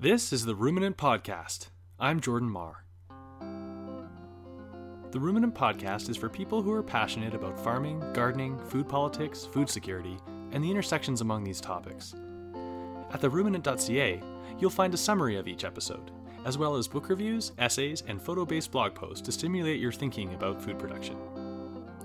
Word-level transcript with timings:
This 0.00 0.32
is 0.32 0.44
the 0.44 0.54
Ruminant 0.54 0.96
Podcast. 0.96 1.70
I'm 1.98 2.20
Jordan 2.20 2.48
Marr. 2.48 2.84
The 5.10 5.18
Ruminant 5.18 5.56
Podcast 5.56 6.08
is 6.08 6.16
for 6.16 6.28
people 6.28 6.62
who 6.62 6.72
are 6.72 6.84
passionate 6.84 7.34
about 7.34 7.58
farming, 7.58 8.04
gardening, 8.12 8.60
food 8.66 8.88
politics, 8.88 9.44
food 9.44 9.68
security, 9.68 10.16
and 10.52 10.62
the 10.62 10.70
intersections 10.70 11.20
among 11.20 11.42
these 11.42 11.60
topics. 11.60 12.14
At 13.12 13.20
theruminant.ca, 13.22 14.22
you'll 14.60 14.70
find 14.70 14.94
a 14.94 14.96
summary 14.96 15.36
of 15.36 15.48
each 15.48 15.64
episode, 15.64 16.12
as 16.44 16.56
well 16.56 16.76
as 16.76 16.86
book 16.86 17.08
reviews, 17.08 17.50
essays, 17.58 18.04
and 18.06 18.22
photo 18.22 18.44
based 18.44 18.70
blog 18.70 18.94
posts 18.94 19.22
to 19.22 19.32
stimulate 19.32 19.80
your 19.80 19.90
thinking 19.90 20.32
about 20.32 20.62
food 20.62 20.78
production. 20.78 21.16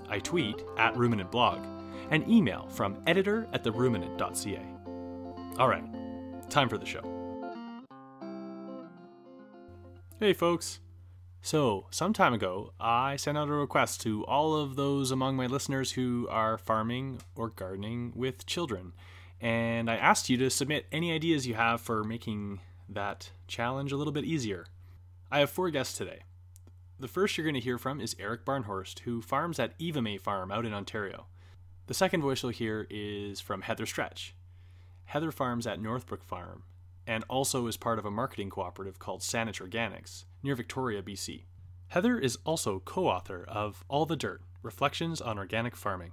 I 0.08 0.18
tweet 0.18 0.64
at 0.78 0.94
ruminantblog 0.94 1.64
and 2.10 2.28
email 2.28 2.66
from 2.70 3.00
editor 3.06 3.46
at 3.52 3.62
theruminant.ca. 3.62 4.66
All 5.60 5.68
right, 5.68 5.84
time 6.50 6.68
for 6.68 6.76
the 6.76 6.86
show. 6.86 7.13
Hey, 10.24 10.32
folks. 10.32 10.80
So, 11.42 11.84
some 11.90 12.14
time 12.14 12.32
ago, 12.32 12.72
I 12.80 13.16
sent 13.16 13.36
out 13.36 13.50
a 13.50 13.52
request 13.52 14.00
to 14.04 14.24
all 14.24 14.54
of 14.54 14.74
those 14.74 15.10
among 15.10 15.36
my 15.36 15.44
listeners 15.44 15.92
who 15.92 16.26
are 16.30 16.56
farming 16.56 17.20
or 17.36 17.50
gardening 17.50 18.10
with 18.16 18.46
children. 18.46 18.94
And 19.38 19.90
I 19.90 19.96
asked 19.96 20.30
you 20.30 20.38
to 20.38 20.48
submit 20.48 20.86
any 20.90 21.12
ideas 21.12 21.46
you 21.46 21.56
have 21.56 21.82
for 21.82 22.02
making 22.02 22.60
that 22.88 23.32
challenge 23.48 23.92
a 23.92 23.98
little 23.98 24.14
bit 24.14 24.24
easier. 24.24 24.64
I 25.30 25.40
have 25.40 25.50
four 25.50 25.68
guests 25.68 25.98
today. 25.98 26.20
The 26.98 27.06
first 27.06 27.36
you're 27.36 27.44
going 27.44 27.52
to 27.52 27.60
hear 27.60 27.76
from 27.76 28.00
is 28.00 28.16
Eric 28.18 28.46
Barnhorst, 28.46 29.00
who 29.00 29.20
farms 29.20 29.58
at 29.58 29.74
Eva 29.78 30.00
May 30.00 30.16
Farm 30.16 30.50
out 30.50 30.64
in 30.64 30.72
Ontario. 30.72 31.26
The 31.86 31.92
second 31.92 32.22
voice 32.22 32.42
you'll 32.42 32.52
hear 32.52 32.86
is 32.88 33.40
from 33.40 33.60
Heather 33.60 33.84
Stretch. 33.84 34.34
Heather 35.04 35.30
farms 35.30 35.66
at 35.66 35.82
Northbrook 35.82 36.24
Farm 36.24 36.62
and 37.06 37.24
also 37.28 37.66
is 37.66 37.76
part 37.76 37.98
of 37.98 38.04
a 38.04 38.10
marketing 38.10 38.50
cooperative 38.50 38.98
called 38.98 39.20
Saanich 39.20 39.60
Organics 39.60 40.24
near 40.42 40.54
Victoria, 40.54 41.02
BC. 41.02 41.44
Heather 41.88 42.18
is 42.18 42.38
also 42.44 42.80
co 42.80 43.06
author 43.06 43.44
of 43.46 43.84
All 43.88 44.06
the 44.06 44.16
Dirt 44.16 44.42
Reflections 44.62 45.20
on 45.20 45.38
Organic 45.38 45.76
Farming. 45.76 46.12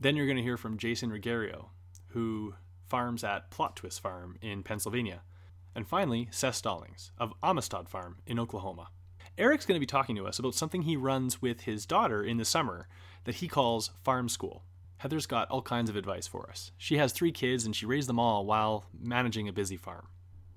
Then 0.00 0.16
you're 0.16 0.26
going 0.26 0.36
to 0.36 0.42
hear 0.42 0.56
from 0.56 0.78
Jason 0.78 1.10
Rigario, 1.10 1.66
who 2.08 2.54
farms 2.88 3.22
at 3.22 3.50
Plot 3.50 3.76
Twist 3.76 4.00
Farm 4.00 4.36
in 4.42 4.62
Pennsylvania. 4.62 5.22
And 5.74 5.86
finally, 5.86 6.28
Seth 6.30 6.56
Stallings 6.56 7.12
of 7.18 7.32
Amistad 7.42 7.88
Farm 7.88 8.18
in 8.26 8.38
Oklahoma. 8.38 8.88
Eric's 9.38 9.64
going 9.64 9.76
to 9.76 9.80
be 9.80 9.86
talking 9.86 10.16
to 10.16 10.26
us 10.26 10.38
about 10.38 10.54
something 10.54 10.82
he 10.82 10.96
runs 10.96 11.40
with 11.40 11.62
his 11.62 11.86
daughter 11.86 12.22
in 12.22 12.36
the 12.36 12.44
summer 12.44 12.88
that 13.24 13.36
he 13.36 13.48
calls 13.48 13.92
Farm 14.02 14.28
School. 14.28 14.64
Heather's 14.98 15.26
got 15.26 15.50
all 15.50 15.62
kinds 15.62 15.88
of 15.88 15.96
advice 15.96 16.26
for 16.26 16.48
us. 16.50 16.70
She 16.76 16.98
has 16.98 17.12
three 17.12 17.32
kids 17.32 17.64
and 17.64 17.74
she 17.74 17.86
raised 17.86 18.08
them 18.08 18.18
all 18.18 18.44
while 18.44 18.84
managing 18.92 19.48
a 19.48 19.52
busy 19.52 19.76
farm. 19.76 20.08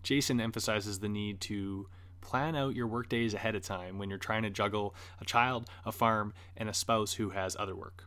Jason 0.06 0.40
emphasizes 0.40 1.00
the 1.00 1.10
need 1.10 1.42
to 1.42 1.90
plan 2.22 2.56
out 2.56 2.76
your 2.76 2.86
work 2.86 3.10
days 3.10 3.34
ahead 3.34 3.56
of 3.56 3.64
time 3.64 3.98
when 3.98 4.08
you're 4.08 4.20
trying 4.20 4.44
to 4.44 4.52
juggle 4.52 4.96
a 5.20 5.26
child, 5.26 5.68
a 5.84 5.92
farm, 5.92 6.32
and 6.56 6.70
a 6.70 6.74
spouse 6.74 7.14
who 7.14 7.32
has 7.32 7.56
other 7.60 7.76
work. 7.76 8.06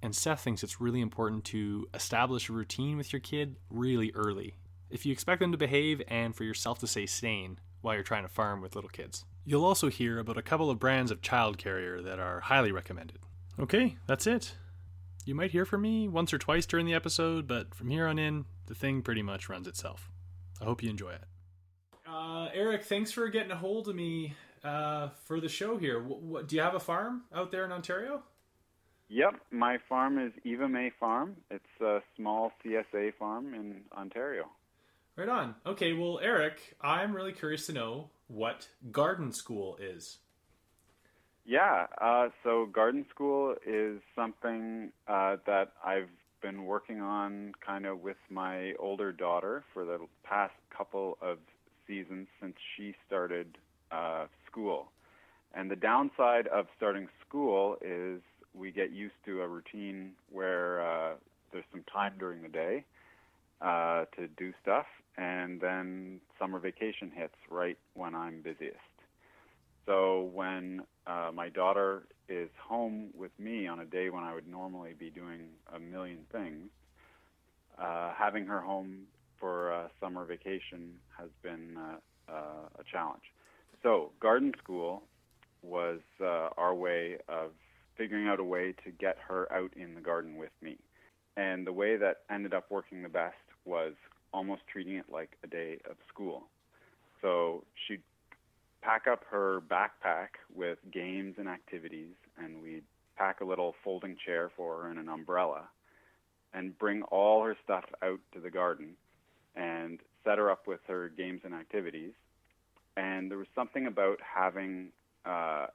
And 0.00 0.14
Seth 0.14 0.42
thinks 0.42 0.62
it's 0.62 0.80
really 0.80 1.00
important 1.00 1.44
to 1.46 1.88
establish 1.92 2.48
a 2.48 2.52
routine 2.52 2.96
with 2.96 3.12
your 3.12 3.20
kid 3.20 3.56
really 3.68 4.12
early. 4.14 4.54
If 4.90 5.04
you 5.04 5.12
expect 5.12 5.40
them 5.40 5.50
to 5.50 5.58
behave 5.58 6.00
and 6.06 6.34
for 6.34 6.44
yourself 6.44 6.78
to 6.78 6.86
stay 6.86 7.06
sane 7.06 7.58
while 7.80 7.94
you're 7.94 8.04
trying 8.04 8.22
to 8.22 8.28
farm 8.28 8.60
with 8.60 8.76
little 8.76 8.90
kids. 8.90 9.24
You'll 9.44 9.64
also 9.64 9.88
hear 9.88 10.20
about 10.20 10.38
a 10.38 10.42
couple 10.42 10.70
of 10.70 10.78
brands 10.78 11.10
of 11.10 11.20
child 11.20 11.58
carrier 11.58 12.00
that 12.00 12.20
are 12.20 12.40
highly 12.40 12.70
recommended. 12.70 13.18
Okay, 13.58 13.96
that's 14.06 14.26
it. 14.28 14.54
You 15.24 15.34
might 15.34 15.50
hear 15.50 15.64
from 15.64 15.82
me 15.82 16.06
once 16.06 16.32
or 16.32 16.38
twice 16.38 16.64
during 16.64 16.86
the 16.86 16.94
episode, 16.94 17.48
but 17.48 17.74
from 17.74 17.90
here 17.90 18.06
on 18.06 18.20
in, 18.20 18.44
the 18.66 18.74
thing 18.74 19.02
pretty 19.02 19.22
much 19.22 19.48
runs 19.48 19.66
itself. 19.66 20.10
I 20.60 20.64
hope 20.64 20.82
you 20.82 20.90
enjoy 20.90 21.10
it. 21.10 21.24
Uh, 22.10 22.48
Eric, 22.52 22.84
thanks 22.84 23.12
for 23.12 23.28
getting 23.28 23.52
a 23.52 23.56
hold 23.56 23.88
of 23.88 23.94
me 23.94 24.34
uh, 24.64 25.10
for 25.26 25.40
the 25.40 25.48
show 25.48 25.76
here. 25.76 26.02
What, 26.02 26.22
what, 26.22 26.48
do 26.48 26.56
you 26.56 26.62
have 26.62 26.74
a 26.74 26.80
farm 26.80 27.22
out 27.32 27.52
there 27.52 27.64
in 27.64 27.70
Ontario? 27.70 28.22
Yep, 29.08 29.34
my 29.50 29.78
farm 29.88 30.18
is 30.18 30.32
Eva 30.44 30.68
May 30.68 30.90
Farm. 30.98 31.36
It's 31.50 31.80
a 31.80 32.00
small 32.16 32.52
CSA 32.64 33.14
farm 33.14 33.54
in 33.54 33.82
Ontario. 33.96 34.46
Right 35.16 35.28
on. 35.28 35.54
Okay, 35.66 35.92
well, 35.92 36.18
Eric, 36.22 36.76
I'm 36.80 37.14
really 37.14 37.32
curious 37.32 37.66
to 37.66 37.72
know 37.72 38.10
what 38.28 38.68
garden 38.90 39.32
school 39.32 39.76
is. 39.80 40.18
Yeah, 41.44 41.86
uh, 42.00 42.28
so 42.44 42.66
garden 42.66 43.04
school 43.10 43.54
is 43.66 44.00
something 44.14 44.92
uh, 45.08 45.36
that 45.46 45.72
I've 45.84 46.08
been 46.42 46.64
working 46.64 47.00
on 47.00 47.52
kind 47.64 47.86
of 47.86 48.00
with 48.00 48.16
my 48.30 48.72
older 48.78 49.12
daughter 49.12 49.64
for 49.72 49.84
the 49.84 49.98
past 50.24 50.54
couple 50.70 51.18
of 51.20 51.38
seasons 51.90 52.28
since 52.40 52.54
she 52.76 52.94
started 53.06 53.58
uh, 53.90 54.26
school. 54.46 54.92
And 55.52 55.68
the 55.68 55.76
downside 55.76 56.46
of 56.46 56.66
starting 56.76 57.08
school 57.26 57.76
is 57.80 58.20
we 58.54 58.70
get 58.70 58.92
used 58.92 59.14
to 59.26 59.42
a 59.42 59.48
routine 59.48 60.12
where 60.30 60.80
uh, 60.80 61.14
there's 61.52 61.64
some 61.72 61.84
time 61.92 62.12
during 62.18 62.42
the 62.42 62.48
day 62.48 62.84
uh, 63.60 64.04
to 64.16 64.28
do 64.38 64.52
stuff, 64.62 64.86
and 65.18 65.60
then 65.60 66.20
summer 66.38 66.60
vacation 66.60 67.10
hits 67.12 67.34
right 67.50 67.78
when 67.94 68.14
I'm 68.14 68.40
busiest. 68.42 68.76
So 69.86 70.30
when 70.32 70.82
uh, 71.08 71.30
my 71.34 71.48
daughter 71.48 72.04
is 72.28 72.48
home 72.64 73.08
with 73.18 73.32
me 73.38 73.66
on 73.66 73.80
a 73.80 73.84
day 73.84 74.08
when 74.10 74.22
I 74.22 74.32
would 74.32 74.46
normally 74.46 74.94
be 74.96 75.10
doing 75.10 75.48
a 75.74 75.80
million 75.80 76.20
things, 76.30 76.68
uh, 77.76 78.12
having 78.16 78.46
her 78.46 78.60
home 78.60 79.06
for 79.40 79.72
uh, 79.72 79.88
summer 80.00 80.24
vacation 80.24 80.92
has 81.18 81.30
been 81.42 81.76
uh, 81.76 82.32
uh, 82.32 82.68
a 82.78 82.84
challenge. 82.90 83.22
So, 83.82 84.12
garden 84.20 84.52
school 84.62 85.02
was 85.62 86.00
uh, 86.20 86.50
our 86.56 86.74
way 86.74 87.16
of 87.28 87.50
figuring 87.96 88.28
out 88.28 88.40
a 88.40 88.44
way 88.44 88.74
to 88.84 88.90
get 88.90 89.16
her 89.26 89.50
out 89.52 89.72
in 89.74 89.94
the 89.94 90.00
garden 90.00 90.36
with 90.36 90.52
me. 90.62 90.76
And 91.36 91.66
the 91.66 91.72
way 91.72 91.96
that 91.96 92.18
ended 92.30 92.54
up 92.54 92.70
working 92.70 93.02
the 93.02 93.08
best 93.08 93.36
was 93.64 93.94
almost 94.32 94.62
treating 94.70 94.96
it 94.96 95.06
like 95.10 95.30
a 95.44 95.46
day 95.46 95.78
of 95.88 95.96
school. 96.08 96.44
So 97.22 97.64
she'd 97.86 98.02
pack 98.82 99.06
up 99.10 99.24
her 99.30 99.60
backpack 99.70 100.28
with 100.54 100.78
games 100.92 101.34
and 101.38 101.48
activities, 101.48 102.14
and 102.38 102.62
we'd 102.62 102.84
pack 103.16 103.40
a 103.40 103.44
little 103.44 103.74
folding 103.84 104.16
chair 104.24 104.50
for 104.56 104.82
her 104.82 104.90
and 104.90 104.98
an 104.98 105.08
umbrella, 105.08 105.68
and 106.54 106.78
bring 106.78 107.02
all 107.02 107.44
her 107.44 107.56
stuff 107.62 107.84
out 108.02 108.20
to 108.32 108.40
the 108.40 108.50
garden 108.50 108.94
and 109.60 110.00
set 110.24 110.38
her 110.38 110.50
up 110.50 110.66
with 110.66 110.80
her 110.88 111.10
games 111.10 111.42
and 111.44 111.54
activities. 111.54 112.12
And 112.96 113.30
there 113.30 113.38
was 113.38 113.46
something 113.54 113.86
about 113.86 114.18
having 114.20 114.88
uh, 115.24 115.66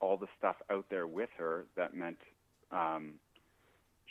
all 0.00 0.16
the 0.16 0.26
stuff 0.36 0.56
out 0.70 0.86
there 0.90 1.06
with 1.06 1.30
her 1.38 1.66
that 1.76 1.94
meant 1.94 2.18
um, 2.72 3.14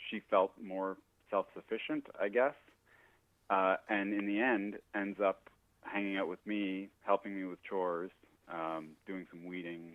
she 0.08 0.20
felt 0.30 0.52
more 0.60 0.96
self 1.28 1.46
sufficient, 1.54 2.06
I 2.20 2.28
guess. 2.28 2.54
Uh, 3.50 3.76
and 3.88 4.12
in 4.14 4.26
the 4.26 4.40
end, 4.40 4.76
ends 4.94 5.20
up 5.20 5.50
hanging 5.82 6.16
out 6.16 6.28
with 6.28 6.44
me, 6.46 6.88
helping 7.04 7.36
me 7.36 7.44
with 7.44 7.62
chores, 7.62 8.10
um, 8.52 8.90
doing 9.06 9.26
some 9.30 9.44
weeding, 9.44 9.92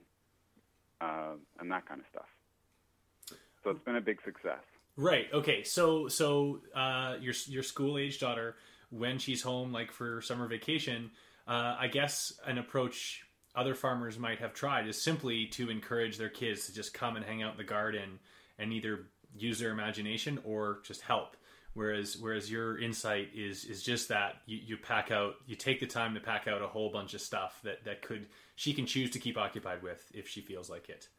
uh, 1.01 1.33
and 1.59 1.71
that 1.71 1.87
kind 1.87 1.99
of 1.99 2.05
stuff. 2.11 3.39
So 3.63 3.71
it's 3.71 3.83
been 3.83 3.95
a 3.95 4.01
big 4.01 4.19
success. 4.23 4.61
Right. 4.97 5.27
Okay. 5.33 5.63
So 5.63 6.07
so 6.07 6.61
uh, 6.75 7.15
your 7.19 7.33
your 7.47 7.63
school 7.63 7.97
age 7.97 8.19
daughter 8.19 8.55
when 8.89 9.17
she's 9.17 9.41
home, 9.41 9.71
like 9.71 9.91
for 9.91 10.21
summer 10.21 10.47
vacation, 10.47 11.11
uh, 11.47 11.75
I 11.79 11.87
guess 11.87 12.33
an 12.45 12.57
approach 12.57 13.25
other 13.55 13.75
farmers 13.75 14.19
might 14.19 14.39
have 14.39 14.53
tried 14.53 14.87
is 14.87 15.01
simply 15.01 15.45
to 15.47 15.69
encourage 15.69 16.17
their 16.17 16.29
kids 16.29 16.65
to 16.65 16.73
just 16.73 16.93
come 16.93 17.15
and 17.15 17.25
hang 17.25 17.41
out 17.41 17.51
in 17.51 17.57
the 17.57 17.63
garden 17.63 18.19
and 18.59 18.73
either 18.73 19.07
use 19.37 19.59
their 19.59 19.71
imagination 19.71 20.39
or 20.43 20.79
just 20.83 21.01
help. 21.01 21.37
Whereas, 21.73 22.17
whereas 22.17 22.49
your 22.49 22.79
insight 22.79 23.29
is 23.35 23.65
is 23.65 23.83
just 23.83 24.07
that 24.07 24.35
you, 24.45 24.59
you 24.65 24.77
pack 24.77 25.11
out, 25.11 25.35
you 25.45 25.55
take 25.55 25.81
the 25.81 25.85
time 25.85 26.13
to 26.13 26.21
pack 26.21 26.47
out 26.47 26.61
a 26.61 26.67
whole 26.67 26.89
bunch 26.89 27.13
of 27.13 27.19
stuff 27.19 27.59
that 27.63 27.83
that 27.83 28.01
could 28.01 28.27
she 28.55 28.73
can 28.73 28.85
choose 28.85 29.09
to 29.11 29.19
keep 29.19 29.37
occupied 29.37 29.83
with 29.83 30.09
if 30.13 30.27
she 30.27 30.39
feels 30.39 30.69
like 30.69 30.87
it. 30.87 31.09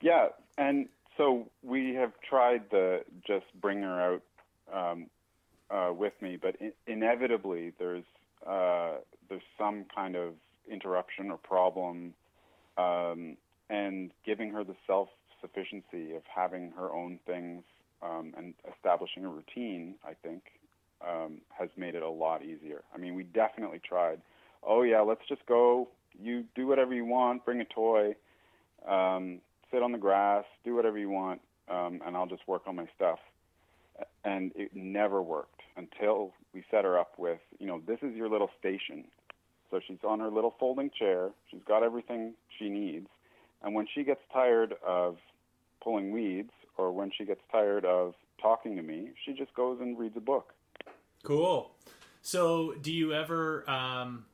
Yeah, 0.00 0.28
and 0.58 0.88
so 1.16 1.50
we 1.62 1.94
have 1.94 2.12
tried 2.20 2.70
the 2.70 3.00
just 3.26 3.46
bring 3.60 3.82
her 3.82 4.00
out 4.00 4.22
um, 4.72 5.06
uh, 5.70 5.92
with 5.92 6.12
me, 6.20 6.38
but 6.40 6.56
in- 6.60 6.72
inevitably 6.86 7.72
there's 7.78 8.04
uh, 8.46 8.98
there's 9.28 9.42
some 9.58 9.86
kind 9.94 10.16
of 10.16 10.34
interruption 10.70 11.30
or 11.30 11.38
problem, 11.38 12.14
um, 12.76 13.36
and 13.70 14.10
giving 14.24 14.50
her 14.50 14.64
the 14.64 14.76
self 14.86 15.08
sufficiency 15.40 16.14
of 16.14 16.22
having 16.34 16.72
her 16.76 16.92
own 16.92 17.18
things 17.26 17.62
um, 18.02 18.34
and 18.36 18.54
establishing 18.76 19.24
a 19.24 19.28
routine, 19.28 19.94
I 20.06 20.12
think, 20.22 20.42
um, 21.06 21.40
has 21.58 21.68
made 21.76 21.94
it 21.94 22.02
a 22.02 22.08
lot 22.08 22.42
easier. 22.42 22.82
I 22.94 22.98
mean, 22.98 23.14
we 23.14 23.24
definitely 23.24 23.80
tried. 23.86 24.20
Oh 24.62 24.82
yeah, 24.82 25.00
let's 25.00 25.22
just 25.28 25.44
go. 25.46 25.88
You 26.22 26.44
do 26.54 26.66
whatever 26.66 26.94
you 26.94 27.04
want. 27.04 27.44
Bring 27.44 27.60
a 27.60 27.64
toy. 27.64 28.14
Um, 28.86 29.40
sit 29.70 29.82
on 29.82 29.92
the 29.92 29.98
grass. 29.98 30.44
Do 30.64 30.74
whatever 30.74 30.98
you 30.98 31.10
want, 31.10 31.40
um, 31.68 32.00
and 32.06 32.16
I'll 32.16 32.26
just 32.26 32.46
work 32.46 32.62
on 32.66 32.76
my 32.76 32.86
stuff 32.94 33.18
and 34.24 34.52
it 34.54 34.70
never 34.74 35.22
worked 35.22 35.53
until 35.76 36.32
we 36.52 36.64
set 36.70 36.84
her 36.84 36.98
up 36.98 37.12
with, 37.18 37.40
you 37.58 37.66
know, 37.66 37.80
this 37.86 37.98
is 38.02 38.14
your 38.14 38.28
little 38.28 38.50
station. 38.58 39.04
So 39.70 39.80
she's 39.86 39.98
on 40.06 40.20
her 40.20 40.30
little 40.30 40.54
folding 40.58 40.90
chair. 40.96 41.30
She's 41.50 41.62
got 41.66 41.82
everything 41.82 42.34
she 42.58 42.68
needs. 42.68 43.08
And 43.62 43.74
when 43.74 43.86
she 43.92 44.04
gets 44.04 44.20
tired 44.32 44.74
of 44.86 45.16
pulling 45.82 46.12
weeds 46.12 46.52
or 46.76 46.92
when 46.92 47.10
she 47.16 47.24
gets 47.24 47.40
tired 47.50 47.84
of 47.84 48.14
talking 48.40 48.76
to 48.76 48.82
me, 48.82 49.10
she 49.24 49.32
just 49.32 49.54
goes 49.54 49.78
and 49.80 49.98
reads 49.98 50.16
a 50.16 50.20
book. 50.20 50.52
Cool. 51.22 51.72
So, 52.22 52.74
do 52.80 52.92
you 52.92 53.12
ever? 53.12 53.68
Um, 53.68 54.26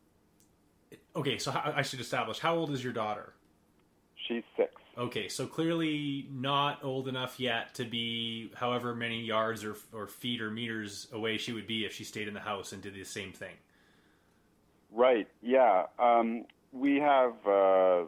okay, 1.17 1.39
so 1.39 1.53
I 1.53 1.83
should 1.83 2.01
establish 2.01 2.39
how 2.39 2.57
old 2.57 2.71
is 2.71 2.83
your 2.85 2.93
daughter? 2.93 3.33
She's 4.29 4.43
six. 4.57 4.80
Okay, 4.99 5.29
so 5.29 5.47
clearly 5.47 6.27
not 6.33 6.85
old 6.85 7.09
enough 7.09 7.39
yet 7.39 7.75
to 7.75 7.85
be 7.85 8.51
however 8.55 8.95
many 8.95 9.21
yards 9.21 9.65
or, 9.65 9.77
or 9.93 10.07
feet 10.07 10.41
or 10.41 10.51
meters 10.51 11.07
away 11.13 11.39
she 11.39 11.53
would 11.53 11.67
be 11.67 11.85
if 11.85 11.93
she 11.95 12.05
stayed 12.05 12.29
in 12.29 12.35
the 12.35 12.41
house 12.41 12.73
and 12.73 12.83
did 12.83 12.95
the 12.95 13.05
same 13.05 13.33
thing. 13.33 13.55
Right. 14.93 15.29
Yeah. 15.43 15.87
Um, 15.99 16.45
we 16.73 16.97
have 16.97 17.35
uh, 17.47 18.05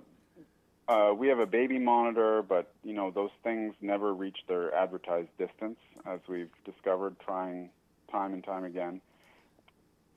uh, 0.89 1.15
we 1.15 1.29
have 1.29 1.39
a 1.39 1.47
baby 1.47 1.79
monitor, 1.79 2.43
but 2.43 2.73
you 2.83 2.93
know 2.93 3.11
those 3.11 3.31
things 3.45 3.75
never 3.81 4.13
reach 4.13 4.39
their 4.49 4.75
advertised 4.75 5.31
distance, 5.39 5.79
as 6.05 6.21
we've 6.29 6.51
discovered 6.65 7.17
trying 7.25 7.71
time 8.11 8.33
and 8.33 8.43
time 8.43 8.65
again. 8.65 9.01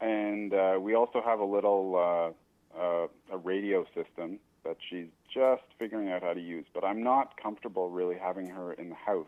And 0.01 0.53
uh, 0.53 0.77
we 0.79 0.95
also 0.95 1.21
have 1.23 1.39
a 1.39 1.45
little 1.45 2.33
uh, 2.75 2.79
uh, 2.79 3.07
a 3.31 3.37
radio 3.37 3.85
system 3.93 4.39
that 4.65 4.77
she's 4.89 5.07
just 5.33 5.63
figuring 5.79 6.09
out 6.09 6.23
how 6.23 6.33
to 6.33 6.41
use. 6.41 6.65
But 6.73 6.83
I'm 6.83 7.03
not 7.03 7.41
comfortable 7.41 7.89
really 7.89 8.17
having 8.17 8.47
her 8.47 8.73
in 8.73 8.89
the 8.89 8.95
house 8.95 9.27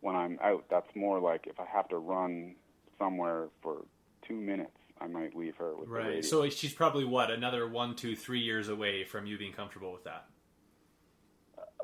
when 0.00 0.16
I'm 0.16 0.38
out. 0.42 0.64
That's 0.70 0.88
more 0.94 1.20
like 1.20 1.46
if 1.46 1.60
I 1.60 1.66
have 1.72 1.88
to 1.90 1.98
run 1.98 2.56
somewhere 2.98 3.48
for 3.62 3.84
two 4.26 4.34
minutes, 4.34 4.76
I 5.00 5.06
might 5.06 5.36
leave 5.36 5.56
her 5.56 5.74
with 5.76 5.88
right. 5.88 6.24
So 6.24 6.48
she's 6.50 6.72
probably 6.72 7.04
what 7.04 7.30
another 7.30 7.68
one, 7.68 7.94
two, 7.94 8.16
three 8.16 8.40
years 8.40 8.68
away 8.68 9.04
from 9.04 9.26
you 9.26 9.38
being 9.38 9.52
comfortable 9.52 9.92
with 9.92 10.04
that. 10.04 10.26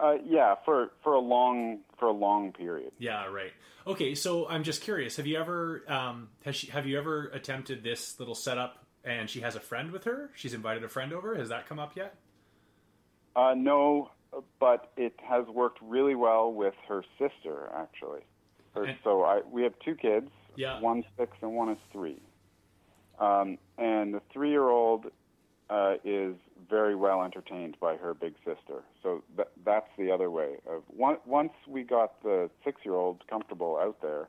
Uh, 0.01 0.15
yeah, 0.25 0.55
for 0.65 0.93
for 1.03 1.15
a 1.15 1.21
long 1.21 1.81
for 1.99 2.07
a 2.07 2.13
long 2.13 2.53
period. 2.53 2.93
Yeah, 2.99 3.27
right. 3.27 3.53
Okay, 3.87 4.15
so 4.15 4.49
I'm 4.49 4.63
just 4.63 4.83
curious. 4.83 5.17
Have 5.17 5.27
you 5.27 5.39
ever 5.39 5.85
um, 5.89 6.29
has 6.45 6.57
she 6.57 6.69
have 6.69 6.87
you 6.87 6.99
ever 6.99 7.29
attempted 7.29 7.83
this 7.83 8.19
little 8.19 8.35
setup? 8.35 8.77
And 9.03 9.31
she 9.31 9.41
has 9.41 9.57
a 9.57 9.61
friend 9.61 9.93
with 9.93 10.05
her. 10.05 10.31
She's 10.35 10.53
invited 10.53 10.85
a 10.85 10.89
friend 10.89 11.15
over. 11.15 11.35
Has 11.35 11.49
that 11.49 11.67
come 11.67 11.79
up 11.79 11.97
yet? 11.97 12.17
Uh, 13.37 13.55
no, 13.57 14.11
but 14.59 14.91
it 14.97 15.15
has 15.23 15.47
worked 15.49 15.79
really 15.83 16.15
well 16.15 16.53
with 16.53 16.75
her 16.89 17.05
sister, 17.19 17.71
actually. 17.75 18.21
Her, 18.75 18.85
And- 18.85 18.99
so 19.05 19.23
I, 19.23 19.41
we 19.51 19.63
have 19.63 19.75
two 19.85 19.95
kids. 19.95 20.31
Yeah. 20.57 20.81
One's 20.81 21.05
six 21.17 21.37
and 21.43 21.55
one 21.55 21.69
is 21.71 21.79
three. 21.93 22.19
Um, 23.19 23.59
and 23.79 24.15
the 24.15 24.21
three-year-old 24.33 25.07
uh, 25.69 25.95
is 26.05 26.35
very 26.69 26.95
well 26.97 27.23
entertained 27.23 27.77
by 27.81 27.97
her 27.97 28.15
big 28.15 28.35
sister. 28.45 28.83
So 29.03 29.23
th- 29.37 29.49
that's 29.65 29.89
the 29.99 30.11
other 30.11 30.31
way. 30.31 30.57
Of 30.69 30.83
one, 30.89 31.19
once 31.27 31.53
we 31.69 31.83
got 31.85 32.21
the 32.23 32.51
six-year-old 32.65 33.27
comfortable 33.29 33.79
out 33.81 34.01
there, 34.03 34.29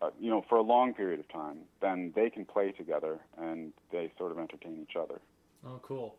uh, 0.00 0.10
you 0.20 0.30
know, 0.30 0.44
for 0.48 0.56
a 0.58 0.62
long 0.62 0.94
period 0.94 1.18
of 1.18 1.28
time, 1.28 1.58
then 1.80 2.12
they 2.14 2.30
can 2.30 2.44
play 2.44 2.70
together 2.70 3.18
and 3.36 3.72
they 3.90 4.12
sort 4.16 4.30
of 4.30 4.38
entertain 4.38 4.86
each 4.88 4.94
other. 4.96 5.20
Oh, 5.66 5.80
cool. 5.82 6.14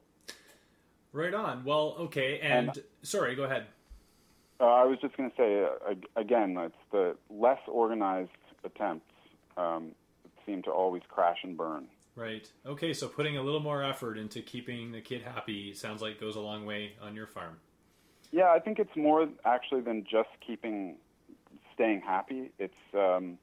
Right 1.11 1.33
on. 1.33 1.63
Well, 1.63 1.95
okay. 1.99 2.39
And, 2.39 2.69
And- 2.69 2.83
sorry, 3.01 3.35
go 3.35 3.43
ahead. 3.43 3.67
Uh, 4.61 4.65
I 4.65 4.83
was 4.83 4.99
just 5.01 5.15
going 5.15 5.29
to 5.29 5.35
say 5.37 5.63
uh, 5.63 5.95
again, 6.19 6.57
it's 6.57 6.75
the 6.91 7.15
less 7.29 7.59
organized 7.67 8.31
attempts 8.63 9.05
um, 9.55 9.93
seem 10.45 10.61
to 10.63 10.71
always 10.71 11.01
crash 11.07 11.37
and 11.43 11.55
burn. 11.55 11.87
Right. 12.15 12.49
Okay. 12.65 12.93
So 12.93 13.07
putting 13.07 13.37
a 13.37 13.41
little 13.41 13.61
more 13.61 13.83
effort 13.83 14.17
into 14.17 14.41
keeping 14.41 14.91
the 14.91 14.99
kid 14.99 15.21
happy 15.23 15.73
sounds 15.73 16.01
like 16.01 16.19
goes 16.19 16.35
a 16.35 16.41
long 16.41 16.65
way 16.65 16.93
on 17.01 17.15
your 17.15 17.27
farm. 17.27 17.57
Yeah, 18.31 18.51
I 18.51 18.59
think 18.59 18.79
it's 18.79 18.95
more 18.95 19.27
actually 19.45 19.81
than 19.81 20.03
just 20.03 20.29
keeping 20.45 20.97
staying 21.73 22.01
happy. 22.01 22.51
It's 22.59 22.73
um, 22.93 23.37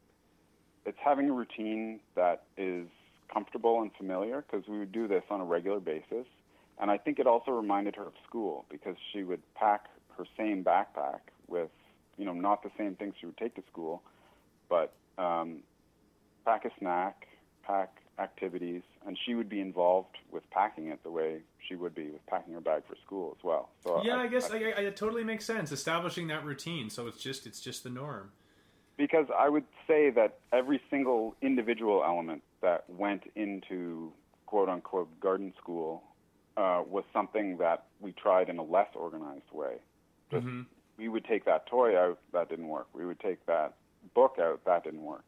it's 0.85 0.99
having 1.03 1.31
a 1.31 1.33
routine 1.33 2.01
that 2.15 2.45
is 2.57 2.87
comfortable 3.33 3.81
and 3.83 3.91
familiar 3.97 4.45
because 4.49 4.69
we 4.69 4.79
would 4.79 4.93
do 4.93 5.09
this 5.09 5.25
on 5.31 5.41
a 5.41 5.45
regular 5.45 5.81
basis. 5.81 6.27
And 6.79 6.91
I 6.91 6.99
think 6.99 7.19
it 7.19 7.27
also 7.27 7.51
reminded 7.53 7.97
her 7.97 8.07
of 8.07 8.13
school 8.29 8.67
because 8.71 8.97
she 9.13 9.23
would 9.23 9.43
pack 9.55 9.87
her 10.17 10.25
same 10.37 10.63
backpack 10.63 11.21
with, 11.49 11.71
you 12.17 12.25
know, 12.25 12.33
not 12.33 12.63
the 12.63 12.71
same 12.77 12.97
things 12.97 13.15
she 13.21 13.27
would 13.27 13.37
take 13.37 13.55
to 13.57 13.63
school, 13.71 14.03
but 14.69 14.93
um, 15.19 15.63
pack 16.45 16.65
a 16.65 16.71
snack, 16.79 17.27
pack 17.63 17.97
activities, 18.19 18.83
and 19.07 19.19
she 19.25 19.35
would 19.35 19.49
be 19.49 19.61
involved 19.61 20.17
with 20.31 20.43
packing 20.51 20.89
it 20.89 21.03
the 21.03 21.11
way 21.11 21.39
she 21.69 21.75
would 21.75 21.95
be 21.95 22.09
with 22.11 22.25
packing 22.27 22.55
her 22.55 22.61
bag 22.61 22.83
for 22.89 22.97
school 23.05 23.37
as 23.39 23.45
well. 23.45 23.71
So 23.85 24.03
Yeah, 24.05 24.17
I 24.17 24.27
guess 24.27 24.51
I, 24.51 24.57
I, 24.57 24.81
it 24.83 24.97
totally 24.97 25.25
makes 25.25 25.45
sense 25.45 25.73
establishing 25.73 26.27
that 26.29 26.45
routine. 26.45 26.89
So 26.91 27.07
it's 27.07 27.19
just 27.19 27.47
it's 27.47 27.61
just 27.61 27.85
the 27.85 27.91
norm. 27.91 28.33
because 28.97 29.27
I 29.37 29.49
would 29.49 29.65
say 29.87 30.11
that 30.11 30.39
every 30.53 30.81
single 30.91 31.35
individual 31.43 32.03
element 32.05 32.43
that 32.63 32.85
went 32.89 33.25
into 33.35 34.13
quote 34.47 34.69
unquote 34.69 35.21
garden 35.21 35.53
school 35.59 36.03
uh, 36.57 36.83
was 36.89 37.05
something 37.13 37.59
that 37.59 37.85
we 38.01 38.13
tried 38.13 38.49
in 38.49 38.59
a 38.59 38.63
less 38.63 38.89
organized 38.95 39.51
way. 39.53 39.77
Just 40.31 40.47
Mhm. 40.47 40.67
we 40.97 41.09
would 41.09 41.25
take 41.25 41.45
that 41.45 41.67
toy 41.67 41.99
out, 41.99 42.19
that 42.33 42.49
didn't 42.49 42.69
work. 42.69 42.89
We 42.95 43.05
would 43.05 43.21
take 43.21 43.45
that 43.47 43.75
book 44.15 44.39
out, 44.39 44.65
that 44.65 44.85
didn't 44.85 45.03
work. 45.03 45.25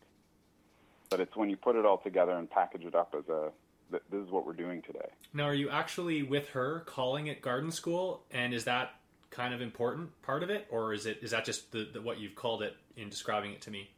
But 1.11 1.21
it's 1.21 1.35
when 1.37 1.51
you 1.51 1.57
put 1.57 1.77
it 1.77 1.85
all 1.85 1.99
together 1.99 2.33
and 2.33 2.49
package 2.51 2.85
it 2.85 2.95
up 2.95 3.15
as 3.15 3.29
a 3.29 3.53
th- 3.91 4.03
this 4.11 4.23
is 4.25 4.31
what 4.31 4.45
we're 4.47 4.53
doing 4.53 4.83
today. 4.83 5.09
Now, 5.33 5.45
are 5.45 5.55
you 5.55 5.71
actually 5.71 6.23
with 6.23 6.51
her 6.51 6.81
calling 6.81 7.27
it 7.27 7.41
garden 7.41 7.71
school, 7.71 8.25
and 8.31 8.53
is 8.53 8.65
that 8.65 8.95
kind 9.31 9.53
of 9.55 9.61
important 9.61 10.21
part 10.23 10.43
of 10.43 10.51
it, 10.51 10.67
or 10.71 10.93
is 10.93 11.07
it 11.07 11.19
is 11.23 11.31
that 11.31 11.45
just 11.45 11.73
the, 11.73 11.85
the 11.85 12.01
what 12.03 12.19
you've 12.19 12.35
called 12.35 12.63
it 12.63 12.77
in 12.97 13.09
describing 13.09 13.53
it 13.53 13.61
to 13.63 13.71
me? 13.71 13.91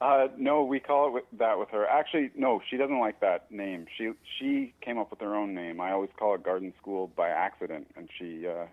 Uh, 0.00 0.28
no, 0.36 0.62
we 0.62 0.78
call 0.78 1.08
it 1.08 1.12
with, 1.12 1.24
that 1.38 1.58
with 1.58 1.70
her. 1.70 1.84
Actually, 1.86 2.30
no, 2.36 2.60
she 2.70 2.76
doesn't 2.76 3.00
like 3.00 3.20
that 3.20 3.50
name. 3.50 3.86
She 3.96 4.12
she 4.38 4.72
came 4.80 4.96
up 4.96 5.10
with 5.10 5.20
her 5.20 5.34
own 5.34 5.54
name. 5.54 5.80
I 5.80 5.90
always 5.90 6.10
call 6.16 6.36
it 6.36 6.44
Garden 6.44 6.72
School 6.80 7.10
by 7.16 7.28
accident, 7.30 7.88
and 7.96 8.08
she 8.16 8.46
uh, 8.46 8.66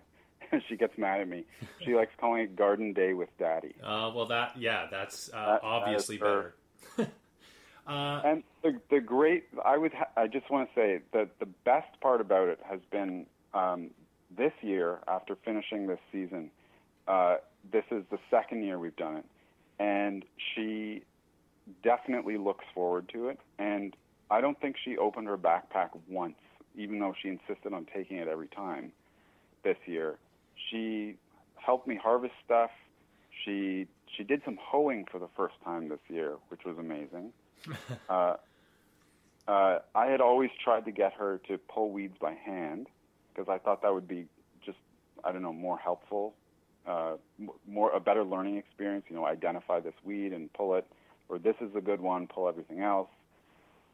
she 0.68 0.76
gets 0.76 0.96
mad 0.96 1.20
at 1.20 1.28
me. 1.28 1.44
She 1.84 1.94
likes 1.96 2.12
calling 2.20 2.42
it 2.42 2.54
Garden 2.54 2.92
Day 2.92 3.12
with 3.12 3.28
Daddy. 3.38 3.74
Uh, 3.82 4.12
well, 4.14 4.26
that 4.26 4.56
yeah, 4.56 4.86
that's 4.88 5.28
uh, 5.34 5.54
That- 5.54 5.60
obviously 5.64 6.16
that 6.18 6.22
better. 6.24 6.54
uh, 7.88 8.20
And 8.24 8.44
the 8.62 8.80
the 8.90 9.00
great 9.00 9.46
I 9.64 9.76
would 9.78 9.94
ha- 9.94 10.10
I 10.16 10.28
just 10.28 10.48
want 10.48 10.68
to 10.72 10.74
say 10.80 11.00
that 11.12 11.40
the 11.40 11.46
best 11.64 12.00
part 12.00 12.20
about 12.20 12.48
it 12.48 12.60
has 12.68 12.78
been 12.92 13.26
um, 13.52 13.90
this 14.36 14.52
year 14.62 15.00
after 15.08 15.34
finishing 15.44 15.88
this 15.88 16.00
season. 16.12 16.52
Uh, 17.08 17.38
this 17.72 17.84
is 17.90 18.04
the 18.12 18.18
second 18.30 18.62
year 18.62 18.78
we've 18.78 18.94
done 18.94 19.16
it, 19.16 19.24
and 19.80 20.24
she 20.54 21.02
definitely 21.82 22.36
looks 22.36 22.64
forward 22.74 23.08
to 23.12 23.28
it. 23.28 23.38
And 23.58 23.96
I 24.30 24.40
don't 24.40 24.60
think 24.60 24.76
she 24.82 24.96
opened 24.96 25.26
her 25.28 25.38
backpack 25.38 25.90
once, 26.08 26.36
even 26.76 26.98
though 26.98 27.14
she 27.20 27.28
insisted 27.28 27.72
on 27.72 27.86
taking 27.94 28.16
it 28.18 28.28
every 28.28 28.48
time. 28.48 28.92
This 29.64 29.76
year, 29.86 30.16
she 30.70 31.16
helped 31.56 31.88
me 31.88 31.96
harvest 31.96 32.34
stuff. 32.44 32.70
She 33.44 33.88
she 34.16 34.22
did 34.22 34.42
some 34.44 34.58
hoeing 34.60 35.06
for 35.10 35.18
the 35.18 35.28
first 35.36 35.54
time 35.64 35.88
this 35.88 35.98
year, 36.08 36.36
which 36.48 36.60
was 36.64 36.78
amazing. 36.78 37.32
uh, 38.08 38.36
uh, 39.48 39.78
I 39.94 40.06
had 40.06 40.20
always 40.20 40.50
tried 40.62 40.84
to 40.86 40.90
get 40.92 41.12
her 41.14 41.40
to 41.48 41.58
pull 41.58 41.90
weeds 41.90 42.16
by 42.20 42.34
hand 42.34 42.86
because 43.32 43.48
I 43.48 43.58
thought 43.58 43.82
that 43.82 43.92
would 43.92 44.08
be 44.08 44.26
just 44.64 44.78
I 45.24 45.32
don't 45.32 45.42
know 45.42 45.52
more 45.52 45.78
helpful, 45.78 46.34
uh, 46.86 47.14
m- 47.40 47.50
more 47.68 47.90
a 47.92 48.00
better 48.00 48.24
learning 48.24 48.56
experience. 48.56 49.04
You 49.08 49.16
know, 49.16 49.26
identify 49.26 49.80
this 49.80 49.94
weed 50.04 50.32
and 50.32 50.52
pull 50.52 50.74
it, 50.74 50.86
or 51.28 51.38
this 51.38 51.56
is 51.60 51.70
a 51.76 51.80
good 51.80 52.00
one, 52.00 52.26
pull 52.26 52.48
everything 52.48 52.80
else. 52.80 53.08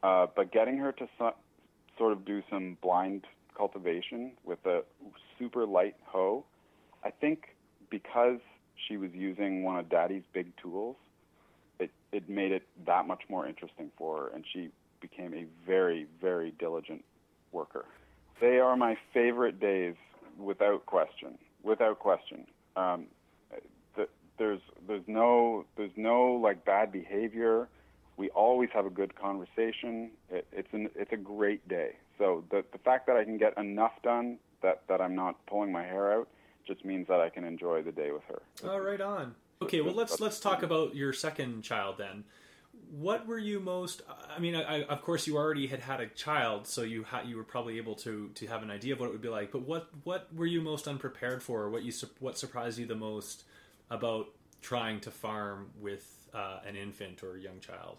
Uh, 0.01 0.27
but 0.35 0.51
getting 0.51 0.77
her 0.77 0.91
to 0.91 1.07
so, 1.17 1.31
sort 1.97 2.11
of 2.11 2.25
do 2.25 2.41
some 2.49 2.77
blind 2.81 3.25
cultivation 3.57 4.31
with 4.43 4.59
a 4.65 4.81
super 5.39 5.65
light 5.65 5.95
hoe, 6.05 6.43
I 7.03 7.09
think 7.11 7.55
because 7.89 8.39
she 8.87 8.97
was 8.97 9.11
using 9.13 9.63
one 9.63 9.77
of 9.77 9.89
Daddy's 9.89 10.23
big 10.33 10.55
tools, 10.61 10.95
it 11.79 11.91
it 12.11 12.29
made 12.29 12.51
it 12.51 12.63
that 12.85 13.07
much 13.07 13.23
more 13.29 13.47
interesting 13.47 13.91
for 13.97 14.17
her, 14.17 14.27
and 14.33 14.43
she 14.51 14.69
became 14.99 15.33
a 15.33 15.45
very 15.65 16.07
very 16.21 16.53
diligent 16.59 17.03
worker. 17.51 17.85
They 18.41 18.59
are 18.59 18.75
my 18.75 18.97
favorite 19.13 19.59
days, 19.59 19.95
without 20.37 20.85
question. 20.85 21.37
Without 21.63 21.99
question. 21.99 22.45
Um, 22.75 23.05
there's 24.37 24.61
there's 24.87 25.07
no 25.07 25.65
there's 25.77 25.91
no 25.95 26.33
like 26.33 26.65
bad 26.65 26.91
behavior. 26.91 27.67
We 28.17 28.29
always 28.29 28.69
have 28.73 28.85
a 28.85 28.89
good 28.91 29.15
conversation. 29.15 30.11
It, 30.29 30.47
it's 30.51 30.67
an 30.73 30.89
it's 30.95 31.11
a 31.11 31.17
great 31.17 31.67
day. 31.67 31.95
So 32.17 32.43
the 32.51 32.63
the 32.71 32.77
fact 32.79 33.07
that 33.07 33.15
I 33.15 33.23
can 33.23 33.37
get 33.37 33.57
enough 33.57 33.93
done 34.03 34.37
that 34.61 34.83
that 34.87 35.01
I'm 35.01 35.15
not 35.15 35.45
pulling 35.47 35.71
my 35.71 35.83
hair 35.83 36.13
out 36.13 36.27
just 36.65 36.85
means 36.85 37.07
that 37.07 37.19
I 37.19 37.29
can 37.29 37.43
enjoy 37.43 37.81
the 37.81 37.91
day 37.91 38.11
with 38.11 38.23
her. 38.29 38.41
oh, 38.63 38.77
right 38.77 39.01
on. 39.01 39.35
Okay, 39.61 39.81
well 39.81 39.93
let's 39.93 40.19
let's 40.19 40.39
talk 40.39 40.63
about 40.63 40.95
your 40.95 41.13
second 41.13 41.61
child 41.63 41.95
then. 41.97 42.23
what 42.91 43.25
were 43.27 43.37
you 43.39 43.59
most? 43.59 44.01
I 44.35 44.39
mean, 44.39 44.55
I, 44.55 44.83
of 44.83 45.01
course, 45.01 45.25
you 45.27 45.37
already 45.37 45.67
had 45.67 45.79
had 45.79 45.99
a 45.99 46.07
child, 46.07 46.67
so 46.67 46.81
you 46.83 47.03
ha- 47.03 47.23
you 47.25 47.37
were 47.37 47.43
probably 47.43 47.77
able 47.77 47.95
to 47.95 48.29
to 48.35 48.47
have 48.47 48.61
an 48.63 48.71
idea 48.71 48.93
of 48.93 48.99
what 48.99 49.07
it 49.07 49.11
would 49.11 49.21
be 49.21 49.29
like. 49.29 49.51
But 49.51 49.61
what 49.61 49.89
what 50.03 50.27
were 50.33 50.45
you 50.45 50.61
most 50.61 50.87
unprepared 50.87 51.41
for? 51.43 51.69
What 51.69 51.83
you 51.83 51.91
what 52.19 52.37
surprised 52.37 52.77
you 52.79 52.85
the 52.85 52.95
most 52.95 53.43
about 53.89 54.27
trying 54.61 54.99
to 55.01 55.11
farm 55.11 55.69
with 55.79 56.29
uh, 56.33 56.59
an 56.67 56.75
infant 56.75 57.23
or 57.23 57.35
a 57.35 57.39
young 57.39 57.59
child? 57.59 57.97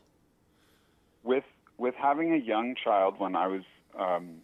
With 1.22 1.44
with 1.76 1.94
having 1.94 2.32
a 2.32 2.38
young 2.38 2.74
child, 2.82 3.14
when 3.18 3.34
I 3.34 3.46
was 3.46 3.62
um, 3.98 4.36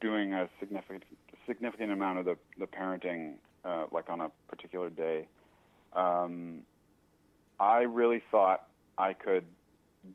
doing 0.00 0.32
a 0.32 0.48
significant 0.60 1.04
significant 1.46 1.92
amount 1.92 2.18
of 2.18 2.24
the 2.24 2.36
the 2.58 2.66
parenting, 2.66 3.34
uh, 3.64 3.86
like 3.92 4.10
on 4.10 4.20
a 4.20 4.30
particular 4.48 4.90
day, 4.90 5.26
um, 5.94 6.62
I 7.60 7.82
really 7.82 8.22
thought 8.30 8.66
I 8.98 9.12
could 9.12 9.44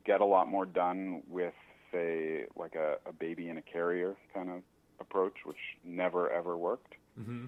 get 0.04 0.20
a 0.20 0.24
lot 0.24 0.48
more 0.48 0.66
done 0.66 1.22
with, 1.28 1.54
say, 1.92 2.44
like 2.56 2.74
a, 2.74 2.96
a 3.06 3.12
baby 3.12 3.48
in 3.48 3.56
a 3.56 3.62
carrier 3.62 4.16
kind 4.34 4.50
of 4.50 4.62
approach, 5.00 5.34
which 5.44 5.56
never 5.84 6.30
ever 6.30 6.56
worked. 6.56 6.94
Mm-hmm. 7.18 7.46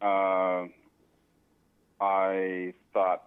Uh, 0.00 0.68
I 2.00 2.74
thought 2.92 3.24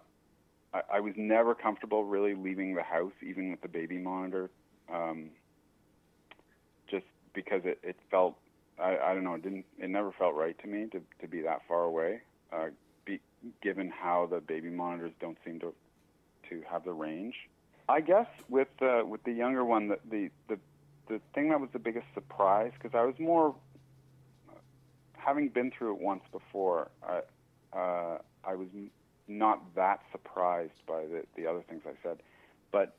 I, 0.72 0.82
I 0.94 1.00
was 1.00 1.14
never 1.16 1.54
comfortable 1.54 2.04
really 2.04 2.34
leaving 2.34 2.74
the 2.74 2.82
house, 2.82 3.12
even 3.22 3.50
with 3.50 3.60
the 3.62 3.68
baby 3.68 3.98
monitor, 3.98 4.50
um, 4.92 5.30
just 6.90 7.06
because 7.34 7.62
it, 7.64 7.78
it 7.82 7.96
felt 8.10 8.36
I, 8.78 8.96
I 8.98 9.14
don't 9.14 9.24
know 9.24 9.34
it 9.34 9.42
didn't 9.42 9.66
it 9.78 9.90
never 9.90 10.12
felt 10.12 10.34
right 10.34 10.58
to 10.60 10.66
me 10.66 10.86
to 10.92 11.00
to 11.20 11.28
be 11.28 11.40
that 11.42 11.62
far 11.66 11.84
away. 11.84 12.20
Uh, 12.52 12.68
be, 13.04 13.20
given 13.62 13.90
how 13.90 14.26
the 14.30 14.40
baby 14.40 14.70
monitors 14.70 15.12
don't 15.20 15.38
seem 15.44 15.60
to 15.60 15.74
to 16.48 16.62
have 16.70 16.84
the 16.84 16.92
range. 16.92 17.34
I 17.88 18.00
guess 18.00 18.26
with 18.48 18.68
with 18.80 19.22
the 19.24 19.32
younger 19.32 19.64
one, 19.64 19.88
the 19.88 19.98
the 20.08 20.30
the, 20.48 20.58
the 21.08 21.20
thing 21.34 21.48
that 21.50 21.60
was 21.60 21.70
the 21.72 21.78
biggest 21.78 22.06
surprise 22.14 22.72
because 22.74 22.96
I 22.96 23.04
was 23.04 23.18
more 23.18 23.54
having 25.14 25.48
been 25.48 25.70
through 25.70 25.94
it 25.96 26.00
once 26.00 26.22
before. 26.32 26.90
I 27.02 27.20
uh, 27.76 28.18
I 28.44 28.54
was 28.54 28.68
not 29.28 29.74
that 29.74 30.00
surprised 30.12 30.72
by 30.86 31.02
the 31.02 31.24
the 31.36 31.46
other 31.46 31.62
things 31.68 31.82
I 31.86 31.92
said, 32.02 32.18
but 32.72 32.96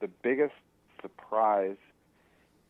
the 0.00 0.08
biggest 0.22 0.54
surprise 1.00 1.76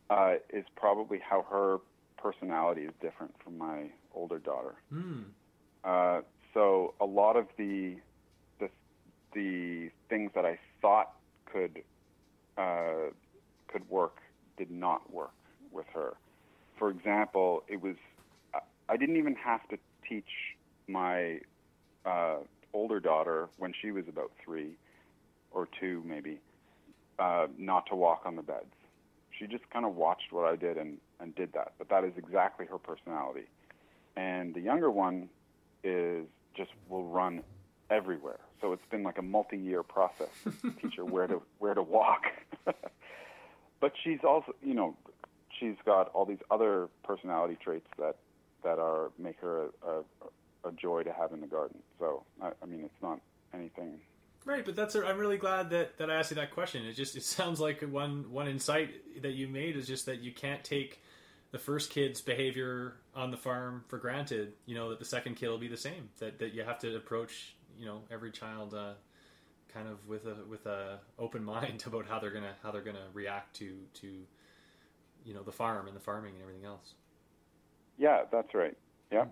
uh, 0.09 0.35
is 0.49 0.65
probably 0.75 1.19
how 1.19 1.45
her 1.49 1.79
personality 2.17 2.81
is 2.81 2.93
different 3.01 3.33
from 3.43 3.57
my 3.57 3.85
older 4.13 4.39
daughter. 4.39 4.75
Mm. 4.93 5.25
Uh, 5.83 6.21
so 6.53 6.93
a 6.99 7.05
lot 7.05 7.35
of 7.35 7.47
the 7.57 7.97
the 8.59 8.69
the 9.33 9.89
things 10.09 10.31
that 10.35 10.45
I 10.45 10.57
thought 10.81 11.13
could 11.45 11.83
uh, 12.57 13.11
could 13.67 13.87
work 13.89 14.17
did 14.57 14.71
not 14.71 15.13
work 15.13 15.31
with 15.71 15.85
her. 15.93 16.13
For 16.79 16.89
example, 16.89 17.63
it 17.67 17.81
was 17.81 17.95
I 18.89 18.97
didn't 18.97 19.17
even 19.17 19.35
have 19.35 19.67
to 19.69 19.77
teach 20.07 20.55
my 20.87 21.39
uh, 22.07 22.37
older 22.73 22.99
daughter 22.99 23.49
when 23.57 23.73
she 23.81 23.91
was 23.91 24.05
about 24.07 24.31
three 24.43 24.77
or 25.51 25.67
two, 25.79 26.01
maybe, 26.05 26.39
uh, 27.19 27.47
not 27.57 27.85
to 27.87 27.95
walk 27.95 28.21
on 28.25 28.35
the 28.35 28.41
beds. 28.41 28.65
She 29.37 29.47
just 29.47 29.69
kind 29.69 29.85
of 29.85 29.95
watched 29.95 30.31
what 30.31 30.45
I 30.45 30.55
did 30.55 30.77
and, 30.77 30.97
and 31.19 31.35
did 31.35 31.53
that. 31.53 31.73
But 31.77 31.89
that 31.89 32.03
is 32.03 32.13
exactly 32.17 32.65
her 32.67 32.77
personality. 32.77 33.47
And 34.15 34.53
the 34.53 34.61
younger 34.61 34.89
one 34.89 35.29
is 35.83 36.25
just 36.55 36.71
will 36.89 37.03
run 37.03 37.43
everywhere. 37.89 38.39
So 38.61 38.73
it's 38.73 38.85
been 38.89 39.03
like 39.03 39.17
a 39.17 39.21
multi-year 39.21 39.83
process 39.83 40.29
to 40.43 40.71
teach 40.81 40.95
her 40.97 41.05
where 41.05 41.27
to 41.27 41.41
where 41.59 41.75
to 41.75 41.83
walk. 41.83 42.23
but 43.79 43.93
she's 44.03 44.19
also, 44.27 44.55
you 44.63 44.73
know, 44.73 44.95
she's 45.59 45.75
got 45.85 46.09
all 46.09 46.25
these 46.25 46.41
other 46.49 46.89
personality 47.03 47.57
traits 47.63 47.87
that 47.99 48.15
that 48.63 48.79
are 48.79 49.11
make 49.19 49.39
her 49.39 49.67
a, 49.85 49.89
a, 49.89 50.03
a 50.63 50.71
joy 50.71 51.03
to 51.03 51.13
have 51.13 51.31
in 51.31 51.41
the 51.41 51.47
garden. 51.47 51.77
So 51.99 52.23
I, 52.41 52.51
I 52.61 52.65
mean, 52.65 52.81
it's 52.83 53.01
not 53.01 53.19
anything. 53.53 53.99
Right, 54.45 54.63
but 54.63 54.75
that's. 54.75 54.95
A, 54.95 55.05
I'm 55.05 55.17
really 55.17 55.37
glad 55.37 55.69
that, 55.71 55.97
that 55.97 56.09
I 56.09 56.15
asked 56.15 56.31
you 56.31 56.35
that 56.35 56.51
question. 56.51 56.85
It 56.85 56.93
just 56.93 57.17
it 57.17 57.23
sounds 57.23 57.59
like 57.59 57.81
one 57.81 58.31
one 58.31 58.47
insight 58.47 59.21
that 59.21 59.33
you 59.33 59.47
made 59.47 59.75
is 59.75 59.87
just 59.87 60.05
that 60.05 60.21
you 60.21 60.31
can't 60.31 60.63
take 60.63 61.01
the 61.51 61.59
first 61.59 61.89
kid's 61.89 62.21
behavior 62.21 62.95
on 63.13 63.31
the 63.31 63.37
farm 63.37 63.83
for 63.87 63.97
granted. 63.97 64.53
You 64.65 64.75
know 64.75 64.89
that 64.89 64.99
the 64.99 65.05
second 65.05 65.35
kid 65.35 65.49
will 65.49 65.57
be 65.57 65.67
the 65.67 65.77
same. 65.77 66.09
That 66.19 66.39
that 66.39 66.53
you 66.53 66.63
have 66.63 66.79
to 66.79 66.95
approach 66.95 67.55
you 67.77 67.85
know 67.85 68.03
every 68.09 68.31
child 68.31 68.73
uh, 68.73 68.93
kind 69.73 69.87
of 69.89 70.07
with 70.07 70.25
a 70.25 70.35
with 70.49 70.65
a 70.65 70.99
open 71.19 71.43
mind 71.55 71.83
about 71.85 72.07
how 72.07 72.19
they're 72.19 72.31
gonna 72.31 72.55
how 72.63 72.71
they're 72.71 72.81
gonna 72.81 73.07
react 73.13 73.55
to 73.57 73.75
to 73.95 74.07
you 75.25 75.33
know 75.33 75.43
the 75.43 75.51
farm 75.51 75.87
and 75.87 75.95
the 75.95 75.99
farming 75.99 76.33
and 76.33 76.41
everything 76.41 76.65
else. 76.65 76.93
Yeah, 77.97 78.23
that's 78.31 78.53
right. 78.53 78.77
Yeah. 79.11 79.25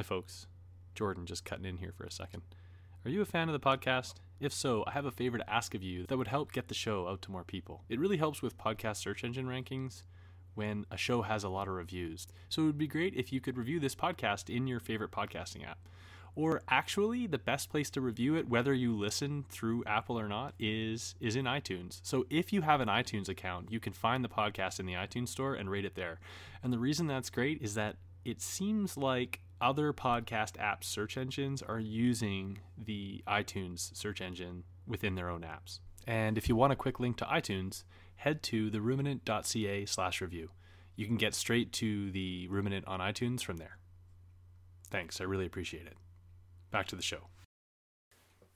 Hi, 0.00 0.02
folks. 0.02 0.46
Jordan 0.94 1.26
just 1.26 1.44
cutting 1.44 1.66
in 1.66 1.76
here 1.76 1.92
for 1.94 2.04
a 2.04 2.10
second. 2.10 2.40
Are 3.04 3.10
you 3.10 3.20
a 3.20 3.26
fan 3.26 3.50
of 3.50 3.52
the 3.52 3.60
podcast? 3.60 4.14
If 4.40 4.50
so, 4.50 4.82
I 4.86 4.92
have 4.92 5.04
a 5.04 5.10
favor 5.10 5.36
to 5.36 5.52
ask 5.52 5.74
of 5.74 5.82
you 5.82 6.06
that 6.06 6.16
would 6.16 6.28
help 6.28 6.52
get 6.52 6.68
the 6.68 6.74
show 6.74 7.06
out 7.06 7.20
to 7.20 7.30
more 7.30 7.44
people. 7.44 7.84
It 7.90 8.00
really 8.00 8.16
helps 8.16 8.40
with 8.40 8.56
podcast 8.56 8.96
search 8.96 9.24
engine 9.24 9.44
rankings 9.44 10.04
when 10.54 10.86
a 10.90 10.96
show 10.96 11.20
has 11.20 11.44
a 11.44 11.50
lot 11.50 11.68
of 11.68 11.74
reviews. 11.74 12.26
So 12.48 12.62
it 12.62 12.64
would 12.64 12.78
be 12.78 12.86
great 12.86 13.14
if 13.14 13.30
you 13.30 13.42
could 13.42 13.58
review 13.58 13.78
this 13.78 13.94
podcast 13.94 14.48
in 14.48 14.66
your 14.66 14.80
favorite 14.80 15.10
podcasting 15.10 15.68
app. 15.68 15.86
Or 16.34 16.62
actually, 16.70 17.26
the 17.26 17.36
best 17.36 17.68
place 17.68 17.90
to 17.90 18.00
review 18.00 18.36
it, 18.36 18.48
whether 18.48 18.72
you 18.72 18.96
listen 18.96 19.44
through 19.50 19.84
Apple 19.84 20.18
or 20.18 20.28
not, 20.28 20.54
is 20.58 21.14
is 21.20 21.36
in 21.36 21.44
iTunes. 21.44 22.00
So 22.02 22.24
if 22.30 22.54
you 22.54 22.62
have 22.62 22.80
an 22.80 22.88
iTunes 22.88 23.28
account, 23.28 23.70
you 23.70 23.80
can 23.80 23.92
find 23.92 24.24
the 24.24 24.30
podcast 24.30 24.80
in 24.80 24.86
the 24.86 24.94
iTunes 24.94 25.28
store 25.28 25.52
and 25.52 25.70
rate 25.70 25.84
it 25.84 25.94
there. 25.94 26.20
And 26.62 26.72
the 26.72 26.78
reason 26.78 27.06
that's 27.06 27.28
great 27.28 27.60
is 27.60 27.74
that 27.74 27.96
it 28.24 28.40
seems 28.40 28.96
like 28.96 29.40
other 29.60 29.92
podcast 29.92 30.58
app 30.58 30.84
search 30.84 31.16
engines 31.16 31.62
are 31.62 31.78
using 31.78 32.60
the 32.76 33.22
iTunes 33.26 33.94
search 33.96 34.20
engine 34.20 34.64
within 34.86 35.14
their 35.14 35.28
own 35.28 35.42
apps. 35.42 35.80
And 36.06 36.38
if 36.38 36.48
you 36.48 36.56
want 36.56 36.72
a 36.72 36.76
quick 36.76 36.98
link 36.98 37.16
to 37.18 37.24
iTunes, 37.24 37.84
head 38.16 38.42
to 38.44 38.70
theruminant.ca 38.70 39.86
slash 39.86 40.20
review. 40.20 40.50
You 40.96 41.06
can 41.06 41.16
get 41.16 41.34
straight 41.34 41.72
to 41.74 42.10
the 42.10 42.48
ruminant 42.48 42.86
on 42.86 43.00
iTunes 43.00 43.42
from 43.42 43.56
there. 43.56 43.78
Thanks, 44.90 45.20
I 45.20 45.24
really 45.24 45.46
appreciate 45.46 45.86
it. 45.86 45.96
Back 46.70 46.86
to 46.88 46.96
the 46.96 47.02
show. 47.02 47.28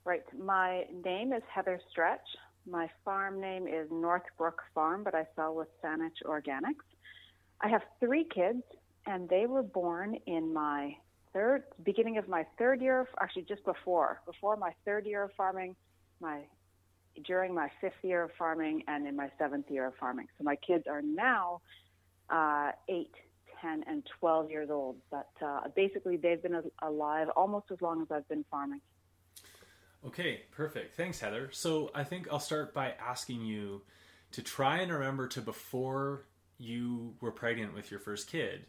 Right. 0.04 0.22
My 0.38 0.84
name 1.04 1.32
is 1.32 1.42
Heather 1.52 1.80
Stretch. 1.90 2.20
My 2.70 2.90
farm 3.04 3.40
name 3.40 3.66
is 3.66 3.88
Northbrook 3.90 4.60
Farm, 4.74 5.02
but 5.02 5.14
I 5.14 5.26
sell 5.34 5.54
with 5.54 5.68
Saanich 5.82 6.22
Organics. 6.26 6.84
I 7.60 7.68
have 7.68 7.82
three 8.00 8.24
kids, 8.24 8.62
and 9.06 9.28
they 9.28 9.46
were 9.46 9.62
born 9.62 10.16
in 10.26 10.52
my 10.52 10.96
third, 11.32 11.64
beginning 11.82 12.18
of 12.18 12.28
my 12.28 12.46
third 12.58 12.80
year, 12.80 13.00
of, 13.00 13.06
actually 13.20 13.42
just 13.42 13.64
before, 13.64 14.20
before 14.26 14.56
my 14.56 14.72
third 14.84 15.06
year 15.06 15.24
of 15.24 15.32
farming, 15.36 15.76
my 16.20 16.42
during 17.24 17.54
my 17.54 17.70
fifth 17.80 18.02
year 18.02 18.24
of 18.24 18.30
farming, 18.36 18.82
and 18.88 19.06
in 19.06 19.14
my 19.14 19.30
seventh 19.38 19.70
year 19.70 19.86
of 19.86 19.94
farming. 19.96 20.26
So 20.36 20.42
my 20.42 20.56
kids 20.56 20.84
are 20.88 21.02
now 21.02 21.60
uh, 22.28 22.72
eight, 22.88 23.12
10, 23.60 23.84
and 23.86 24.04
12 24.18 24.50
years 24.50 24.68
old. 24.70 24.96
But 25.10 25.30
uh, 25.44 25.60
basically, 25.76 26.16
they've 26.16 26.42
been 26.42 26.60
alive 26.82 27.28
almost 27.36 27.66
as 27.70 27.80
long 27.80 28.02
as 28.02 28.08
I've 28.10 28.28
been 28.28 28.44
farming. 28.50 28.80
Okay, 30.06 30.42
perfect. 30.50 30.96
Thanks, 30.96 31.20
Heather. 31.20 31.50
So 31.52 31.90
I 31.94 32.04
think 32.04 32.28
I'll 32.30 32.40
start 32.40 32.74
by 32.74 32.94
asking 33.00 33.42
you 33.42 33.82
to 34.32 34.42
try 34.42 34.78
and 34.78 34.92
remember 34.92 35.28
to 35.28 35.40
before 35.40 36.26
you 36.58 37.14
were 37.20 37.32
pregnant 37.32 37.74
with 37.74 37.90
your 37.90 38.00
first 38.00 38.28
kid, 38.28 38.66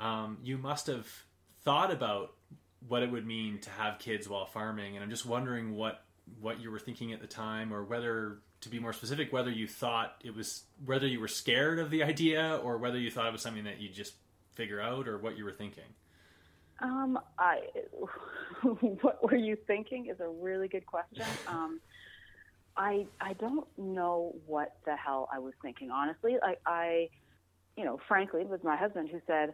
um, 0.00 0.38
you 0.42 0.58
must 0.58 0.86
have 0.86 1.06
thought 1.62 1.92
about 1.92 2.32
what 2.88 3.02
it 3.02 3.10
would 3.10 3.26
mean 3.26 3.58
to 3.60 3.70
have 3.70 3.98
kids 3.98 4.28
while 4.28 4.46
farming. 4.46 4.96
And 4.96 5.04
I'm 5.04 5.10
just 5.10 5.26
wondering 5.26 5.74
what 5.74 6.02
what 6.40 6.60
you 6.60 6.70
were 6.70 6.78
thinking 6.78 7.12
at 7.12 7.20
the 7.20 7.26
time, 7.26 7.72
or 7.72 7.82
whether, 7.82 8.38
to 8.60 8.68
be 8.68 8.78
more 8.78 8.92
specific, 8.92 9.32
whether 9.32 9.50
you 9.50 9.66
thought 9.66 10.14
it 10.24 10.34
was 10.34 10.62
whether 10.84 11.06
you 11.06 11.20
were 11.20 11.28
scared 11.28 11.78
of 11.78 11.90
the 11.90 12.02
idea, 12.02 12.60
or 12.62 12.78
whether 12.78 12.98
you 12.98 13.10
thought 13.10 13.26
it 13.26 13.32
was 13.32 13.42
something 13.42 13.64
that 13.64 13.80
you 13.80 13.88
just 13.88 14.14
figure 14.54 14.80
out, 14.80 15.08
or 15.08 15.18
what 15.18 15.36
you 15.36 15.44
were 15.44 15.52
thinking. 15.52 15.84
Um, 16.80 17.18
I, 17.38 17.60
what 18.62 19.22
were 19.22 19.36
you 19.36 19.56
thinking 19.66 20.06
is 20.06 20.20
a 20.20 20.28
really 20.28 20.68
good 20.68 20.86
question. 20.86 21.24
Um, 21.46 21.80
I 22.76 23.06
I 23.20 23.34
don't 23.34 23.66
know 23.76 24.34
what 24.46 24.76
the 24.86 24.96
hell 24.96 25.28
I 25.32 25.40
was 25.40 25.52
thinking 25.60 25.90
honestly. 25.90 26.36
Like 26.40 26.60
I, 26.64 27.08
you 27.76 27.84
know, 27.84 27.98
frankly, 28.06 28.42
it 28.42 28.48
was 28.48 28.60
my 28.62 28.76
husband 28.76 29.08
who 29.10 29.20
said, 29.26 29.52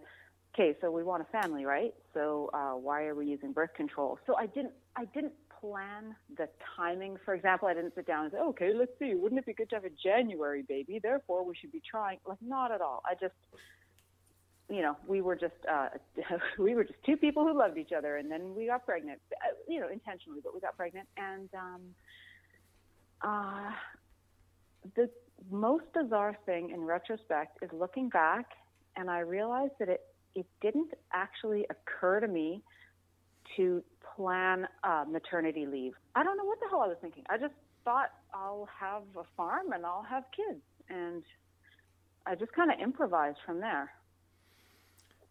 "Okay, 0.56 0.75
so 0.80 0.90
we 0.90 1.02
want 1.02 1.20
a 1.20 1.26
family, 1.26 1.66
right? 1.66 1.92
So 2.14 2.48
uh, 2.54 2.72
why 2.72 3.04
are 3.04 3.14
we 3.14 3.26
using 3.26 3.52
birth 3.52 3.75
control?" 3.75 4.18
So 4.26 4.36
I 4.36 4.46
didn't 4.46 4.72
I 4.96 5.04
didn't 5.04 5.34
plan 5.60 6.14
the 6.36 6.48
timing. 6.76 7.16
For 7.25 7.34
example, 7.34 7.68
I 7.68 7.75
didn't 7.75 7.94
sit 7.94 8.06
down 8.06 8.25
and 8.25 8.32
say, 8.32 8.38
okay, 8.38 8.72
let's 8.75 8.92
see, 8.98 9.14
wouldn't 9.14 9.38
it 9.38 9.46
be 9.46 9.52
good 9.52 9.68
to 9.70 9.76
have 9.76 9.84
a 9.84 9.90
January 10.02 10.62
baby? 10.62 10.98
Therefore, 11.02 11.44
we 11.44 11.54
should 11.54 11.72
be 11.72 11.82
trying. 11.88 12.18
Like, 12.26 12.38
not 12.40 12.72
at 12.72 12.80
all. 12.80 13.02
I 13.04 13.14
just, 13.14 13.34
you 14.70 14.82
know, 14.82 14.96
we 15.06 15.20
were 15.20 15.36
just 15.36 15.54
uh, 15.70 15.88
we 16.58 16.75
were 16.75 16.84
just 16.84 17.02
two 17.04 17.16
people 17.16 17.44
who 17.44 17.56
loved 17.56 17.78
each 17.78 17.92
other, 17.92 18.16
and 18.16 18.30
then 18.30 18.54
we 18.54 18.66
got 18.66 18.84
pregnant. 18.86 19.20
Uh, 19.32 19.54
you 19.68 19.80
know, 19.80 19.88
intentionally, 19.88 20.40
but 20.42 20.54
we 20.54 20.60
got 20.60 20.76
pregnant, 20.76 21.08
and 21.16 21.48
um, 21.54 21.80
uh, 23.22 23.70
the 24.94 25.10
most 25.50 25.84
bizarre 25.92 26.36
thing 26.46 26.70
in 26.70 26.80
retrospect 26.80 27.58
is 27.62 27.70
looking 27.72 28.08
back, 28.08 28.46
and 28.96 29.10
I 29.10 29.20
realized 29.20 29.75
that 29.78 29.88
it 29.88 30.00
it 30.37 30.47
didn't 30.61 30.93
actually 31.12 31.66
occur 31.71 32.21
to 32.21 32.28
me 32.28 32.62
to 33.57 33.83
plan 34.14 34.69
uh, 34.85 35.05
maternity 35.11 35.66
leave. 35.66 35.95
I 36.14 36.23
don't 36.23 36.37
know 36.37 36.45
what 36.45 36.61
the 36.61 36.66
hell 36.69 36.81
I 36.81 36.88
was 36.88 36.99
thinking. 37.00 37.25
I 37.28 37.38
just 37.38 37.55
thought 37.85 38.11
I'll 38.35 38.69
have 38.78 39.02
a 39.19 39.25
farm 39.37 39.73
and 39.73 39.85
I'll 39.85 40.07
have 40.09 40.25
kids, 40.37 40.62
and 40.88 41.23
I 42.26 42.35
just 42.35 42.52
kind 42.52 42.71
of 42.71 42.78
improvised 42.78 43.38
from 43.45 43.61
there. 43.61 43.90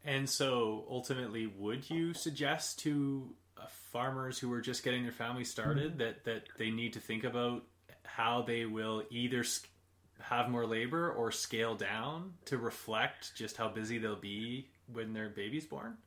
And 0.03 0.29
so, 0.29 0.85
ultimately, 0.89 1.47
would 1.47 1.89
you 1.89 2.13
suggest 2.13 2.79
to 2.79 3.29
uh, 3.57 3.65
farmers 3.91 4.37
who 4.39 4.51
are 4.53 4.61
just 4.61 4.83
getting 4.83 5.03
their 5.03 5.11
family 5.11 5.43
started 5.43 5.91
mm-hmm. 5.91 5.99
that 5.99 6.23
that 6.25 6.43
they 6.57 6.69
need 6.69 6.93
to 6.93 6.99
think 6.99 7.23
about 7.23 7.63
how 8.03 8.43
they 8.43 8.65
will 8.65 9.03
either 9.09 9.43
have 10.19 10.49
more 10.49 10.65
labor 10.65 11.11
or 11.11 11.31
scale 11.31 11.75
down 11.75 12.33
to 12.45 12.57
reflect 12.57 13.35
just 13.35 13.57
how 13.57 13.67
busy 13.67 13.97
they'll 13.97 14.15
be 14.15 14.69
when 14.91 15.13
their 15.13 15.29
baby's 15.29 15.65
born? 15.65 15.97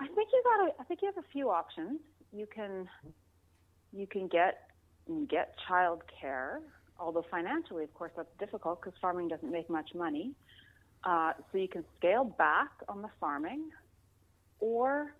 I 0.00 0.06
think 0.06 0.28
you 0.32 0.42
got. 0.44 0.74
I 0.80 0.84
think 0.84 1.00
you 1.02 1.10
have 1.14 1.22
a 1.22 1.28
few 1.32 1.50
options. 1.50 2.00
You 2.32 2.46
can 2.46 2.88
you 3.92 4.06
can 4.06 4.28
get 4.28 4.68
get 5.28 5.54
child 5.68 6.02
care, 6.20 6.60
although 6.98 7.24
financially, 7.30 7.84
of 7.84 7.94
course, 7.94 8.12
that's 8.16 8.28
difficult 8.38 8.80
because 8.82 8.98
farming 9.00 9.28
doesn't 9.28 9.50
make 9.50 9.70
much 9.70 9.94
money. 9.94 10.32
Uh, 11.04 11.32
so 11.52 11.58
you 11.58 11.68
can 11.68 11.84
scale 11.98 12.24
back 12.24 12.70
on 12.88 13.02
the 13.02 13.10
farming, 13.20 13.68
or 14.58 15.14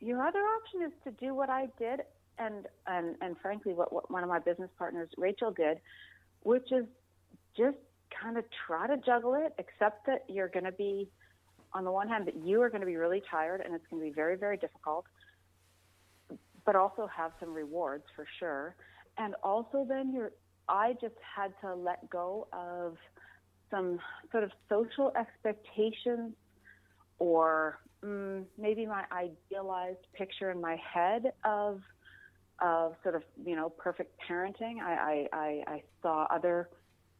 your 0.00 0.26
other 0.26 0.40
option 0.40 0.82
is 0.82 0.92
to 1.04 1.10
do 1.12 1.34
what 1.34 1.48
I 1.48 1.68
did, 1.78 2.00
and 2.38 2.66
and 2.86 3.16
and 3.20 3.36
frankly, 3.40 3.72
what, 3.72 3.92
what 3.92 4.10
one 4.10 4.22
of 4.22 4.28
my 4.28 4.40
business 4.40 4.70
partners, 4.76 5.08
Rachel, 5.16 5.52
did, 5.52 5.78
which 6.42 6.70
is 6.72 6.84
just 7.56 7.76
kind 8.20 8.36
of 8.36 8.44
try 8.66 8.86
to 8.86 8.96
juggle 8.98 9.34
it, 9.34 9.54
except 9.58 10.06
that 10.06 10.24
you're 10.28 10.48
going 10.48 10.64
to 10.64 10.72
be, 10.72 11.08
on 11.72 11.84
the 11.84 11.92
one 11.92 12.08
hand, 12.08 12.26
that 12.26 12.36
you 12.44 12.60
are 12.62 12.70
going 12.70 12.80
to 12.80 12.86
be 12.86 12.96
really 12.96 13.22
tired 13.30 13.60
and 13.64 13.74
it's 13.74 13.84
going 13.90 14.02
to 14.02 14.08
be 14.08 14.14
very 14.14 14.36
very 14.36 14.56
difficult, 14.56 15.04
but 16.64 16.76
also 16.76 17.08
have 17.14 17.32
some 17.40 17.52
rewards 17.52 18.04
for 18.14 18.26
sure, 18.38 18.76
and 19.16 19.34
also 19.42 19.86
then 19.88 20.12
you're. 20.12 20.32
I 20.70 20.92
just 21.00 21.14
had 21.36 21.54
to 21.62 21.74
let 21.74 22.10
go 22.10 22.46
of 22.52 22.98
some 23.70 23.98
sort 24.30 24.44
of 24.44 24.50
social 24.68 25.12
expectations 25.18 26.34
or 27.18 27.78
mm, 28.04 28.44
maybe 28.56 28.86
my 28.86 29.04
idealized 29.12 30.06
picture 30.14 30.50
in 30.50 30.60
my 30.60 30.76
head 30.76 31.32
of 31.44 31.80
of 32.60 32.94
sort 33.02 33.14
of 33.14 33.22
you 33.44 33.56
know 33.56 33.68
perfect 33.68 34.12
parenting. 34.28 34.80
I, 34.82 35.28
I, 35.32 35.62
I 35.66 35.82
saw 36.02 36.26
other 36.30 36.68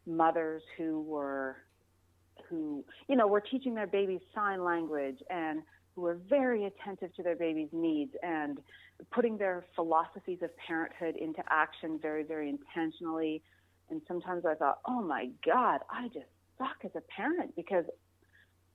mothers 0.07 0.63
who 0.77 1.03
were 1.03 1.57
who 2.49 2.85
you 3.09 3.17
know 3.17 3.27
were 3.27 3.41
teaching 3.41 3.75
their 3.75 3.87
babies 3.87 4.21
sign 4.35 4.65
language 4.65 5.19
and 5.31 5.63
who 5.95 6.03
were 6.03 6.19
very 6.29 6.65
attentive 6.67 7.15
to 7.15 7.23
their 7.23 7.37
baby's 7.37 7.69
needs 7.73 8.13
and 8.23 8.59
putting 9.11 9.39
their 9.39 9.65
philosophies 9.75 10.39
of 10.43 10.51
parenthood 10.57 11.17
into 11.17 11.43
action 11.51 11.99
very 12.01 12.23
very 12.23 12.49
intentionally. 12.49 13.43
And 13.91 14.03
sometimes 14.07 14.45
i 14.45 14.55
thought 14.55 14.79
oh 14.87 15.03
my 15.03 15.31
god 15.47 15.81
i 15.91 16.09
just 16.09 16.27
suck 16.59 16.77
as 16.85 16.91
a 16.95 17.01
parent 17.15 17.55
because 17.57 17.85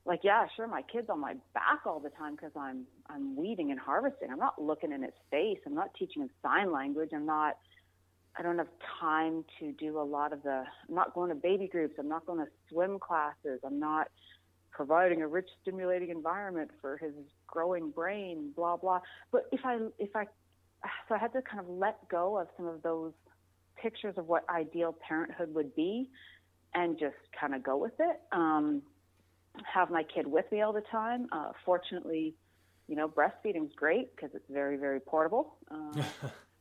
like 0.05 0.21
yeah 0.23 0.45
sure 0.55 0.67
my 0.67 0.81
kid's 0.81 1.09
on 1.09 1.19
my 1.19 1.33
back 1.53 1.81
all 1.85 1.99
the 1.99 2.09
time 2.09 2.35
because 2.35 2.51
i'm 2.57 2.85
i'm 3.09 3.35
weeding 3.35 3.71
and 3.71 3.79
harvesting. 3.79 4.29
I'm 4.31 4.39
not 4.39 4.61
looking 4.61 4.91
in 4.91 5.03
its 5.03 5.17
face. 5.29 5.59
I'm 5.65 5.75
not 5.75 5.93
teaching 5.97 6.21
him 6.23 6.29
sign 6.41 6.71
language. 6.71 7.09
I'm 7.13 7.25
not 7.25 7.57
i 8.37 8.41
don't 8.41 8.57
have 8.57 8.67
time 8.99 9.43
to 9.59 9.71
do 9.73 9.99
a 9.99 10.03
lot 10.03 10.33
of 10.33 10.41
the 10.43 10.63
i'm 10.89 10.95
not 10.95 11.13
going 11.13 11.29
to 11.29 11.35
baby 11.35 11.67
groups 11.67 11.95
i'm 11.99 12.09
not 12.09 12.25
going 12.25 12.39
to 12.39 12.51
swim 12.69 12.99
classes 12.99 13.59
i'm 13.65 13.79
not 13.79 14.07
providing 14.71 15.21
a 15.21 15.27
rich 15.27 15.47
stimulating 15.61 16.09
environment 16.09 16.69
for 16.81 16.97
his 16.97 17.13
growing 17.47 17.91
brain 17.91 18.51
blah 18.55 18.75
blah 18.75 18.99
but 19.31 19.47
if 19.51 19.61
i 19.65 19.77
if 19.99 20.15
i 20.15 20.25
so 21.07 21.15
i 21.15 21.17
had 21.17 21.31
to 21.31 21.41
kind 21.41 21.59
of 21.59 21.69
let 21.69 22.07
go 22.09 22.39
of 22.39 22.47
some 22.57 22.65
of 22.65 22.81
those 22.81 23.13
pictures 23.83 24.15
of 24.17 24.27
what 24.27 24.47
ideal 24.49 24.95
parenthood 25.07 25.53
would 25.53 25.75
be 25.75 26.09
and 26.73 26.97
just 26.97 27.15
kind 27.39 27.53
of 27.53 27.63
go 27.63 27.77
with 27.77 27.93
it. 27.99 28.21
Um, 28.31 28.81
have 29.71 29.91
my 29.91 30.03
kid 30.03 30.25
with 30.25 30.45
me 30.51 30.61
all 30.61 30.73
the 30.73 30.83
time. 30.91 31.27
Uh, 31.31 31.51
fortunately, 31.65 32.33
you 32.87 32.95
know, 32.95 33.07
breastfeeding 33.07 33.65
is 33.65 33.71
great 33.75 34.15
because 34.15 34.31
it's 34.33 34.49
very, 34.49 34.77
very 34.77 34.99
portable. 34.99 35.57
The 35.69 36.05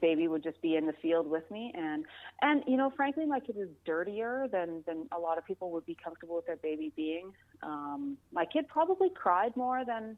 baby 0.00 0.28
would 0.28 0.42
just 0.42 0.60
be 0.62 0.76
in 0.76 0.86
the 0.86 0.94
field 1.02 1.28
with 1.28 1.48
me, 1.50 1.72
and 1.74 2.04
and 2.42 2.62
you 2.66 2.76
know, 2.76 2.92
frankly, 2.96 3.26
my 3.26 3.40
kid 3.40 3.56
is 3.58 3.68
dirtier 3.84 4.48
than 4.50 4.82
than 4.86 5.06
a 5.14 5.18
lot 5.18 5.38
of 5.38 5.44
people 5.44 5.70
would 5.72 5.86
be 5.86 5.96
comfortable 6.02 6.36
with 6.36 6.46
their 6.46 6.56
baby 6.56 6.92
being. 6.96 7.32
Um, 7.62 8.16
my 8.32 8.44
kid 8.44 8.68
probably 8.68 9.10
cried 9.14 9.56
more 9.56 9.84
than 9.84 10.16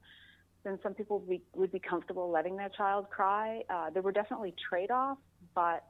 than 0.65 0.79
some 0.83 0.95
people 0.95 1.21
would 1.21 1.29
be, 1.29 1.43
would 1.55 1.73
be 1.73 1.79
comfortable 1.79 2.31
letting 2.31 2.57
their 2.57 2.71
child 2.71 3.09
cry. 3.11 3.63
Uh, 3.71 3.91
there 3.91 4.03
were 4.03 4.13
definitely 4.13 4.55
trade 4.69 4.91
offs, 4.91 5.21
but 5.55 5.85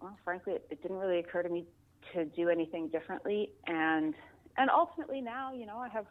well, 0.00 0.16
frankly, 0.24 0.54
it, 0.54 0.66
it 0.70 0.82
didn't 0.82 0.98
really 0.98 1.18
occur 1.18 1.42
to 1.42 1.48
me 1.48 1.66
to 2.12 2.24
do 2.26 2.48
anything 2.48 2.88
differently 2.88 3.50
and 3.66 4.14
and 4.56 4.70
ultimately 4.70 5.20
now 5.20 5.52
you 5.52 5.66
know 5.66 5.76
i 5.76 5.88
have 5.88 6.06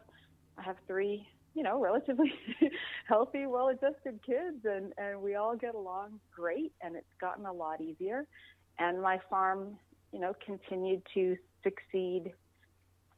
i 0.58 0.62
have 0.62 0.76
three 0.86 1.26
you 1.54 1.62
know 1.62 1.80
relatively 1.80 2.32
healthy 3.08 3.46
well 3.46 3.68
adjusted 3.68 4.18
kids 4.24 4.64
and 4.64 4.92
and 4.98 5.20
we 5.20 5.34
all 5.34 5.56
get 5.56 5.74
along 5.74 6.18
great 6.34 6.72
and 6.82 6.96
it's 6.96 7.12
gotten 7.20 7.46
a 7.46 7.52
lot 7.52 7.80
easier 7.80 8.26
and 8.78 9.00
my 9.00 9.18
farm 9.28 9.76
you 10.12 10.20
know 10.20 10.34
continued 10.44 11.02
to 11.14 11.36
succeed 11.62 12.32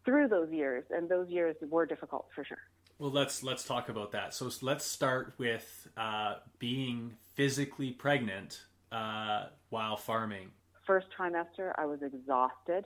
through 0.04 0.28
those 0.28 0.50
years 0.50 0.84
and 0.90 1.08
those 1.08 1.28
years 1.28 1.56
were 1.70 1.86
difficult 1.86 2.26
for 2.34 2.44
sure 2.44 2.58
well 2.98 3.10
let's 3.10 3.42
let's 3.42 3.64
talk 3.64 3.88
about 3.88 4.12
that 4.12 4.34
so 4.34 4.50
let's 4.62 4.84
start 4.84 5.34
with 5.38 5.88
uh, 5.96 6.34
being 6.58 7.14
physically 7.34 7.90
pregnant 7.90 8.62
uh, 8.92 9.46
while 9.70 9.96
farming 9.96 10.50
first 10.86 11.06
trimester, 11.18 11.72
I 11.76 11.86
was 11.86 12.00
exhausted. 12.02 12.84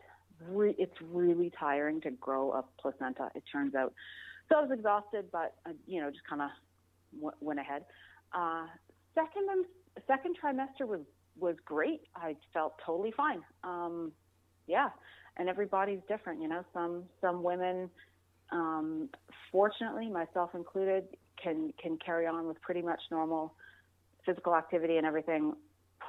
Re- 0.48 0.74
it's 0.78 0.94
really 1.12 1.52
tiring 1.58 2.00
to 2.02 2.10
grow 2.12 2.52
a 2.52 2.64
placenta, 2.80 3.28
it 3.34 3.42
turns 3.50 3.74
out. 3.74 3.92
So 4.48 4.58
I 4.58 4.62
was 4.62 4.70
exhausted, 4.72 5.26
but, 5.30 5.54
uh, 5.66 5.72
you 5.86 6.00
know, 6.00 6.10
just 6.10 6.26
kind 6.28 6.42
of 6.42 6.50
w- 7.14 7.36
went 7.40 7.60
ahead. 7.60 7.84
Uh, 8.32 8.66
second 9.14 9.66
second 10.06 10.36
trimester 10.42 10.86
was, 10.86 11.00
was 11.38 11.56
great. 11.64 12.02
I 12.14 12.36
felt 12.52 12.74
totally 12.84 13.12
fine. 13.16 13.42
Um, 13.64 14.12
yeah. 14.66 14.88
And 15.36 15.48
everybody's 15.48 16.00
different, 16.08 16.40
you 16.40 16.48
know, 16.48 16.64
some, 16.72 17.04
some 17.20 17.42
women, 17.42 17.90
um, 18.52 19.08
fortunately, 19.52 20.08
myself 20.08 20.50
included, 20.54 21.04
can, 21.42 21.72
can 21.80 21.98
carry 22.04 22.26
on 22.26 22.46
with 22.46 22.60
pretty 22.60 22.82
much 22.82 23.00
normal 23.10 23.54
physical 24.24 24.54
activity 24.54 24.96
and 24.96 25.06
everything 25.06 25.52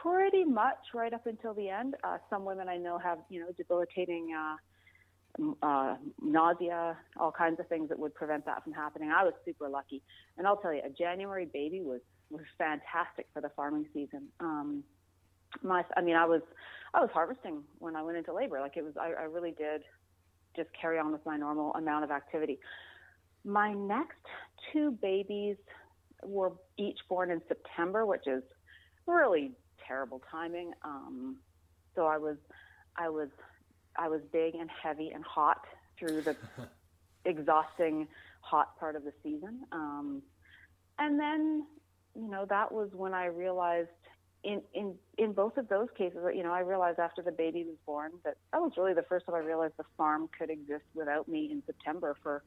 pretty 0.02 0.44
much 0.44 0.78
right 0.94 1.14
up 1.14 1.26
until 1.26 1.54
the 1.54 1.70
end. 1.70 1.96
Uh, 2.04 2.18
some 2.30 2.46
women 2.46 2.68
I 2.70 2.78
know 2.78 2.98
have, 2.98 3.20
you 3.30 3.40
know, 3.40 3.48
debilitating 3.58 4.30
uh, 4.38 4.56
uh, 5.62 5.96
nausea, 6.22 6.98
all 7.18 7.32
kinds 7.32 7.60
of 7.60 7.68
things 7.68 7.90
that 7.90 8.00
would 8.00 8.14
prevent 8.14 8.46
that 8.46 8.64
from 8.64 8.74
happening. 8.74 9.12
I 9.12 9.24
was 9.24 9.34
super 9.46 9.70
lucky, 9.70 10.02
and 10.38 10.48
I'll 10.48 10.58
tell 10.58 10.74
you, 10.74 10.82
a 10.86 10.90
January 10.90 11.48
baby 11.52 11.82
was 11.82 12.02
was 12.30 12.46
fantastic 12.58 13.26
for 13.34 13.42
the 13.42 13.50
farming 13.56 13.88
season. 13.94 14.28
Um, 14.40 14.84
my, 15.64 15.84
I 15.98 16.02
mean, 16.02 16.16
I 16.16 16.26
was 16.26 16.42
I 16.94 17.02
was 17.02 17.10
harvesting 17.14 17.64
when 17.80 17.96
I 17.96 18.02
went 18.04 18.18
into 18.18 18.34
labor. 18.34 18.60
Like 18.60 18.78
it 18.78 18.84
was, 18.84 18.94
I, 19.00 19.12
I 19.12 19.24
really 19.24 19.52
did 19.52 19.82
just 20.56 20.70
carry 20.80 21.00
on 21.00 21.12
with 21.12 21.26
my 21.26 21.38
normal 21.38 21.74
amount 21.74 22.04
of 22.04 22.12
activity. 22.12 22.60
My 23.46 23.74
next 23.74 24.20
two 24.72 24.92
babies 25.02 25.58
were 26.24 26.52
each 26.78 27.00
born 27.08 27.32
in 27.32 27.42
September, 27.48 28.06
which 28.06 28.28
is 28.28 28.44
really 29.06 29.52
terrible 29.88 30.22
timing. 30.30 30.74
Um, 30.84 31.38
so 31.96 32.06
I 32.06 32.18
was, 32.18 32.38
I 32.98 33.10
was, 33.10 33.30
I 34.00 34.08
was 34.08 34.22
big 34.32 34.56
and 34.56 34.70
heavy 34.70 35.12
and 35.14 35.24
hot 35.24 35.66
through 35.98 36.22
the 36.22 36.36
exhausting 37.26 38.08
hot 38.42 38.80
part 38.80 38.96
of 38.96 39.04
the 39.04 39.14
season. 39.22 39.62
Um, 39.72 40.22
and 40.98 41.20
then, 41.20 41.66
you 42.16 42.30
know, 42.30 42.46
that 42.50 42.72
was 42.72 42.90
when 42.94 43.14
I 43.14 43.26
realized 43.26 43.90
in, 44.44 44.62
in, 44.74 44.96
in 45.18 45.34
both 45.34 45.58
of 45.58 45.68
those 45.68 45.90
cases, 45.98 46.20
you 46.34 46.44
know, 46.44 46.54
I 46.54 46.62
realized 46.62 47.00
after 47.00 47.22
the 47.22 47.32
baby 47.32 47.64
was 47.66 47.76
born 47.86 48.12
that 48.24 48.38
that 48.54 48.62
was 48.62 48.72
really 48.78 48.94
the 48.94 49.04
first 49.04 49.26
time 49.26 49.36
I 49.36 49.40
realized 49.40 49.74
the 49.78 49.84
farm 49.98 50.30
could 50.38 50.50
exist 50.50 50.86
without 50.94 51.28
me 51.28 51.50
in 51.52 51.62
September 51.66 52.16
for 52.24 52.44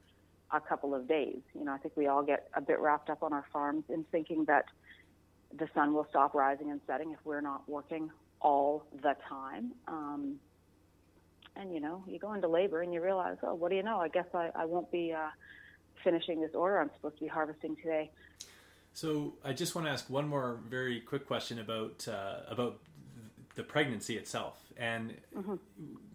a 0.51 0.61
couple 0.61 0.95
of 0.95 1.07
days. 1.07 1.41
You 1.55 1.65
know, 1.65 1.73
I 1.73 1.79
think 1.79 1.97
we 1.97 2.07
all 2.07 2.23
get 2.23 2.49
a 2.55 2.61
bit 2.61 2.81
wrapped 2.81 3.11
up 3.11 3.23
on 3.23 3.33
our 3.33 3.45
farms 3.53 3.85
in 3.91 4.05
thinking 4.11 4.47
that 4.47 4.65
the 5.59 5.69
sun 5.75 5.93
will 5.93 6.07
stop 6.09 6.35
rising 6.35 6.71
and 6.71 6.81
setting 6.87 7.13
if 7.13 7.19
we're 7.25 7.43
not 7.43 7.69
working 7.69 8.11
all 8.41 8.87
the 9.03 9.15
time. 9.29 9.73
Um, 9.87 10.37
and 11.57 11.73
you 11.73 11.81
know, 11.81 12.03
you 12.07 12.19
go 12.19 12.33
into 12.35 12.49
labor 12.49 12.83
and 12.83 12.93
you 12.93 13.03
realize, 13.03 13.37
oh, 13.43 13.55
what 13.55 13.71
do 13.71 13.77
you 13.77 13.83
know? 13.83 13.99
I 13.99 14.09
guess 14.09 14.27
I, 14.35 14.51
I 14.55 14.65
won't 14.65 14.91
be, 14.91 15.13
uh, 15.13 15.29
finishing 16.03 16.41
this 16.41 16.55
order 16.55 16.81
I'm 16.81 16.91
supposed 16.97 17.17
to 17.17 17.25
be 17.25 17.29
harvesting 17.29 17.77
today. 17.77 18.11
So 18.95 19.35
I 19.45 19.53
just 19.53 19.75
want 19.75 19.87
to 19.87 19.93
ask 19.93 20.11
one 20.11 20.29
more 20.29 20.59
very 20.69 21.01
quick 21.01 21.27
question 21.27 21.59
about 21.59 22.07
uh, 22.09 22.41
about 22.49 22.79
the 23.55 23.63
pregnancy 23.63 24.17
itself. 24.17 24.59
And 24.77 25.15
mm-hmm. 25.37 25.55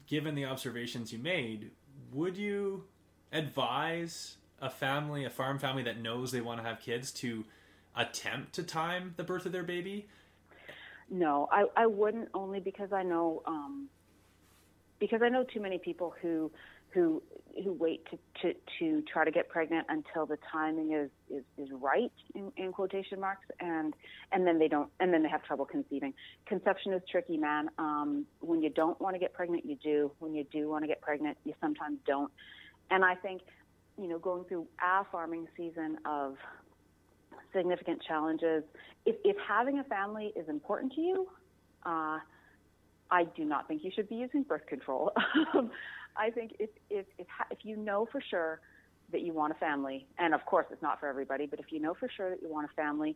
given 0.07 0.35
the 0.35 0.45
observations 0.45 1.11
you 1.11 1.19
made, 1.19 1.71
would 2.11 2.37
you 2.37 2.83
advise 3.31 4.37
a 4.61 4.69
family, 4.69 5.25
a 5.25 5.29
farm 5.29 5.59
family 5.59 5.83
that 5.83 5.99
knows 5.99 6.31
they 6.31 6.41
want 6.41 6.61
to 6.61 6.67
have 6.67 6.79
kids, 6.79 7.11
to 7.13 7.45
attempt 7.95 8.53
to 8.53 8.63
time 8.63 9.13
the 9.17 9.23
birth 9.23 9.45
of 9.45 9.51
their 9.51 9.63
baby? 9.63 10.07
No, 11.09 11.47
I, 11.51 11.65
I 11.75 11.85
wouldn't 11.85 12.29
only 12.33 12.59
because 12.59 12.91
I 12.91 13.03
know 13.03 13.41
um, 13.45 13.87
because 14.99 15.21
I 15.23 15.29
know 15.29 15.43
too 15.43 15.61
many 15.61 15.77
people 15.77 16.13
who 16.21 16.51
who 16.93 17.21
who 17.63 17.73
wait 17.73 18.05
to, 18.11 18.17
to, 18.41 18.53
to 18.79 19.01
try 19.11 19.25
to 19.25 19.31
get 19.31 19.49
pregnant 19.49 19.85
until 19.89 20.27
the 20.27 20.37
timing 20.51 20.93
is, 20.93 21.09
is, 21.29 21.43
is 21.57 21.69
right 21.81 22.11
in, 22.35 22.51
in 22.55 22.71
quotation 22.71 23.19
marks 23.19 23.45
and 23.59 23.95
and 24.31 24.45
then 24.45 24.59
they 24.59 24.67
don't 24.67 24.89
and 24.99 25.13
then 25.13 25.23
they 25.23 25.29
have 25.29 25.43
trouble 25.43 25.65
conceiving. 25.65 26.13
Conception 26.45 26.93
is 26.93 27.01
tricky, 27.09 27.37
man. 27.37 27.69
Um, 27.77 28.25
when 28.39 28.61
you 28.61 28.69
don't 28.69 28.99
want 29.01 29.15
to 29.15 29.19
get 29.19 29.33
pregnant, 29.33 29.65
you 29.65 29.75
do. 29.83 30.11
When 30.19 30.33
you 30.33 30.45
do 30.51 30.69
want 30.69 30.83
to 30.83 30.87
get 30.87 31.01
pregnant, 31.01 31.37
you 31.45 31.53
sometimes 31.61 31.99
don't. 32.05 32.31
And 32.89 33.03
I 33.03 33.15
think, 33.15 33.41
you 33.99 34.07
know, 34.07 34.19
going 34.19 34.45
through 34.45 34.67
a 34.81 35.03
farming 35.11 35.47
season 35.57 35.97
of 36.05 36.35
significant 37.53 38.01
challenges, 38.07 38.63
if, 39.05 39.15
if 39.23 39.35
having 39.45 39.79
a 39.79 39.83
family 39.85 40.31
is 40.35 40.47
important 40.47 40.93
to 40.93 41.01
you, 41.01 41.27
uh, 41.85 42.19
I 43.09 43.23
do 43.23 43.45
not 43.45 43.67
think 43.67 43.83
you 43.83 43.91
should 43.93 44.09
be 44.09 44.15
using 44.15 44.43
birth 44.43 44.65
control. 44.67 45.11
I 46.17 46.29
think 46.29 46.55
if, 46.59 46.69
if, 46.89 47.05
if, 47.17 47.27
if 47.51 47.59
you 47.63 47.77
know 47.77 48.07
for 48.11 48.21
sure 48.29 48.59
that 49.11 49.21
you 49.21 49.33
want 49.33 49.53
a 49.53 49.55
family, 49.55 50.05
and 50.19 50.33
of 50.33 50.45
course 50.45 50.65
it's 50.71 50.81
not 50.81 50.99
for 50.99 51.07
everybody, 51.07 51.45
but 51.45 51.59
if 51.59 51.67
you 51.71 51.79
know 51.79 51.93
for 51.93 52.09
sure 52.15 52.29
that 52.29 52.41
you 52.41 52.49
want 52.49 52.69
a 52.69 52.73
family, 52.75 53.15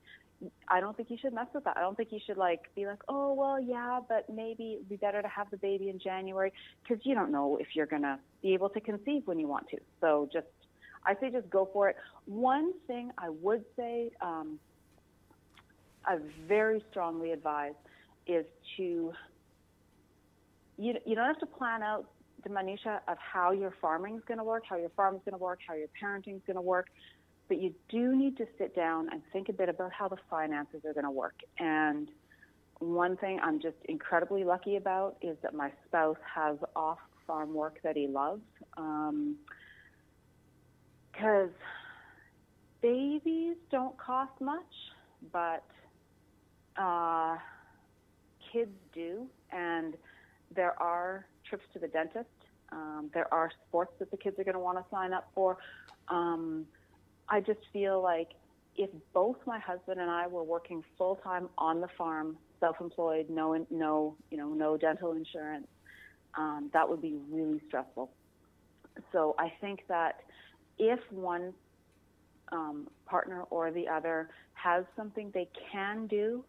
I 0.67 0.79
don't 0.79 0.95
think 0.95 1.09
you 1.09 1.17
should 1.21 1.33
mess 1.33 1.47
with 1.53 1.65
that. 1.65 1.77
I 1.77 1.81
don't 1.81 1.97
think 1.97 2.11
you 2.11 2.19
should 2.25 2.37
like 2.37 2.73
be 2.75 2.85
like, 2.85 3.01
oh 3.09 3.33
well, 3.33 3.59
yeah, 3.59 3.99
but 4.07 4.29
maybe 4.33 4.75
it'd 4.75 4.89
be 4.89 4.95
better 4.95 5.21
to 5.21 5.27
have 5.27 5.49
the 5.51 5.57
baby 5.57 5.89
in 5.89 5.99
January 5.99 6.53
because 6.81 7.05
you 7.05 7.13
don't 7.13 7.31
know 7.31 7.57
if 7.59 7.67
you're 7.73 7.85
gonna 7.85 8.19
be 8.41 8.53
able 8.53 8.69
to 8.69 8.79
conceive 8.79 9.23
when 9.25 9.37
you 9.37 9.47
want 9.47 9.67
to. 9.69 9.77
So 9.99 10.29
just, 10.31 10.47
I 11.05 11.15
say 11.19 11.29
just 11.29 11.49
go 11.49 11.69
for 11.73 11.89
it. 11.89 11.97
One 12.25 12.73
thing 12.87 13.11
I 13.17 13.29
would 13.29 13.65
say, 13.75 14.11
um, 14.21 14.59
I 16.05 16.17
very 16.47 16.83
strongly 16.89 17.31
advise 17.31 17.73
is 18.25 18.45
to 18.77 19.13
you 20.77 20.95
you 21.05 21.15
don't 21.15 21.27
have 21.27 21.39
to 21.39 21.45
plan 21.45 21.83
out 21.83 22.05
the 22.43 22.49
minutia 22.49 23.01
of 23.07 23.17
how 23.17 23.51
your 23.51 23.73
farming 23.81 24.15
is 24.15 24.23
going 24.27 24.37
to 24.37 24.43
work, 24.43 24.63
how 24.67 24.77
your 24.77 24.89
farm 24.89 25.15
is 25.15 25.21
going 25.23 25.33
to 25.33 25.43
work, 25.43 25.59
how 25.67 25.75
your 25.75 25.87
parenting 26.01 26.35
is 26.35 26.41
going 26.45 26.55
to 26.55 26.61
work, 26.61 26.87
but 27.47 27.61
you 27.61 27.73
do 27.89 28.15
need 28.15 28.37
to 28.37 28.45
sit 28.57 28.75
down 28.75 29.09
and 29.11 29.21
think 29.31 29.49
a 29.49 29.53
bit 29.53 29.69
about 29.69 29.91
how 29.91 30.07
the 30.07 30.17
finances 30.29 30.81
are 30.85 30.93
going 30.93 31.05
to 31.05 31.11
work. 31.11 31.35
And 31.59 32.09
one 32.79 33.15
thing 33.17 33.39
I'm 33.43 33.61
just 33.61 33.75
incredibly 33.85 34.43
lucky 34.43 34.77
about 34.77 35.17
is 35.21 35.37
that 35.43 35.53
my 35.53 35.71
spouse 35.85 36.17
has 36.33 36.57
off 36.75 36.97
farm 37.27 37.53
work 37.53 37.79
that 37.83 37.95
he 37.95 38.07
loves. 38.07 38.41
Because 41.11 41.49
um, 41.49 41.55
babies 42.81 43.55
don't 43.69 43.95
cost 43.97 44.31
much, 44.39 44.61
but 45.31 45.63
uh, 46.77 47.35
kids 48.51 48.71
do. 48.93 49.27
And 49.51 49.95
there 50.55 50.79
are 50.81 51.25
trips 51.47 51.63
to 51.73 51.79
the 51.79 51.87
dentist. 51.87 52.29
Um, 52.71 53.09
there 53.13 53.31
are 53.33 53.51
sports 53.67 53.93
that 53.99 54.11
the 54.11 54.17
kids 54.17 54.39
are 54.39 54.43
going 54.43 54.53
to 54.53 54.59
want 54.59 54.77
to 54.77 54.85
sign 54.89 55.13
up 55.13 55.29
for. 55.35 55.57
Um, 56.07 56.65
I 57.29 57.41
just 57.41 57.59
feel 57.73 58.01
like 58.01 58.29
if 58.75 58.89
both 59.13 59.37
my 59.45 59.59
husband 59.59 59.99
and 59.99 60.09
I 60.09 60.27
were 60.27 60.43
working 60.43 60.83
full 60.97 61.17
time 61.17 61.49
on 61.57 61.81
the 61.81 61.89
farm, 61.97 62.37
self-employed, 62.59 63.29
no, 63.29 63.65
no, 63.69 64.15
you 64.29 64.37
know, 64.37 64.49
no 64.49 64.77
dental 64.77 65.13
insurance, 65.13 65.67
um, 66.37 66.69
that 66.73 66.87
would 66.87 67.01
be 67.01 67.17
really 67.29 67.61
stressful. 67.67 68.11
So 69.11 69.35
I 69.37 69.51
think 69.61 69.81
that 69.87 70.21
if 70.77 70.99
one 71.11 71.53
um, 72.51 72.87
partner 73.05 73.43
or 73.49 73.71
the 73.71 73.87
other 73.87 74.29
has 74.53 74.85
something 74.95 75.31
they 75.33 75.49
can 75.71 76.07
do, 76.07 76.43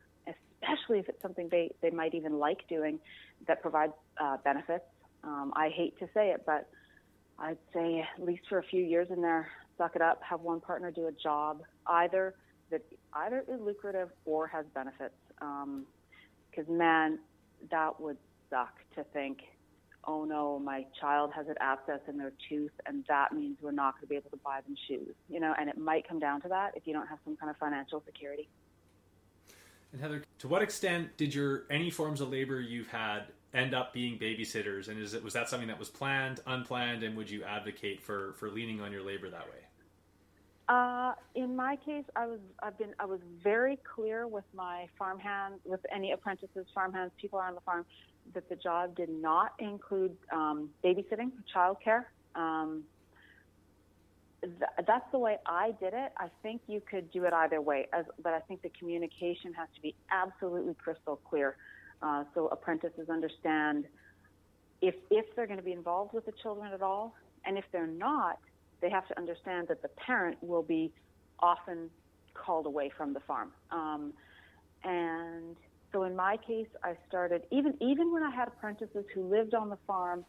especially 0.62 0.98
if 0.98 1.08
it's 1.08 1.20
something 1.22 1.48
they, 1.50 1.70
they 1.80 1.90
might 1.90 2.14
even 2.14 2.38
like 2.38 2.66
doing 2.68 2.98
that 3.46 3.62
provides 3.62 3.92
uh, 4.20 4.36
benefits, 4.44 4.84
um, 5.24 5.52
I 5.54 5.68
hate 5.68 5.98
to 5.98 6.06
say 6.14 6.30
it, 6.30 6.42
but 6.46 6.68
I'd 7.38 7.58
say 7.72 8.04
at 8.16 8.24
least 8.24 8.42
for 8.48 8.58
a 8.58 8.62
few 8.62 8.82
years 8.82 9.08
in 9.10 9.20
there, 9.22 9.48
suck 9.78 9.96
it 9.96 10.02
up, 10.02 10.20
have 10.22 10.40
one 10.40 10.60
partner 10.60 10.90
do 10.90 11.06
a 11.06 11.12
job 11.12 11.62
either 11.86 12.34
that 12.70 12.82
either 13.14 13.44
is 13.48 13.60
lucrative 13.60 14.08
or 14.24 14.46
has 14.46 14.64
benefits. 14.74 15.14
Because 15.38 16.68
um, 16.68 16.78
man, 16.78 17.18
that 17.70 18.00
would 18.00 18.16
suck 18.50 18.74
to 18.96 19.04
think, 19.12 19.38
oh 20.04 20.24
no, 20.24 20.58
my 20.58 20.84
child 21.00 21.30
has 21.34 21.46
an 21.48 21.54
abscess 21.60 22.00
in 22.08 22.16
their 22.16 22.32
tooth, 22.48 22.72
and 22.86 23.04
that 23.08 23.32
means 23.32 23.56
we're 23.60 23.70
not 23.70 23.94
going 23.94 24.02
to 24.02 24.06
be 24.08 24.16
able 24.16 24.30
to 24.30 24.40
buy 24.44 24.60
them 24.66 24.76
shoes. 24.88 25.14
You 25.28 25.40
know, 25.40 25.54
and 25.58 25.68
it 25.68 25.78
might 25.78 26.08
come 26.08 26.18
down 26.18 26.40
to 26.42 26.48
that 26.48 26.72
if 26.76 26.86
you 26.86 26.92
don't 26.92 27.06
have 27.06 27.18
some 27.24 27.36
kind 27.36 27.50
of 27.50 27.56
financial 27.58 28.02
security. 28.06 28.48
And 29.92 30.00
Heather, 30.00 30.22
to 30.38 30.48
what 30.48 30.62
extent 30.62 31.16
did 31.16 31.34
your 31.34 31.64
any 31.70 31.90
forms 31.90 32.20
of 32.20 32.30
labor 32.30 32.60
you've 32.60 32.88
had 32.88 33.24
end 33.52 33.74
up 33.74 33.92
being 33.92 34.18
babysitters? 34.18 34.88
And 34.88 34.98
is 34.98 35.14
it 35.14 35.22
was 35.22 35.34
that 35.34 35.48
something 35.48 35.68
that 35.68 35.78
was 35.78 35.90
planned, 35.90 36.40
unplanned, 36.46 37.02
and 37.02 37.16
would 37.16 37.30
you 37.30 37.44
advocate 37.44 38.00
for 38.00 38.32
for 38.34 38.50
leaning 38.50 38.80
on 38.80 38.90
your 38.90 39.02
labor 39.02 39.28
that 39.30 39.46
way? 39.46 39.58
Uh, 40.68 41.12
in 41.34 41.54
my 41.54 41.76
case, 41.76 42.04
I 42.16 42.26
was 42.26 42.38
I've 42.62 42.78
been 42.78 42.94
I 42.98 43.04
was 43.04 43.20
very 43.42 43.78
clear 43.94 44.26
with 44.26 44.44
my 44.54 44.86
farmhand 44.98 45.54
with 45.64 45.80
any 45.94 46.12
apprentices, 46.12 46.66
farmhands, 46.74 47.12
people 47.20 47.38
on 47.38 47.54
the 47.54 47.60
farm, 47.60 47.84
that 48.32 48.48
the 48.48 48.56
job 48.56 48.96
did 48.96 49.10
not 49.10 49.52
include 49.58 50.16
um, 50.32 50.70
babysitting, 50.82 51.32
childcare. 51.54 52.04
Um, 52.34 52.84
th- 54.42 54.86
that's 54.86 55.04
the 55.12 55.18
way 55.18 55.36
I 55.46 55.72
did 55.80 55.94
it. 55.94 56.12
I 56.18 56.28
think 56.42 56.62
you 56.66 56.80
could 56.88 57.10
do 57.10 57.24
it 57.24 57.32
either 57.32 57.60
way, 57.60 57.86
as, 57.92 58.04
but 58.22 58.32
I 58.32 58.40
think 58.40 58.62
the 58.62 58.72
communication 58.78 59.52
has 59.54 59.68
to 59.74 59.80
be 59.80 59.94
absolutely 60.10 60.74
crystal 60.74 61.16
clear, 61.28 61.56
uh, 62.02 62.24
so 62.34 62.48
apprentices 62.48 63.08
understand 63.08 63.86
if 64.80 64.94
if 65.10 65.24
they're 65.36 65.46
going 65.46 65.58
to 65.58 65.64
be 65.64 65.72
involved 65.72 66.12
with 66.12 66.26
the 66.26 66.32
children 66.42 66.72
at 66.72 66.82
all, 66.82 67.14
and 67.46 67.56
if 67.56 67.64
they're 67.72 67.86
not, 67.86 68.38
they 68.80 68.90
have 68.90 69.06
to 69.08 69.18
understand 69.18 69.68
that 69.68 69.80
the 69.80 69.88
parent 70.06 70.36
will 70.42 70.62
be 70.62 70.92
often 71.38 71.88
called 72.34 72.66
away 72.66 72.90
from 72.96 73.12
the 73.14 73.20
farm. 73.20 73.52
Um, 73.70 74.12
and 74.84 75.56
so 75.92 76.02
in 76.04 76.16
my 76.16 76.36
case, 76.36 76.68
I 76.82 76.96
started 77.08 77.42
even 77.50 77.74
even 77.80 78.12
when 78.12 78.22
I 78.22 78.30
had 78.34 78.48
apprentices 78.48 79.04
who 79.14 79.28
lived 79.28 79.54
on 79.54 79.68
the 79.68 79.78
farm 79.86 80.24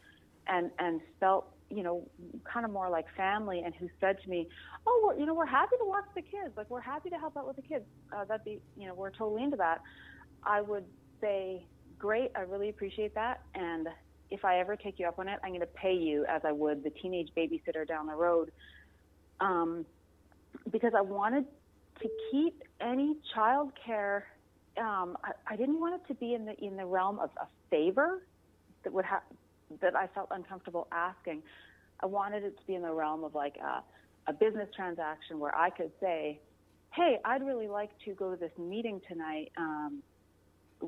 and 0.48 0.72
and 0.80 1.02
felt 1.20 1.54
you 1.70 1.82
know, 1.82 2.08
kind 2.44 2.66
of 2.66 2.72
more 2.72 2.90
like 2.90 3.06
family, 3.18 3.64
and 3.66 3.74
who 3.76 3.90
said 4.00 4.18
to 4.24 4.30
me, 4.30 4.48
"Oh, 4.86 5.06
we're, 5.06 5.20
you 5.20 5.26
know, 5.26 5.34
we're 5.34 5.46
happy 5.46 5.76
to 5.80 5.86
watch 5.86 6.06
the 6.16 6.22
kids. 6.22 6.56
Like, 6.56 6.70
we're 6.70 6.82
happy 6.82 7.10
to 7.10 7.18
help 7.18 7.36
out 7.36 7.48
with 7.48 7.56
the 7.56 7.64
kids. 7.64 7.86
Uh, 8.16 8.26
that'd 8.26 8.44
be, 8.44 8.60
you 8.78 8.88
know, 8.88 8.94
we're 8.94 9.10
totally 9.10 9.44
into 9.44 9.58
that." 9.58 9.82
I 10.44 10.62
would 10.62 10.86
say, 11.20 11.66
"Great, 11.98 12.32
I 12.36 12.42
really 12.42 12.70
appreciate 12.70 13.16
that." 13.16 13.42
And 13.56 13.88
if 14.30 14.46
I 14.46 14.60
ever 14.60 14.76
take 14.76 15.00
you 15.00 15.08
up 15.08 15.18
on 15.20 15.28
it, 15.28 15.40
I'm 15.44 15.50
going 15.50 15.62
to 15.62 15.66
pay 15.68 15.94
you 15.94 16.26
as 16.26 16.42
I 16.46 16.52
would 16.52 16.84
the 16.84 16.90
teenage 16.92 17.30
babysitter 17.36 17.88
down 17.88 18.08
the 18.08 18.16
road, 18.16 18.52
um, 19.40 19.86
because 20.72 20.94
I 20.96 21.02
wanted 21.02 21.46
to 22.02 22.10
keep 22.32 22.62
any 22.82 23.16
child 23.34 23.72
care. 23.84 24.28
Um, 24.78 25.18
I, 25.24 25.54
I 25.54 25.56
didn't 25.56 25.80
want 25.80 25.96
it 25.96 26.08
to 26.08 26.14
be 26.14 26.36
in 26.36 26.46
the 26.46 26.54
in 26.64 26.78
the 26.78 26.86
realm 26.86 27.20
of 27.20 27.32
a 27.42 27.48
favor 27.72 28.22
that 28.84 28.94
would 28.94 29.06
have 29.06 29.22
that 29.82 29.96
I 29.96 30.08
felt 30.08 30.30
uncomfortable 30.32 30.88
asking. 30.92 31.44
I 32.02 32.06
wanted 32.06 32.44
it 32.44 32.58
to 32.60 32.68
be 32.68 32.76
in 32.76 32.82
the 32.82 32.92
realm 32.92 33.24
of 33.24 33.36
like 33.36 33.56
a, 33.58 33.84
a 34.30 34.34
business 34.34 34.70
transaction 34.76 35.40
where 35.40 35.56
I 35.56 35.70
could 35.70 35.92
say, 36.00 36.40
"Hey, 36.94 37.20
I'd 37.26 37.46
really 37.46 37.68
like 37.68 37.92
to 38.06 38.14
go 38.14 38.32
to 38.32 38.38
this 38.38 38.52
meeting 38.58 39.02
tonight. 39.08 39.52
Um, 39.58 40.04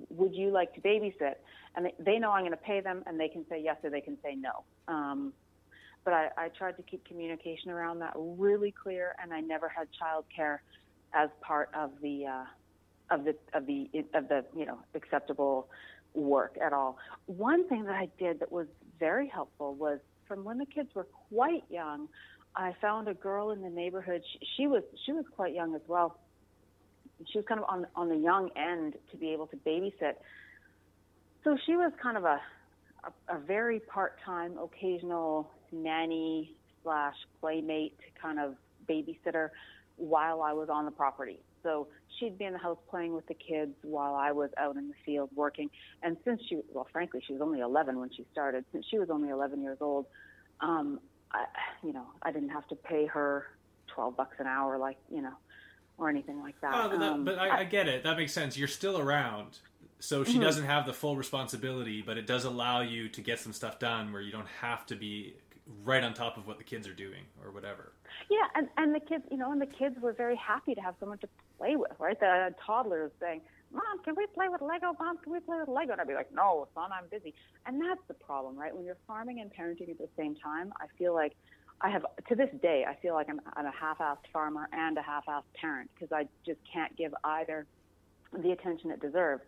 would 0.09 0.33
you 0.33 0.51
like 0.51 0.73
to 0.75 0.81
babysit?" 0.81 1.35
And 1.75 1.85
they, 1.85 1.93
they 1.99 2.19
know 2.19 2.31
I'm 2.31 2.41
going 2.41 2.51
to 2.51 2.57
pay 2.57 2.81
them, 2.81 3.03
and 3.05 3.19
they 3.19 3.29
can 3.29 3.45
say 3.49 3.61
yes 3.63 3.77
or 3.83 3.89
they 3.89 4.01
can 4.01 4.17
say 4.23 4.35
no. 4.35 4.63
Um, 4.87 5.33
but 6.03 6.13
I, 6.13 6.29
I 6.37 6.47
tried 6.49 6.77
to 6.77 6.83
keep 6.83 7.05
communication 7.05 7.71
around 7.71 7.99
that 7.99 8.13
really 8.15 8.71
clear, 8.71 9.15
and 9.21 9.33
I 9.33 9.41
never 9.41 9.67
had 9.67 9.87
childcare 9.99 10.59
as 11.13 11.29
part 11.41 11.69
of 11.73 11.91
the 12.01 12.25
uh, 12.25 13.15
of 13.15 13.23
the 13.25 13.35
of 13.53 13.65
the 13.65 13.89
of 14.13 14.27
the 14.27 14.45
you 14.55 14.65
know 14.65 14.79
acceptable 14.93 15.67
work 16.15 16.57
at 16.63 16.73
all. 16.73 16.97
One 17.25 17.67
thing 17.67 17.83
that 17.85 17.95
I 17.95 18.09
did 18.17 18.39
that 18.39 18.51
was 18.51 18.67
very 18.99 19.27
helpful 19.27 19.75
was 19.75 19.99
from 20.27 20.43
when 20.43 20.57
the 20.57 20.65
kids 20.65 20.89
were 20.95 21.07
quite 21.29 21.63
young, 21.69 22.07
I 22.55 22.73
found 22.81 23.07
a 23.07 23.13
girl 23.13 23.51
in 23.51 23.61
the 23.61 23.69
neighborhood. 23.69 24.21
She, 24.31 24.39
she 24.57 24.67
was 24.67 24.83
she 25.05 25.11
was 25.11 25.25
quite 25.35 25.53
young 25.53 25.75
as 25.75 25.81
well. 25.87 26.19
She 27.31 27.37
was 27.37 27.45
kind 27.47 27.59
of 27.59 27.65
on 27.69 27.87
on 27.95 28.09
the 28.09 28.15
young 28.15 28.49
end 28.55 28.95
to 29.11 29.17
be 29.17 29.31
able 29.31 29.47
to 29.47 29.57
babysit. 29.57 30.13
So 31.43 31.57
she 31.65 31.75
was 31.75 31.91
kind 32.01 32.17
of 32.17 32.23
a 32.23 32.39
a, 33.03 33.35
a 33.35 33.39
very 33.39 33.79
part 33.79 34.17
time, 34.25 34.57
occasional 34.57 35.49
nanny 35.71 36.55
slash 36.83 37.15
playmate 37.39 37.97
kind 38.21 38.39
of 38.39 38.55
babysitter 38.89 39.49
while 39.97 40.41
I 40.41 40.53
was 40.53 40.69
on 40.69 40.85
the 40.85 40.91
property. 40.91 41.39
So 41.63 41.87
she'd 42.19 42.37
be 42.37 42.45
in 42.45 42.53
the 42.53 42.59
house 42.59 42.77
playing 42.89 43.13
with 43.13 43.27
the 43.27 43.33
kids 43.33 43.73
while 43.83 44.15
I 44.15 44.31
was 44.31 44.49
out 44.57 44.75
in 44.75 44.87
the 44.87 44.93
field 45.05 45.29
working. 45.35 45.69
And 46.03 46.17
since 46.25 46.41
she, 46.47 46.61
well, 46.73 46.87
frankly, 46.91 47.21
she 47.25 47.33
was 47.33 47.41
only 47.41 47.59
11 47.59 47.99
when 47.99 48.09
she 48.11 48.25
started. 48.31 48.65
Since 48.71 48.85
she 48.89 48.99
was 48.99 49.09
only 49.09 49.29
11 49.29 49.61
years 49.61 49.77
old, 49.81 50.05
um, 50.61 50.99
I, 51.31 51.45
you 51.83 51.93
know, 51.93 52.05
I 52.21 52.31
didn't 52.31 52.49
have 52.49 52.67
to 52.67 52.75
pay 52.75 53.05
her 53.07 53.45
12 53.87 54.15
bucks 54.17 54.35
an 54.39 54.47
hour, 54.47 54.77
like 54.77 54.97
you 55.11 55.21
know, 55.21 55.33
or 55.97 56.09
anything 56.09 56.41
like 56.41 56.59
that. 56.61 56.73
Oh, 56.73 56.89
but, 56.89 56.99
that, 56.99 57.11
um, 57.11 57.25
but 57.25 57.39
I, 57.39 57.59
I 57.59 57.63
get 57.63 57.87
it. 57.87 58.03
That 58.03 58.17
makes 58.17 58.33
sense. 58.33 58.57
You're 58.57 58.67
still 58.67 58.99
around, 58.99 59.59
so 59.99 60.23
she 60.23 60.37
Mhm. 60.37 60.41
doesn't 60.41 60.65
have 60.65 60.85
the 60.85 60.93
full 60.93 61.15
responsibility, 61.15 62.01
but 62.01 62.17
it 62.17 62.25
does 62.27 62.45
allow 62.45 62.81
you 62.81 63.09
to 63.09 63.21
get 63.21 63.39
some 63.39 63.53
stuff 63.53 63.79
done 63.79 64.11
where 64.11 64.21
you 64.21 64.31
don't 64.31 64.47
have 64.47 64.85
to 64.87 64.95
be 64.95 65.35
right 65.83 66.03
on 66.03 66.13
top 66.13 66.37
of 66.37 66.45
what 66.47 66.57
the 66.57 66.63
kids 66.63 66.87
are 66.87 66.93
doing 66.93 67.23
or 67.43 67.51
whatever. 67.51 67.91
Yeah, 68.29 68.47
and 68.55 68.69
and 68.77 68.93
the 68.93 68.99
kids, 68.99 69.23
you 69.31 69.37
know, 69.37 69.51
and 69.51 69.61
the 69.61 69.65
kids 69.65 69.99
were 69.99 70.13
very 70.13 70.35
happy 70.35 70.75
to 70.75 70.81
have 70.81 70.95
someone 70.99 71.17
to 71.19 71.27
play 71.57 71.75
with, 71.75 71.91
right? 71.99 72.19
The 72.19 72.53
toddler 72.65 73.05
is 73.05 73.11
saying, 73.19 73.41
"Mom, 73.71 74.03
can 74.03 74.15
we 74.15 74.25
play 74.27 74.47
with 74.49 74.61
Lego? 74.61 74.95
Mom, 74.99 75.17
can 75.17 75.31
we 75.31 75.39
play 75.39 75.57
with 75.59 75.69
Lego?" 75.69 75.93
And 75.93 76.01
I'd 76.01 76.07
be 76.07 76.13
like, 76.13 76.31
"No, 76.33 76.67
son, 76.73 76.91
I'm 76.91 77.07
busy." 77.09 77.33
And 77.65 77.81
that's 77.81 78.01
the 78.07 78.13
problem, 78.13 78.57
right? 78.57 78.75
When 78.75 78.85
you're 78.85 78.97
farming 79.07 79.39
and 79.41 79.51
parenting 79.53 79.89
at 79.89 79.97
the 79.97 80.09
same 80.17 80.35
time, 80.35 80.73
I 80.79 80.87
feel 80.97 81.13
like 81.13 81.35
I 81.81 81.89
have 81.89 82.05
to 82.29 82.35
this 82.35 82.49
day, 82.61 82.85
I 82.87 82.95
feel 82.95 83.13
like 83.13 83.29
I'm, 83.29 83.41
I'm 83.53 83.65
a 83.65 83.71
half-assed 83.71 84.27
farmer 84.31 84.69
and 84.71 84.97
a 84.97 85.01
half-assed 85.01 85.43
parent 85.59 85.89
because 85.93 86.11
I 86.11 86.27
just 86.45 86.59
can't 86.71 86.95
give 86.95 87.13
either 87.23 87.65
the 88.33 88.51
attention 88.51 88.91
it 88.91 89.01
deserves. 89.01 89.43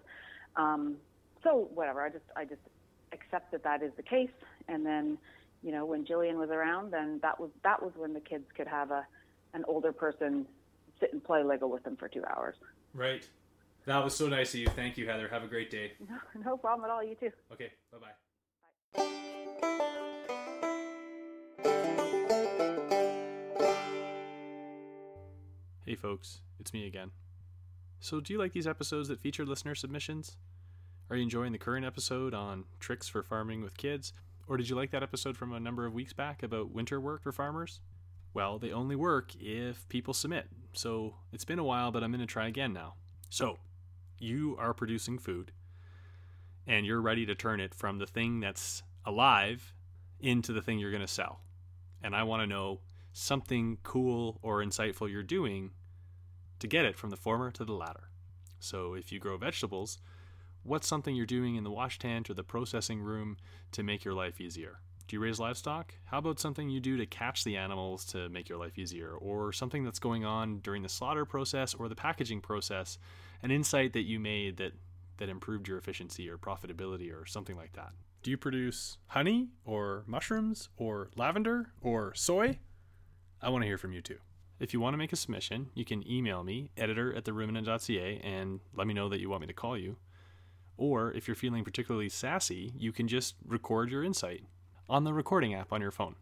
Um, 0.55 0.97
so 1.43 1.69
whatever, 1.73 2.01
I 2.01 2.09
just 2.09 2.25
I 2.35 2.45
just 2.45 2.61
accept 3.13 3.51
that 3.51 3.63
that 3.63 3.81
is 3.81 3.91
the 3.95 4.03
case, 4.03 4.31
and 4.67 4.85
then 4.85 5.17
you 5.63 5.71
know, 5.71 5.85
when 5.85 6.05
Jillian 6.05 6.35
was 6.35 6.49
around, 6.49 6.91
then 6.91 7.19
that 7.21 7.39
was 7.39 7.49
that 7.63 7.81
was 7.81 7.91
when 7.95 8.13
the 8.13 8.19
kids 8.19 8.45
could 8.55 8.67
have 8.67 8.91
a 8.91 9.05
an 9.53 9.63
older 9.67 9.91
person 9.91 10.45
sit 10.99 11.13
and 11.13 11.23
play 11.23 11.43
Lego 11.43 11.67
with 11.67 11.83
them 11.83 11.95
for 11.95 12.07
two 12.07 12.23
hours. 12.25 12.55
Right. 12.93 13.27
That 13.85 14.03
was 14.03 14.15
so 14.15 14.27
nice 14.27 14.53
of 14.53 14.59
you. 14.59 14.67
Thank 14.67 14.97
you, 14.97 15.07
Heather. 15.07 15.27
Have 15.29 15.43
a 15.43 15.47
great 15.47 15.71
day. 15.71 15.93
No, 16.09 16.17
no 16.45 16.57
problem 16.57 16.89
at 16.89 16.91
all. 16.91 17.03
You 17.03 17.15
too. 17.15 17.31
Okay. 17.51 17.71
Bye 17.91 17.97
bye. 17.99 19.07
Hey, 25.85 25.95
folks. 25.95 26.41
It's 26.59 26.73
me 26.73 26.85
again. 26.85 27.11
So, 27.99 28.19
do 28.19 28.33
you 28.33 28.39
like 28.39 28.51
these 28.51 28.67
episodes 28.67 29.07
that 29.07 29.21
feature 29.21 29.45
listener 29.45 29.73
submissions? 29.73 30.35
Are 31.09 31.15
you 31.15 31.23
enjoying 31.23 31.53
the 31.53 31.57
current 31.57 31.85
episode 31.85 32.33
on 32.33 32.65
tricks 32.79 33.07
for 33.07 33.23
farming 33.23 33.63
with 33.63 33.77
kids? 33.77 34.11
Or 34.47 34.57
did 34.57 34.69
you 34.69 34.75
like 34.75 34.91
that 34.91 35.03
episode 35.03 35.37
from 35.37 35.53
a 35.53 35.59
number 35.59 35.85
of 35.85 35.93
weeks 35.93 36.11
back 36.11 36.43
about 36.43 36.71
winter 36.71 36.99
work 36.99 37.23
for 37.23 37.31
farmers? 37.31 37.79
Well, 38.33 38.59
they 38.59 38.71
only 38.71 38.95
work 38.95 39.31
if 39.39 39.87
people 39.87 40.13
submit. 40.13 40.47
So, 40.73 41.15
it's 41.31 41.45
been 41.45 41.59
a 41.59 41.63
while, 41.63 41.91
but 41.91 42.03
I'm 42.03 42.11
going 42.11 42.21
to 42.21 42.27
try 42.27 42.47
again 42.47 42.73
now. 42.73 42.95
So, 43.29 43.59
you 44.19 44.55
are 44.59 44.73
producing 44.73 45.17
food 45.17 45.51
and 46.67 46.85
you're 46.85 47.01
ready 47.01 47.25
to 47.25 47.35
turn 47.35 47.59
it 47.59 47.73
from 47.73 47.97
the 47.97 48.05
thing 48.05 48.39
that's 48.39 48.83
alive 49.05 49.73
into 50.19 50.51
the 50.51 50.61
thing 50.61 50.79
you're 50.79 50.91
going 50.91 51.01
to 51.01 51.07
sell. 51.07 51.41
And 52.03 52.15
I 52.15 52.23
want 52.23 52.41
to 52.41 52.47
know 52.47 52.81
something 53.13 53.77
cool 53.83 54.39
or 54.41 54.63
insightful 54.63 55.09
you're 55.09 55.23
doing 55.23 55.71
to 56.59 56.67
get 56.67 56.85
it 56.85 56.97
from 56.97 57.09
the 57.09 57.17
former 57.17 57.51
to 57.51 57.63
the 57.63 57.73
latter. 57.73 58.09
So 58.59 58.93
if 58.93 59.11
you 59.11 59.19
grow 59.19 59.37
vegetables, 59.37 59.99
what's 60.63 60.87
something 60.87 61.15
you're 61.15 61.25
doing 61.25 61.55
in 61.55 61.63
the 61.63 61.71
wash 61.71 61.99
tent 61.99 62.29
or 62.29 62.33
the 62.33 62.43
processing 62.43 62.99
room 62.99 63.37
to 63.71 63.83
make 63.83 64.03
your 64.03 64.13
life 64.13 64.41
easier? 64.41 64.79
Do 65.07 65.15
you 65.15 65.21
raise 65.21 65.39
livestock? 65.39 65.93
How 66.05 66.17
about 66.17 66.37
something 66.37 66.69
you 66.69 66.81
do 66.81 66.97
to 66.97 67.05
catch 67.05 67.45
the 67.45 67.55
animals 67.55 68.03
to 68.07 68.27
make 68.27 68.49
your 68.49 68.57
life 68.57 68.77
easier? 68.77 69.11
Or 69.13 69.53
something 69.53 69.85
that's 69.85 69.99
going 69.99 70.25
on 70.25 70.59
during 70.59 70.83
the 70.83 70.89
slaughter 70.89 71.23
process 71.23 71.73
or 71.73 71.87
the 71.87 71.95
packaging 71.95 72.41
process, 72.41 72.97
an 73.41 73.49
insight 73.49 73.93
that 73.93 74.01
you 74.03 74.19
made 74.19 74.57
that 74.57 74.73
that 75.17 75.29
improved 75.29 75.67
your 75.67 75.77
efficiency 75.77 76.29
or 76.29 76.37
profitability 76.37 77.11
or 77.11 77.25
something 77.25 77.55
like 77.55 77.73
that. 77.73 77.91
Do 78.21 78.29
you 78.29 78.37
produce 78.37 78.97
honey 79.07 79.49
or 79.65 80.03
mushrooms 80.05 80.69
or 80.77 81.09
lavender 81.15 81.71
or 81.81 82.13
soy? 82.13 82.59
I 83.41 83.49
want 83.49 83.63
to 83.63 83.67
hear 83.67 83.77
from 83.77 83.93
you 83.93 84.01
too. 84.01 84.17
If 84.59 84.73
you 84.73 84.79
want 84.79 84.93
to 84.93 84.97
make 84.97 85.13
a 85.13 85.15
submission, 85.15 85.69
you 85.73 85.85
can 85.85 86.07
email 86.07 86.43
me, 86.43 86.71
editor 86.77 87.15
at 87.15 87.25
theruminant.ca, 87.25 88.21
and 88.23 88.59
let 88.75 88.87
me 88.87 88.93
know 88.93 89.09
that 89.09 89.19
you 89.19 89.29
want 89.29 89.41
me 89.41 89.47
to 89.47 89.53
call 89.53 89.77
you. 89.77 89.97
Or 90.77 91.11
if 91.13 91.27
you're 91.27 91.35
feeling 91.35 91.63
particularly 91.63 92.09
sassy, 92.09 92.73
you 92.77 92.91
can 92.91 93.07
just 93.07 93.35
record 93.45 93.89
your 93.89 94.03
insight 94.03 94.43
on 94.89 95.03
the 95.03 95.13
recording 95.13 95.53
app 95.53 95.71
on 95.71 95.81
your 95.81 95.91
phone. 95.91 96.15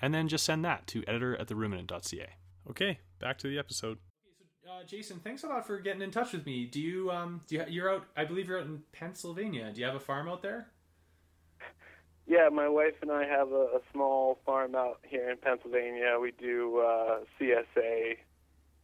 And 0.00 0.12
then 0.12 0.28
just 0.28 0.44
send 0.44 0.64
that 0.64 0.86
to 0.88 1.04
editor 1.06 1.36
at 1.36 1.48
theruminant.ca. 1.48 2.28
Okay, 2.70 2.98
back 3.18 3.38
to 3.38 3.48
the 3.48 3.58
episode. 3.58 3.98
Uh, 4.68 4.82
Jason, 4.86 5.20
thanks 5.22 5.44
a 5.44 5.46
lot 5.46 5.66
for 5.66 5.78
getting 5.78 6.02
in 6.02 6.10
touch 6.10 6.32
with 6.32 6.46
me. 6.46 6.64
Do 6.64 6.80
you 6.80 7.10
um 7.10 7.42
do 7.46 7.56
you 7.56 7.64
you're 7.68 7.90
out? 7.90 8.06
I 8.16 8.24
believe 8.24 8.48
you're 8.48 8.58
out 8.58 8.66
in 8.66 8.82
Pennsylvania. 8.92 9.70
Do 9.72 9.80
you 9.80 9.86
have 9.86 9.94
a 9.94 10.00
farm 10.00 10.28
out 10.28 10.42
there? 10.42 10.68
Yeah, 12.26 12.48
my 12.50 12.68
wife 12.68 12.94
and 13.02 13.10
I 13.10 13.26
have 13.26 13.52
a, 13.52 13.66
a 13.76 13.80
small 13.92 14.38
farm 14.46 14.74
out 14.74 15.00
here 15.02 15.28
in 15.30 15.36
Pennsylvania. 15.36 16.16
We 16.18 16.32
do 16.32 16.78
uh, 16.78 17.18
CSA, 17.38 18.16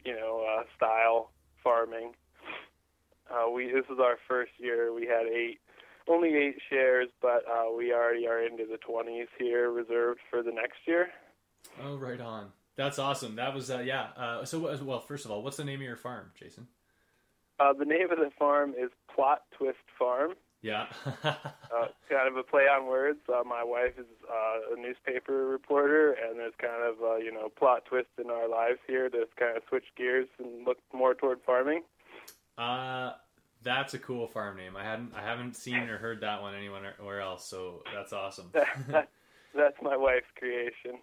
you 0.04 0.12
know, 0.14 0.44
uh, 0.46 0.64
style 0.76 1.30
farming. 1.64 2.12
Uh, 3.30 3.48
we 3.50 3.66
this 3.72 3.86
is 3.90 3.98
our 3.98 4.18
first 4.28 4.52
year. 4.58 4.92
We 4.92 5.06
had 5.06 5.26
eight, 5.26 5.60
only 6.08 6.34
eight 6.34 6.58
shares, 6.68 7.08
but 7.20 7.44
uh, 7.48 7.72
we 7.76 7.92
already 7.92 8.26
are 8.26 8.44
into 8.44 8.64
the 8.70 8.78
twenties 8.78 9.28
here, 9.38 9.70
reserved 9.70 10.20
for 10.30 10.42
the 10.42 10.52
next 10.52 10.78
year. 10.86 11.08
Oh, 11.82 11.96
right 11.96 12.20
on. 12.20 12.52
That's 12.76 12.98
awesome. 12.98 13.36
That 13.36 13.54
was 13.54 13.70
uh, 13.70 13.80
yeah. 13.80 14.08
Uh, 14.16 14.44
so 14.44 14.58
well, 14.82 15.00
first 15.00 15.24
of 15.24 15.30
all, 15.30 15.42
what's 15.42 15.56
the 15.56 15.64
name 15.64 15.80
of 15.80 15.86
your 15.86 15.96
farm, 15.96 16.32
Jason? 16.38 16.66
Uh, 17.58 17.74
the 17.74 17.84
name 17.84 18.10
of 18.10 18.18
the 18.18 18.30
farm 18.38 18.70
is 18.70 18.90
Plot 19.14 19.42
Twist 19.56 19.78
Farm. 19.98 20.32
Yeah. 20.62 20.86
uh, 21.24 21.34
kind 22.08 22.28
of 22.28 22.36
a 22.36 22.42
play 22.42 22.62
on 22.62 22.86
words. 22.86 23.18
Uh, 23.28 23.42
my 23.44 23.64
wife 23.64 23.98
is 23.98 24.06
uh, 24.28 24.74
a 24.74 24.80
newspaper 24.80 25.46
reporter, 25.46 26.12
and 26.12 26.38
there's 26.38 26.54
kind 26.60 26.82
of 26.82 26.96
uh, 27.02 27.16
you 27.16 27.32
know 27.32 27.48
plot 27.48 27.84
twist 27.84 28.08
in 28.18 28.30
our 28.30 28.48
lives 28.48 28.78
here 28.86 29.08
to 29.10 29.26
kind 29.38 29.56
of 29.56 29.62
switch 29.68 29.84
gears 29.96 30.28
and 30.38 30.66
look 30.66 30.78
more 30.92 31.14
toward 31.14 31.40
farming. 31.44 31.82
Uh, 32.58 33.12
that's 33.62 33.94
a 33.94 33.98
cool 33.98 34.26
farm 34.26 34.56
name. 34.56 34.76
I 34.76 34.84
hadn't, 34.84 35.12
I 35.14 35.22
haven't 35.22 35.56
seen 35.56 35.88
or 35.88 35.98
heard 35.98 36.20
that 36.20 36.42
one 36.42 36.54
anywhere 36.54 37.20
else. 37.20 37.46
So 37.46 37.82
that's 37.94 38.12
awesome. 38.12 38.50
that's 38.54 39.76
my 39.82 39.96
wife's 39.96 40.26
creation. 40.36 41.00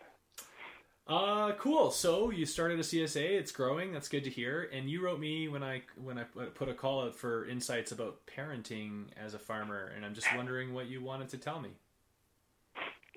Uh, 1.08 1.54
cool. 1.54 1.90
So 1.90 2.32
you 2.32 2.46
started 2.46 2.80
a 2.80 2.84
CSA. 2.84 3.22
It's 3.22 3.52
growing. 3.52 3.94
That's 3.94 4.10
good 4.10 4.26
to 4.26 4.30
hear. 4.30 4.70
And 4.74 4.90
you 4.90 5.02
wrote 5.02 5.20
me 5.20 5.48
when 5.48 5.64
I 5.64 5.84
when 6.04 6.18
I 6.18 6.24
put 6.24 6.68
a 6.68 6.74
call 6.74 7.04
out 7.04 7.16
for 7.16 7.48
insights 7.48 7.94
about 7.94 8.20
parenting 8.28 9.06
as 9.16 9.34
a 9.34 9.40
farmer, 9.40 9.94
and 9.96 10.06
I'm 10.06 10.14
just 10.14 10.28
wondering 10.36 10.74
what 10.74 10.88
you 10.88 11.02
wanted 11.02 11.30
to 11.30 11.38
tell 11.38 11.62
me. 11.62 11.70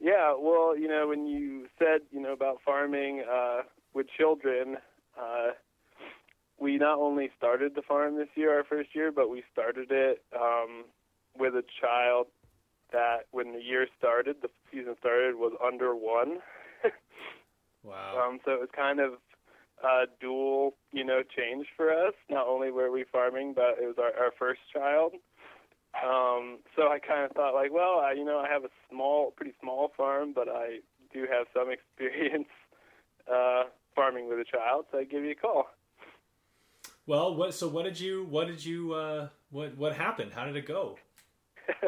Yeah, 0.00 0.35
well, 0.38 0.79
you 0.79 0.88
know, 0.88 1.09
when 1.09 1.26
you 1.26 1.66
said 1.79 2.03
you 2.12 2.20
know 2.20 2.33
about 2.33 2.61
farming 2.64 3.24
uh, 3.31 3.62
with 3.92 4.07
children, 4.16 4.76
uh, 5.20 5.48
we 6.61 6.77
not 6.77 6.99
only 6.99 7.31
started 7.37 7.75
the 7.75 7.83
farm 7.83 8.16
this 8.16 8.29
year, 8.35 8.55
our 8.57 8.64
first 8.64 8.94
year, 8.94 9.11
but 9.11 9.31
we 9.31 9.42
started 9.53 9.90
it 9.90 10.23
um, 10.35 10.85
with 11.37 11.55
a 11.55 11.64
child 11.81 12.27
that, 12.92 13.27
when 13.31 13.53
the 13.53 13.62
year 13.62 13.87
started, 13.99 14.37
the 14.42 14.51
season 14.70 14.94
started, 14.99 15.37
was 15.37 15.53
under 15.64 15.94
one. 15.94 16.38
Wow. 17.83 18.29
Um, 18.29 18.40
so 18.44 18.53
it 18.53 18.61
was 18.61 18.68
kind 18.77 19.01
of 19.01 19.14
a 19.83 20.05
dual, 20.20 20.75
you 20.92 21.05
know, 21.05 21.23
change 21.23 21.66
for 21.77 21.90
us. 21.90 22.14
Not 22.29 22.46
only 22.46 22.70
were 22.70 22.90
we 22.90 23.05
farming, 23.11 23.55
but 23.55 23.83
it 23.83 23.87
was 23.87 23.96
our, 23.99 24.12
our 24.23 24.33
first 24.38 24.61
child. 24.73 25.14
Um, 25.96 26.59
so 26.77 26.88
I 26.88 26.99
kind 26.99 27.25
of 27.25 27.33
thought, 27.33 27.55
like, 27.55 27.73
well, 27.73 28.01
I, 28.01 28.12
you 28.12 28.25
know, 28.25 28.38
I 28.38 28.49
have 28.49 28.64
a 28.64 28.70
small, 28.90 29.33
pretty 29.33 29.55
small 29.61 29.92
farm, 29.96 30.33
but 30.35 30.49
I 30.49 30.81
do 31.12 31.20
have 31.20 31.46
some 31.55 31.70
experience 31.73 32.49
uh, 33.33 33.64
farming 33.94 34.29
with 34.29 34.38
a 34.38 34.44
child, 34.44 34.87
so 34.92 34.99
I 34.99 35.05
give 35.05 35.25
you 35.25 35.33
a 35.33 35.35
call. 35.35 35.66
Well, 37.11 37.35
what? 37.35 37.55
So 37.55 37.66
what 37.66 37.87
did 37.87 37.99
you? 37.99 38.23
What 38.31 38.46
did 38.46 38.64
you? 38.64 38.92
Uh, 38.92 39.29
what? 39.51 39.77
What 39.77 39.96
happened? 39.96 40.31
How 40.33 40.44
did 40.44 40.55
it 40.55 40.64
go? 40.64 40.96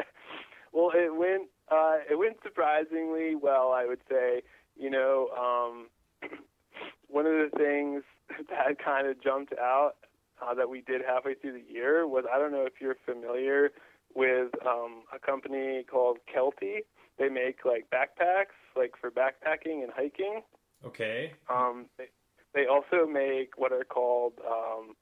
well, 0.73 0.91
it 0.93 1.15
went. 1.15 1.43
Uh, 1.71 1.99
it 2.11 2.19
went 2.19 2.35
surprisingly 2.43 3.33
well, 3.33 3.71
I 3.71 3.85
would 3.85 4.01
say 4.09 4.41
you 4.75 4.89
know, 4.89 5.29
um, 5.29 5.87
one 7.07 7.25
of 7.25 7.31
the 7.31 7.57
things 7.57 8.03
that 8.49 8.83
kind 8.83 9.07
of 9.07 9.23
jumped 9.23 9.53
out 9.53 9.93
uh, 10.41 10.53
that 10.55 10.69
we 10.69 10.81
did 10.81 11.01
halfway 11.07 11.35
through 11.35 11.53
the 11.53 11.73
year 11.73 12.05
was 12.05 12.25
I 12.29 12.37
don't 12.37 12.51
know 12.51 12.65
if 12.65 12.73
you're 12.81 12.97
familiar 13.05 13.71
with 14.13 14.51
um, 14.67 15.03
a 15.15 15.19
company 15.19 15.85
called 15.89 16.17
Kelty. 16.35 16.79
They 17.17 17.29
make 17.29 17.59
like 17.63 17.87
backpacks, 17.89 18.59
like 18.75 18.91
for 18.99 19.09
backpacking 19.09 19.83
and 19.83 19.91
hiking. 19.95 20.41
Okay. 20.85 21.31
Um, 21.49 21.85
they, 21.97 22.09
they 22.53 22.65
also 22.65 23.07
make 23.07 23.57
what 23.57 23.71
are 23.71 23.85
called 23.85 24.33
um, 24.45 24.95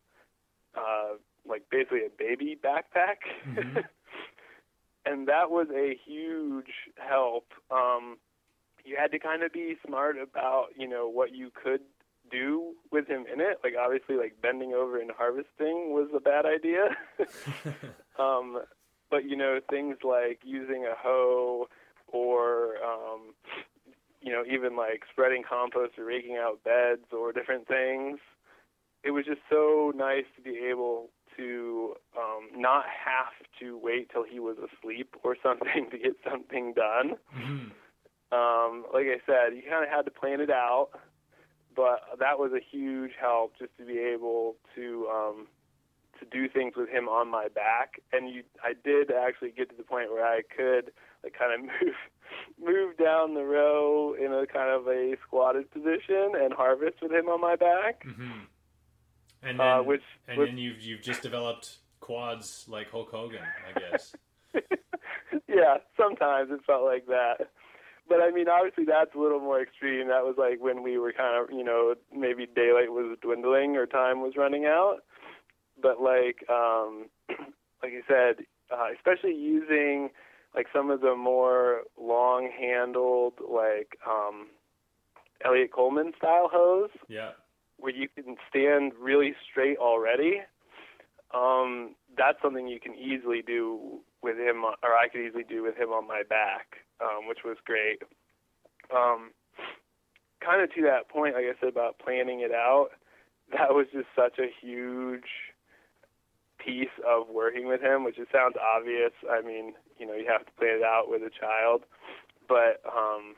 uh, 0.76 1.16
like 1.48 1.64
basically 1.70 2.06
a 2.06 2.10
baby 2.18 2.58
backpack. 2.64 3.18
Mm-hmm. 3.48 3.80
and 5.06 5.28
that 5.28 5.50
was 5.50 5.68
a 5.76 5.98
huge 6.06 6.72
help. 6.98 7.48
Um, 7.70 8.18
you 8.84 8.96
had 9.00 9.12
to 9.12 9.20
kind 9.20 9.44
of 9.44 9.54
be 9.54 9.78
smart 9.86 10.18
about 10.18 10.68
you 10.78 10.88
know 10.88 11.08
what 11.08 11.34
you 11.34 11.52
could 11.52 11.82
do 12.32 12.74
with 12.92 13.08
him 13.08 13.26
in 13.32 13.42
it. 13.42 13.60
Like 13.64 13.74
obviously, 13.80 14.16
like 14.16 14.42
bending 14.42 14.74
over 14.74 15.00
and 15.00 15.12
harvesting 15.12 15.94
was 15.94 16.10
a 16.16 16.20
bad 16.20 16.46
idea. 16.46 16.90
um, 18.20 18.62
but 19.10 19.26
you 19.26 19.36
know, 19.36 19.60
things 19.70 19.98
like 20.04 20.40
using 20.44 20.86
a 20.86 20.96
hoe 20.98 21.68
or 22.08 22.76
um, 22.84 23.34
you 24.22 24.32
know, 24.32 24.44
even 24.50 24.76
like 24.76 25.04
spreading 25.12 25.44
compost 25.48 25.98
or 25.98 26.06
raking 26.06 26.38
out 26.38 26.64
beds 26.64 27.12
or 27.12 27.32
different 27.32 27.68
things. 27.68 28.20
It 29.04 29.12
was 29.12 29.26
just 29.26 29.42
so 29.50 29.92
nice 29.96 30.26
to 30.36 30.42
be 30.42 30.58
able 30.70 31.10
to 31.38 31.96
um, 32.18 32.50
not 32.56 32.86
have 32.86 33.34
to 33.60 33.78
wait 33.78 34.10
till 34.12 34.24
he 34.24 34.40
was 34.40 34.58
asleep 34.58 35.16
or 35.24 35.36
something 35.42 35.90
to 35.92 35.98
get 35.98 36.14
something 36.30 36.74
done. 36.74 37.16
Mhm. 37.36 37.72
Um, 38.34 38.86
like 38.94 39.08
I 39.08 39.20
said, 39.26 39.56
you 39.56 39.64
kind 39.70 39.84
of 39.84 39.90
had 39.90 40.04
to 40.06 40.12
plan 40.12 40.40
it 40.40 40.50
out, 40.50 40.90
but 41.76 42.02
that 42.20 42.40
was 42.40 42.52
a 42.54 42.60
huge 42.62 43.12
help 43.20 43.58
just 43.58 43.76
to 43.78 43.86
be 43.86 43.98
able 44.00 44.56
to 44.76 45.08
um, 45.10 45.48
to 46.20 46.26
do 46.26 46.48
things 46.48 46.76
with 46.78 46.88
him 46.90 47.10
on 47.10 47.28
my 47.30 47.48
back. 47.48 48.00
And 48.14 48.30
you, 48.30 48.44
I 48.64 48.74
did 48.74 49.12
actually 49.12 49.52
get 49.52 49.70
to 49.72 49.76
the 49.76 49.84
point 49.84 50.12
where 50.12 50.24
I 50.26 50.42
could 50.56 50.92
like 51.24 51.34
kind 51.38 51.54
of 51.54 51.62
move 51.82 51.96
move 52.64 52.98
down 52.98 53.34
the 53.34 53.44
row 53.44 54.14
in 54.14 54.32
a 54.32 54.46
kind 54.48 54.70
of 54.70 54.88
a 54.88 55.16
squatted 55.26 55.70
position 55.72 56.34
and 56.40 56.54
harvest 56.54 57.02
with 57.02 57.12
him 57.12 57.28
on 57.28 57.42
my 57.42 57.56
back. 57.56 58.06
Mhm. 58.06 58.48
And 59.44 59.60
then, 59.60 59.68
Uh, 59.68 59.82
which 59.84 60.04
and 60.28 60.38
was- 60.38 60.50
then 60.50 60.58
you've 60.58 60.82
you've 60.82 61.02
just 61.02 61.22
developed 61.22 61.78
quads 62.00 62.66
like 62.70 62.90
Hulk 62.92 63.10
Hogan, 63.12 63.42
I 63.76 63.80
guess. 63.80 64.16
yeah, 65.48 65.78
sometimes 65.98 66.52
it 66.52 66.64
felt 66.66 66.84
like 66.84 67.06
that. 67.08 67.50
But 68.08 68.22
I 68.22 68.32
mean, 68.32 68.50
obviously 68.50 68.84
that's 68.86 69.14
a 69.16 69.18
little 69.18 69.40
more 69.40 69.62
extreme. 69.62 70.08
That 70.10 70.24
was 70.26 70.36
like 70.38 70.60
when 70.60 70.84
we 70.84 70.98
were 70.98 71.14
kind 71.14 71.42
of, 71.42 71.56
you 71.56 71.64
know, 71.64 71.96
maybe 72.14 72.46
daylight 72.46 72.92
was 72.92 73.18
dwindling 73.22 73.78
or 73.78 73.86
time 73.86 74.22
was 74.22 74.36
running 74.36 74.66
out. 74.66 74.98
But 75.82 76.02
like, 76.02 76.44
um, 76.50 77.06
like 77.82 77.92
you 77.94 78.04
said, 78.08 78.46
uh, 78.70 78.88
especially 78.96 79.34
using 79.36 80.10
like 80.54 80.68
some 80.74 80.90
of 80.92 81.00
the 81.02 81.16
more 81.16 81.84
long-handled, 81.98 83.34
like 83.48 83.98
um, 84.08 84.48
Eliot 85.46 85.72
Coleman 85.72 86.12
style 86.18 86.50
hoes, 86.52 86.90
yeah. 87.08 87.32
Where 87.82 87.94
you 87.94 88.08
can 88.08 88.38
stand 88.50 88.94
really 89.00 89.34
straight 89.50 89.78
already. 89.78 90.42
Um, 91.34 91.96
that's 92.18 92.38
something 92.42 92.68
you 92.68 92.80
can 92.80 92.94
easily 92.96 93.42
do 93.42 94.00
with 94.22 94.38
him, 94.38 94.64
or 94.64 94.96
I 94.96 95.08
could 95.12 95.22
easily 95.22 95.44
do 95.44 95.64
with 95.64 95.76
him 95.76 95.90
on 95.90 96.08
my 96.08 96.22
back, 96.28 96.78
um, 97.02 97.28
which 97.28 97.40
was 97.44 97.58
great. 97.66 98.04
Um, 98.96 99.32
kind 100.40 100.62
of 100.62 100.74
to 100.76 100.82
that 100.84 101.10
point, 101.10 101.34
like 101.34 101.46
I 101.46 101.60
said 101.60 101.70
about 101.70 102.00
planning 102.00 102.42
it 102.42 102.52
out, 102.52 102.90
that 103.52 103.72
was 103.72 103.88
just 103.92 104.08
such 104.16 104.38
a 104.40 104.52
huge 104.62 105.30
piece 106.60 106.94
of 107.08 107.28
working 107.30 107.68
with 107.68 107.82
him, 107.82 108.04
which 108.04 108.20
it 108.20 108.28
sounds 108.32 108.56
obvious. 108.56 109.12
I 109.30 109.42
mean, 109.42 109.74
you 109.98 110.06
know, 110.06 110.14
you 110.14 110.28
have 110.30 110.46
to 110.46 110.52
plan 110.60 110.78
it 110.78 110.84
out 110.84 111.06
with 111.08 111.22
a 111.24 111.32
child, 111.32 111.84
but 112.48 112.82
um, 112.86 113.36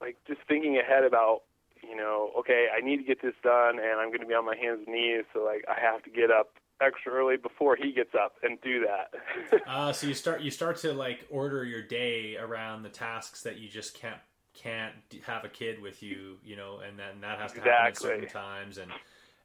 like 0.00 0.16
just 0.26 0.40
thinking 0.46 0.78
ahead 0.78 1.04
about 1.04 1.42
you 1.88 1.96
know, 1.96 2.30
okay, 2.38 2.66
I 2.76 2.80
need 2.80 2.98
to 2.98 3.02
get 3.04 3.22
this 3.22 3.34
done, 3.42 3.78
and 3.78 4.00
I'm 4.00 4.08
going 4.08 4.20
to 4.20 4.26
be 4.26 4.34
on 4.34 4.44
my 4.44 4.56
hands 4.56 4.80
and 4.86 4.94
knees, 4.94 5.24
so 5.32 5.44
like 5.44 5.64
I 5.68 5.80
have 5.80 6.02
to 6.04 6.10
get 6.10 6.30
up 6.30 6.50
extra 6.80 7.12
early 7.12 7.36
before 7.36 7.76
he 7.76 7.92
gets 7.92 8.14
up 8.14 8.34
and 8.42 8.58
do 8.62 8.84
that. 8.86 9.60
Uh, 9.66 9.92
so 9.92 10.06
you 10.06 10.12
start 10.14 10.42
you 10.42 10.50
start 10.50 10.76
to 10.76 10.92
like 10.92 11.20
order 11.30 11.64
your 11.64 11.80
day 11.82 12.36
around 12.36 12.82
the 12.82 12.88
tasks 12.90 13.42
that 13.42 13.56
you 13.58 13.66
just 13.68 13.94
can't 13.94 14.18
can't 14.52 14.94
have 15.26 15.44
a 15.44 15.48
kid 15.48 15.80
with 15.80 16.02
you, 16.02 16.36
you 16.44 16.54
know, 16.54 16.80
and 16.86 16.98
then 16.98 17.20
that 17.22 17.38
has 17.38 17.52
to 17.52 17.60
happen 17.60 17.86
at 17.86 17.96
certain 17.96 18.28
times. 18.28 18.78
And 18.78 18.90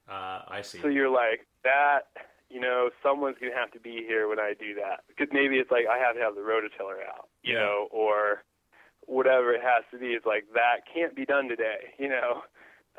uh, 0.10 0.41
I 0.47 0.62
see. 0.62 0.82
so 0.82 0.88
you're 0.88 1.10
like 1.10 1.47
that. 1.63 2.02
You 2.49 2.60
know, 2.60 2.89
someone's 3.04 3.38
going 3.39 3.52
to 3.52 3.58
have 3.58 3.71
to 3.71 3.80
be 3.80 4.04
here 4.08 4.28
when 4.28 4.39
I 4.39 4.54
do 4.60 4.73
that 4.75 5.02
because 5.08 5.28
maybe 5.32 5.56
it's 5.58 5.71
like 5.71 5.86
I 5.89 5.99
have 5.99 6.15
to 6.15 6.21
have 6.21 6.36
the 6.36 6.41
rototiller 6.41 6.99
out, 7.08 7.30
you 7.43 7.54
Yeah. 7.54 7.60
know, 7.60 7.88
or 7.91 8.43
whatever 9.10 9.54
it 9.54 9.62
has 9.62 9.84
to 9.91 9.98
be. 9.98 10.13
It's 10.13 10.26
like 10.26 10.45
that 10.54 10.86
can't 10.91 11.15
be 11.15 11.26
done 11.26 11.50
today, 11.50 11.91
you 11.98 12.08
know. 12.08 12.43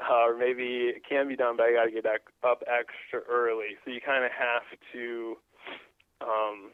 Uh, 0.00 0.28
or 0.28 0.36
maybe 0.38 0.88
it 0.96 1.02
can 1.06 1.28
be 1.28 1.36
done, 1.36 1.58
but 1.58 1.64
I 1.64 1.72
got 1.74 1.84
to 1.84 1.90
get 1.90 2.04
back 2.04 2.22
up 2.42 2.62
extra 2.62 3.20
early. 3.30 3.76
So 3.84 3.90
you 3.90 4.00
kind 4.00 4.24
of 4.24 4.30
have 4.32 4.62
to 4.94 5.36
um, 6.22 6.70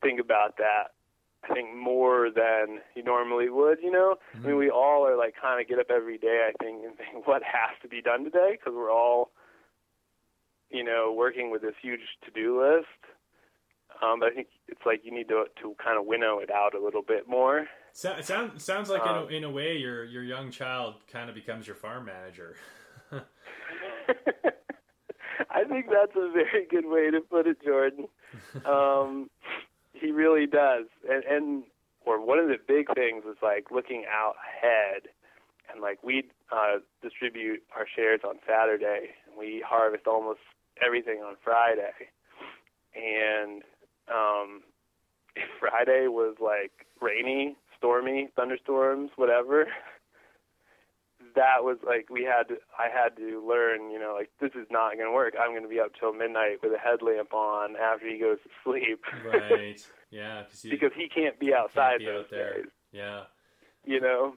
think 0.00 0.20
about 0.20 0.56
that. 0.58 0.94
I 1.42 1.52
think 1.52 1.74
more 1.76 2.30
than 2.30 2.78
you 2.94 3.02
normally 3.02 3.48
would. 3.48 3.78
You 3.82 3.90
know, 3.90 4.16
I 4.34 4.46
mean, 4.46 4.56
we 4.56 4.70
all 4.70 5.04
are 5.04 5.16
like 5.16 5.34
kind 5.40 5.60
of 5.60 5.68
get 5.68 5.80
up 5.80 5.90
every 5.90 6.16
day. 6.16 6.48
I 6.48 6.52
think 6.62 6.84
and 6.84 6.96
think 6.96 7.26
what 7.26 7.42
has 7.42 7.76
to 7.82 7.88
be 7.88 8.00
done 8.00 8.22
today 8.22 8.52
because 8.52 8.72
we're 8.74 8.92
all, 8.92 9.30
you 10.70 10.84
know, 10.84 11.12
working 11.16 11.50
with 11.50 11.62
this 11.62 11.74
huge 11.82 12.00
to-do 12.24 12.60
list. 12.62 12.86
Um, 14.00 14.20
but 14.20 14.32
I 14.32 14.34
think 14.34 14.48
it's 14.68 14.80
like 14.86 15.00
you 15.02 15.12
need 15.12 15.28
to 15.28 15.44
to 15.62 15.74
kind 15.82 15.98
of 15.98 16.06
winnow 16.06 16.38
it 16.38 16.50
out 16.50 16.74
a 16.74 16.82
little 16.82 17.02
bit 17.02 17.28
more. 17.28 17.66
So, 17.96 18.10
it 18.10 18.24
sounds 18.24 18.64
sounds 18.64 18.90
like 18.90 19.02
in, 19.02 19.08
Um, 19.08 19.16
a, 19.16 19.26
in 19.28 19.44
a 19.44 19.50
way 19.50 19.76
your 19.76 20.04
your 20.04 20.24
young 20.24 20.50
child 20.50 20.96
kind 21.06 21.28
of 21.28 21.34
becomes 21.36 21.64
your 21.66 21.76
farm 21.76 22.06
manager. 22.06 22.56
I 25.50 25.62
think 25.64 25.86
that's 25.86 26.16
a 26.16 26.30
very 26.32 26.66
good 26.68 26.86
way 26.86 27.12
to 27.12 27.20
put 27.20 27.46
it, 27.46 27.62
Jordan. 27.64 28.08
Um, 28.66 29.30
he 29.92 30.10
really 30.10 30.46
does, 30.46 30.86
and 31.08 31.22
and 31.24 31.62
or 32.04 32.20
one 32.24 32.40
of 32.40 32.48
the 32.48 32.58
big 32.66 32.92
things 32.94 33.24
is 33.30 33.36
like 33.40 33.70
looking 33.70 34.04
out 34.12 34.34
ahead, 34.42 35.02
and 35.72 35.80
like 35.80 36.02
we 36.02 36.24
uh, 36.50 36.78
distribute 37.00 37.62
our 37.76 37.86
shares 37.94 38.20
on 38.26 38.40
Saturday, 38.46 39.10
and 39.26 39.38
we 39.38 39.62
harvest 39.66 40.08
almost 40.08 40.40
everything 40.84 41.20
on 41.22 41.36
Friday, 41.44 41.94
and 42.96 43.62
um, 44.12 44.62
if 45.36 45.48
Friday 45.60 46.08
was 46.08 46.34
like 46.40 46.86
rainy, 47.00 47.56
stormy, 47.84 48.28
thunderstorms, 48.34 49.10
whatever. 49.16 49.66
That 51.34 51.64
was 51.64 51.78
like 51.84 52.08
we 52.10 52.22
had 52.22 52.44
to. 52.48 52.56
I 52.78 52.86
had 52.88 53.16
to 53.16 53.44
learn, 53.46 53.90
you 53.90 53.98
know, 53.98 54.14
like 54.16 54.30
this 54.40 54.52
is 54.54 54.68
not 54.70 54.94
going 54.94 55.06
to 55.06 55.12
work. 55.12 55.34
I'm 55.38 55.50
going 55.50 55.64
to 55.64 55.68
be 55.68 55.80
up 55.80 55.90
till 55.98 56.12
midnight 56.12 56.62
with 56.62 56.72
a 56.72 56.78
headlamp 56.78 57.34
on 57.34 57.74
after 57.76 58.08
he 58.08 58.18
goes 58.18 58.38
to 58.44 58.50
sleep, 58.62 59.02
right. 59.24 59.80
Yeah. 60.10 60.44
You, 60.62 60.70
because 60.70 60.92
he 60.96 61.08
can't 61.08 61.40
be 61.40 61.46
can't 61.46 61.58
outside 61.58 61.98
be 61.98 62.04
those 62.04 62.26
out 62.26 62.30
there. 62.30 62.54
days. 62.54 62.66
Yeah. 62.92 63.22
You 63.84 64.00
know, 64.00 64.34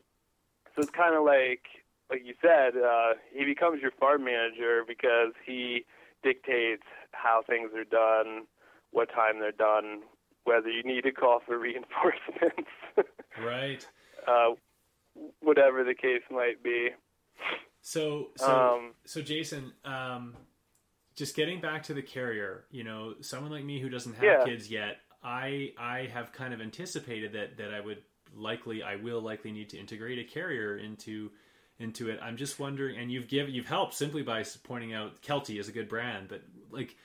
so 0.76 0.82
it's 0.82 0.90
kind 0.90 1.14
of 1.14 1.24
like, 1.24 1.68
like 2.10 2.24
you 2.26 2.34
said, 2.42 2.76
uh, 2.76 3.14
he 3.32 3.46
becomes 3.46 3.80
your 3.80 3.92
farm 3.92 4.24
manager 4.24 4.84
because 4.88 5.34
he 5.46 5.86
dictates 6.24 6.82
how 7.12 7.44
things 7.48 7.70
are 7.76 7.84
done, 7.84 8.48
what 8.90 9.10
time 9.14 9.40
they're 9.40 9.52
done, 9.52 10.02
whether 10.48 10.70
you 10.70 10.82
need 10.84 11.02
to 11.04 11.12
call 11.12 11.42
for 11.46 11.58
reinforcements. 11.68 12.70
Right. 13.44 13.86
uh, 14.28 14.52
whatever 15.42 15.84
the 15.84 15.94
case 15.94 16.24
might 16.32 16.64
be. 16.64 16.90
So 17.82 18.30
so 18.38 18.52
Um, 18.76 18.94
so 19.06 19.22
Jason, 19.22 19.74
um, 19.86 20.36
just 21.16 21.36
getting 21.36 21.60
back 21.60 21.84
to 21.84 21.94
the 21.94 22.02
carrier, 22.02 22.66
you 22.72 22.84
know, 22.84 23.16
someone 23.22 23.52
like 23.52 23.64
me 23.64 23.80
who 23.80 23.90
doesn't 23.90 24.14
have 24.14 24.24
Yeah. 24.24 24.46
kids 24.46 24.72
yet, 24.72 24.98
I 25.24 25.74
I 25.78 26.10
have 26.14 26.32
kind 26.32 26.54
of 26.54 26.62
anticipated 26.62 27.34
that 27.34 27.58
that 27.58 27.74
I 27.74 27.80
would 27.82 28.04
likely 28.34 28.84
I 28.84 28.96
will 28.96 29.22
likely 29.22 29.52
need 29.52 29.70
to 29.72 29.78
integrate 29.78 30.20
a 30.20 30.24
carrier 30.24 30.78
into 30.78 31.32
into 31.80 32.10
it. 32.10 32.20
I'm 32.22 32.38
just 32.38 32.60
wondering, 32.60 32.98
and 32.98 33.12
you've 33.12 33.28
given 33.28 33.54
you've 33.54 33.68
helped 33.68 33.94
simply 33.94 34.24
by 34.24 34.44
pointing 34.64 34.94
out 34.94 35.22
Kelty 35.22 35.60
is 35.60 35.68
a 35.68 35.72
good 35.72 35.88
brand, 35.90 36.28
but 36.28 36.42
like, 36.72 36.96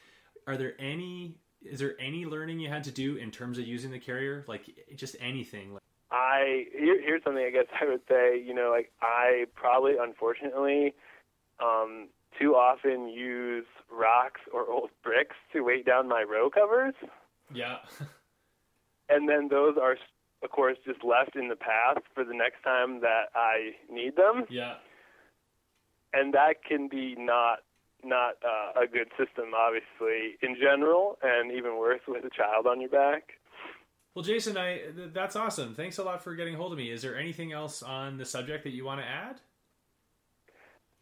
are 0.46 0.56
there 0.56 0.74
any 0.78 1.36
is 1.64 1.80
there 1.80 1.94
any 2.00 2.24
learning 2.24 2.60
you 2.60 2.68
had 2.68 2.84
to 2.84 2.90
do 2.90 3.16
in 3.16 3.30
terms 3.30 3.58
of 3.58 3.66
using 3.66 3.90
the 3.90 3.98
carrier, 3.98 4.44
like 4.48 4.62
just 4.96 5.16
anything? 5.20 5.74
Like, 5.74 5.82
I 6.10 6.66
here, 6.72 7.00
here's 7.02 7.22
something 7.24 7.44
I 7.44 7.50
guess 7.50 7.66
I 7.80 7.86
would 7.86 8.02
say. 8.08 8.40
You 8.40 8.54
know, 8.54 8.70
like 8.70 8.92
I 9.00 9.46
probably, 9.54 9.94
unfortunately, 10.00 10.94
um, 11.60 12.08
too 12.38 12.54
often 12.54 13.08
use 13.08 13.66
rocks 13.90 14.40
or 14.52 14.70
old 14.70 14.90
bricks 15.02 15.36
to 15.52 15.60
weight 15.62 15.86
down 15.86 16.08
my 16.08 16.22
row 16.22 16.50
covers, 16.50 16.94
yeah, 17.52 17.78
and 19.08 19.28
then 19.28 19.48
those 19.48 19.76
are, 19.80 19.96
of 20.42 20.50
course, 20.50 20.76
just 20.84 21.04
left 21.04 21.36
in 21.36 21.48
the 21.48 21.56
path 21.56 22.02
for 22.14 22.24
the 22.24 22.34
next 22.34 22.62
time 22.62 23.00
that 23.00 23.26
I 23.34 23.72
need 23.90 24.16
them, 24.16 24.44
yeah, 24.50 24.74
and 26.12 26.34
that 26.34 26.64
can 26.66 26.88
be 26.88 27.14
not 27.18 27.60
not 28.04 28.34
uh, 28.44 28.82
a 28.82 28.86
good 28.86 29.08
system, 29.18 29.52
obviously, 29.56 30.36
in 30.42 30.56
general, 30.60 31.18
and 31.22 31.52
even 31.52 31.76
worse 31.78 32.00
with 32.06 32.24
a 32.24 32.30
child 32.30 32.66
on 32.66 32.80
your 32.80 32.90
back. 32.90 33.34
Well, 34.14 34.24
Jason, 34.24 34.56
I 34.56 34.78
th- 34.78 35.12
that's 35.12 35.36
awesome. 35.36 35.74
Thanks 35.74 35.98
a 35.98 36.02
lot 36.02 36.22
for 36.22 36.34
getting 36.34 36.54
hold 36.54 36.72
of 36.72 36.78
me. 36.78 36.90
Is 36.90 37.02
there 37.02 37.16
anything 37.16 37.52
else 37.52 37.82
on 37.82 38.18
the 38.18 38.26
subject 38.26 38.64
that 38.64 38.72
you 38.72 38.84
want 38.84 39.00
to 39.00 39.06
add? 39.06 39.40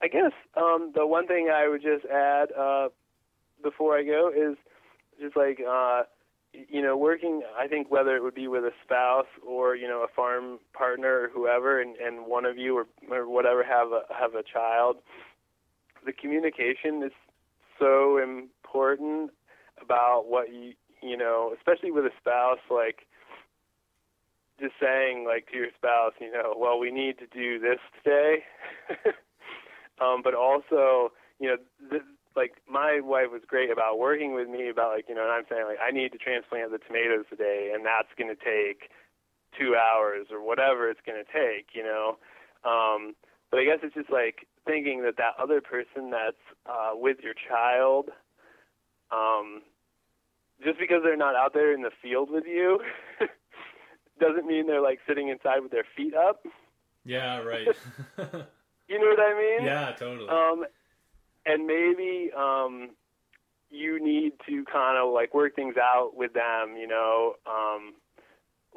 I 0.03 0.09
guess 0.09 0.33
um, 0.57 0.93
the 0.95 1.07
one 1.07 1.27
thing 1.27 1.51
I 1.53 1.69
would 1.69 1.83
just 1.83 2.07
add 2.07 2.53
uh, 2.53 2.89
before 3.63 3.99
I 3.99 4.05
go 4.05 4.31
is 4.35 4.57
just 5.21 5.37
like 5.37 5.61
uh, 5.61 6.03
you 6.53 6.83
know 6.83 6.97
working. 6.97 7.43
I 7.59 7.67
think 7.67 7.91
whether 7.91 8.17
it 8.17 8.23
would 8.23 8.35
be 8.35 8.49
with 8.49 8.65
a 8.65 8.73
spouse 8.85 9.27
or 9.47 9.77
you 9.77 9.89
know 9.89 10.03
a 10.03 10.09
farm 10.15 10.59
partner 10.73 11.23
or 11.23 11.29
whoever, 11.29 11.81
and, 11.81 11.97
and 11.97 12.27
one 12.27 12.45
of 12.45 12.57
you 12.57 12.79
or, 12.79 12.87
or 13.11 13.29
whatever 13.29 13.63
have 13.63 13.89
a 13.89 14.03
have 14.19 14.35
a 14.35 14.43
child. 14.43 14.97
The 16.05 16.13
communication 16.13 17.03
is 17.03 17.13
so 17.79 18.19
important 18.19 19.31
about 19.81 20.25
what 20.29 20.53
you 20.53 20.75
you 21.03 21.17
know, 21.17 21.55
especially 21.57 21.91
with 21.91 22.05
a 22.05 22.11
spouse, 22.21 22.61
like 22.71 23.07
just 24.61 24.75
saying 24.81 25.25
like 25.25 25.49
to 25.49 25.57
your 25.57 25.69
spouse, 25.75 26.13
you 26.21 26.31
know, 26.31 26.55
well, 26.57 26.79
we 26.79 26.91
need 26.91 27.19
to 27.19 27.27
do 27.27 27.59
this 27.59 27.81
today, 27.97 28.45
um, 30.01 30.21
but 30.23 30.35
also, 30.35 31.13
you 31.39 31.49
know, 31.49 31.57
th- 31.89 32.03
like 32.37 32.61
my 32.69 33.01
wife 33.03 33.33
was 33.33 33.43
great 33.47 33.71
about 33.71 33.99
working 33.99 34.35
with 34.35 34.49
me 34.49 34.69
about 34.69 34.95
like 34.95 35.07
you 35.09 35.15
know, 35.15 35.23
and 35.23 35.33
I'm 35.33 35.45
saying 35.49 35.65
like 35.67 35.81
I 35.83 35.91
need 35.91 36.13
to 36.13 36.19
transplant 36.19 36.71
the 36.71 36.79
tomatoes 36.79 37.25
today, 37.29 37.73
and 37.75 37.85
that's 37.85 38.13
going 38.17 38.29
to 38.29 38.39
take 38.39 38.91
two 39.59 39.75
hours 39.75 40.29
or 40.31 40.45
whatever 40.45 40.89
it's 40.89 41.01
going 41.05 41.19
to 41.19 41.27
take, 41.27 41.75
you 41.75 41.83
know. 41.83 42.19
Um, 42.63 43.17
but 43.51 43.59
I 43.59 43.65
guess 43.65 43.81
it's 43.83 43.95
just 43.95 44.11
like 44.11 44.47
thinking 44.71 45.03
that 45.03 45.17
that 45.17 45.35
other 45.43 45.61
person 45.61 46.11
that's 46.11 46.37
uh, 46.67 46.91
with 46.95 47.19
your 47.23 47.35
child, 47.49 48.11
um, 49.11 49.63
just 50.65 50.79
because 50.79 50.99
they're 51.03 51.17
not 51.17 51.35
out 51.35 51.53
there 51.55 51.75
in 51.75 51.83
the 51.83 51.91
field 52.03 52.31
with 52.31 52.45
you, 52.47 52.79
doesn't 54.21 54.47
mean 54.47 54.67
they're 54.67 54.83
like 54.83 55.01
sitting 55.09 55.29
inside 55.29 55.61
with 55.61 55.73
their 55.73 55.87
feet 55.97 56.15
up. 56.15 56.45
Yeah, 57.05 57.39
right. 57.39 57.67
you 58.89 58.99
know 58.99 59.07
what 59.07 59.21
I 59.21 59.57
mean? 59.59 59.67
Yeah, 59.67 59.93
totally. 59.99 60.29
Um, 60.29 60.65
and 61.47 61.67
maybe 61.67 62.31
um, 62.37 62.91
you 63.71 64.03
need 64.05 64.33
to 64.49 64.65
kind 64.71 64.99
of 64.99 65.13
like 65.13 65.35
work 65.35 65.57
things 65.57 65.75
out 65.77 66.13
with 66.15 66.33
them. 66.35 66.77
You 66.79 66.87
know, 66.87 67.35
um, 67.47 67.95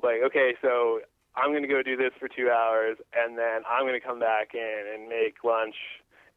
like 0.02 0.22
okay, 0.26 0.56
so 0.62 1.02
I'm 1.36 1.52
going 1.52 1.64
to 1.64 1.68
go 1.68 1.82
do 1.82 1.98
this 1.98 2.12
for 2.20 2.28
two 2.28 2.50
hours, 2.50 2.98
and 3.16 3.38
then 3.38 3.62
I'm 3.70 3.84
going 3.84 4.00
to 4.00 4.06
come 4.06 4.20
back 4.20 4.54
in 4.54 4.84
and 4.94 5.10
make 5.10 5.44
lunch, 5.44 5.76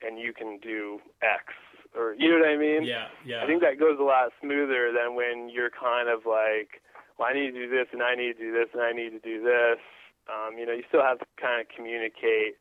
and 0.01 0.19
you 0.19 0.33
can 0.33 0.59
do 0.59 1.01
X. 1.23 1.53
Or 1.95 2.15
you 2.15 2.29
know 2.29 2.41
what 2.41 2.49
I 2.49 2.57
mean? 2.57 2.85
Yeah, 2.85 3.09
yeah. 3.25 3.43
I 3.43 3.47
think 3.47 3.63
that 3.63 3.79
goes 3.79 3.99
a 3.99 4.03
lot 4.03 4.33
smoother 4.41 4.93
than 4.93 5.15
when 5.15 5.49
you're 5.49 5.71
kind 5.71 6.09
of 6.09 6.27
like, 6.27 6.81
well, 7.19 7.29
I 7.29 7.33
need 7.33 7.53
to 7.53 7.67
do 7.67 7.69
this, 7.69 7.89
and 7.93 8.03
I 8.03 8.15
need 8.15 8.37
to 8.37 8.39
do 8.39 8.53
this, 8.53 8.69
and 8.73 8.83
I 8.83 8.93
need 8.93 9.11
to 9.11 9.21
do 9.21 9.43
this. 9.43 9.81
Um, 10.29 10.59
you 10.59 10.67
know, 10.67 10.73
you 10.73 10.83
still 10.89 11.03
have 11.03 11.19
to 11.21 11.27
kind 11.41 11.61
of 11.61 11.69
communicate 11.75 12.57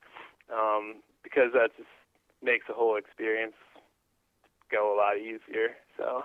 um, 0.53 1.01
because 1.23 1.51
that 1.53 1.75
just 1.75 1.89
makes 2.43 2.67
the 2.67 2.73
whole 2.73 2.95
experience 2.95 3.55
go 4.71 4.93
a 4.93 4.95
lot 4.95 5.17
easier. 5.17 5.75
So, 5.97 6.23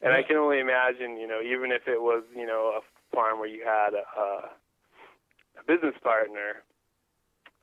and 0.00 0.12
I 0.12 0.22
can 0.22 0.36
only 0.36 0.60
imagine, 0.60 1.16
you 1.16 1.26
know, 1.26 1.40
even 1.42 1.72
if 1.72 1.88
it 1.88 2.00
was, 2.00 2.22
you 2.34 2.46
know, 2.46 2.78
a 2.78 2.80
farm 3.12 3.38
where 3.38 3.48
you 3.48 3.64
had 3.64 3.94
a, 3.94 4.04
a 5.58 5.64
business 5.66 5.94
partner, 6.02 6.62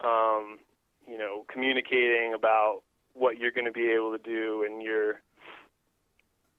um, 0.03 0.59
you 1.07 1.17
know, 1.17 1.45
communicating 1.51 2.33
about 2.35 2.81
what 3.13 3.37
you're 3.37 3.51
going 3.51 3.65
to 3.65 3.71
be 3.71 3.89
able 3.91 4.11
to 4.17 4.23
do 4.23 4.65
and 4.67 4.81
your 4.81 5.21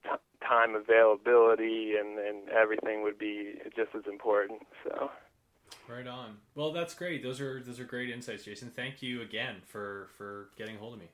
t- 0.04 0.10
time 0.46 0.74
availability 0.74 1.94
and, 1.98 2.18
and 2.18 2.48
everything 2.48 3.02
would 3.02 3.18
be 3.18 3.54
just 3.76 3.90
as 3.94 4.04
important. 4.10 4.62
So. 4.84 5.10
Right 5.88 6.06
on. 6.06 6.38
Well, 6.54 6.72
that's 6.72 6.94
great. 6.94 7.22
Those 7.22 7.40
are 7.40 7.62
those 7.62 7.78
are 7.78 7.84
great 7.84 8.10
insights, 8.10 8.44
Jason. 8.44 8.70
Thank 8.70 9.02
you 9.02 9.22
again 9.22 9.56
for 9.66 10.08
for 10.16 10.48
getting 10.56 10.76
a 10.76 10.78
hold 10.78 10.94
of 10.94 11.00
me. 11.00 11.10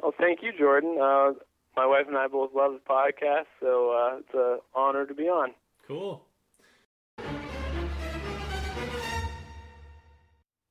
Well, 0.00 0.14
thank 0.18 0.40
you, 0.42 0.52
Jordan. 0.56 0.98
Uh, 1.00 1.32
my 1.76 1.86
wife 1.86 2.06
and 2.06 2.16
I 2.16 2.26
both 2.26 2.50
love 2.54 2.72
the 2.72 2.80
podcast, 2.80 3.46
so 3.60 3.90
uh, 3.90 4.18
it's 4.18 4.34
an 4.34 4.58
honor 4.74 5.06
to 5.06 5.14
be 5.14 5.24
on. 5.24 5.50
Cool. 5.86 6.24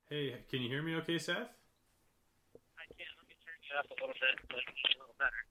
Hey, 0.09 0.33
can 0.49 0.61
you 0.61 0.69
hear 0.69 0.81
me 0.81 0.95
okay, 0.95 1.19
Seth? 1.19 1.37
I 1.37 2.85
can. 2.97 3.05
Let 3.19 3.27
me 3.27 3.35
turn 3.45 3.59
you 3.61 3.77
up 3.77 3.85
a 3.85 3.93
little 3.93 4.15
bit 4.17 4.41
so 4.49 4.55
a 4.57 4.97
little 4.97 5.15
better. 5.19 5.41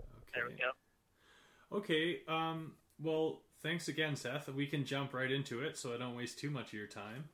Okay. 0.00 0.32
There 0.34 0.46
we 0.48 0.54
go. 0.56 1.76
Okay. 1.76 2.20
Um, 2.26 2.72
well, 2.98 3.42
thanks 3.62 3.88
again, 3.88 4.16
Seth. 4.16 4.48
We 4.48 4.66
can 4.66 4.86
jump 4.86 5.12
right 5.12 5.30
into 5.30 5.60
it, 5.60 5.76
so 5.76 5.94
I 5.94 5.98
don't 5.98 6.16
waste 6.16 6.38
too 6.38 6.48
much 6.50 6.68
of 6.68 6.72
your 6.72 6.86
time. 6.86 7.28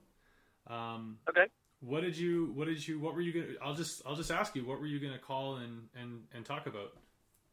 Um, 0.67 1.19
Okay. 1.29 1.47
what 1.79 2.01
did 2.01 2.17
you? 2.19 2.51
What 2.57 2.67
did 2.67 2.87
you? 2.87 2.99
What 2.99 3.15
were 3.15 3.21
you 3.21 3.33
gonna? 3.33 3.55
I'll 3.63 3.77
just. 3.77 4.03
I'll 4.05 4.17
just 4.17 4.33
ask 4.33 4.57
you. 4.57 4.65
What 4.65 4.81
were 4.81 4.87
you 4.87 4.99
gonna 4.99 5.19
call 5.21 5.57
and 5.57 5.89
and 5.95 6.25
and 6.35 6.45
talk 6.45 6.67
about? 6.67 6.91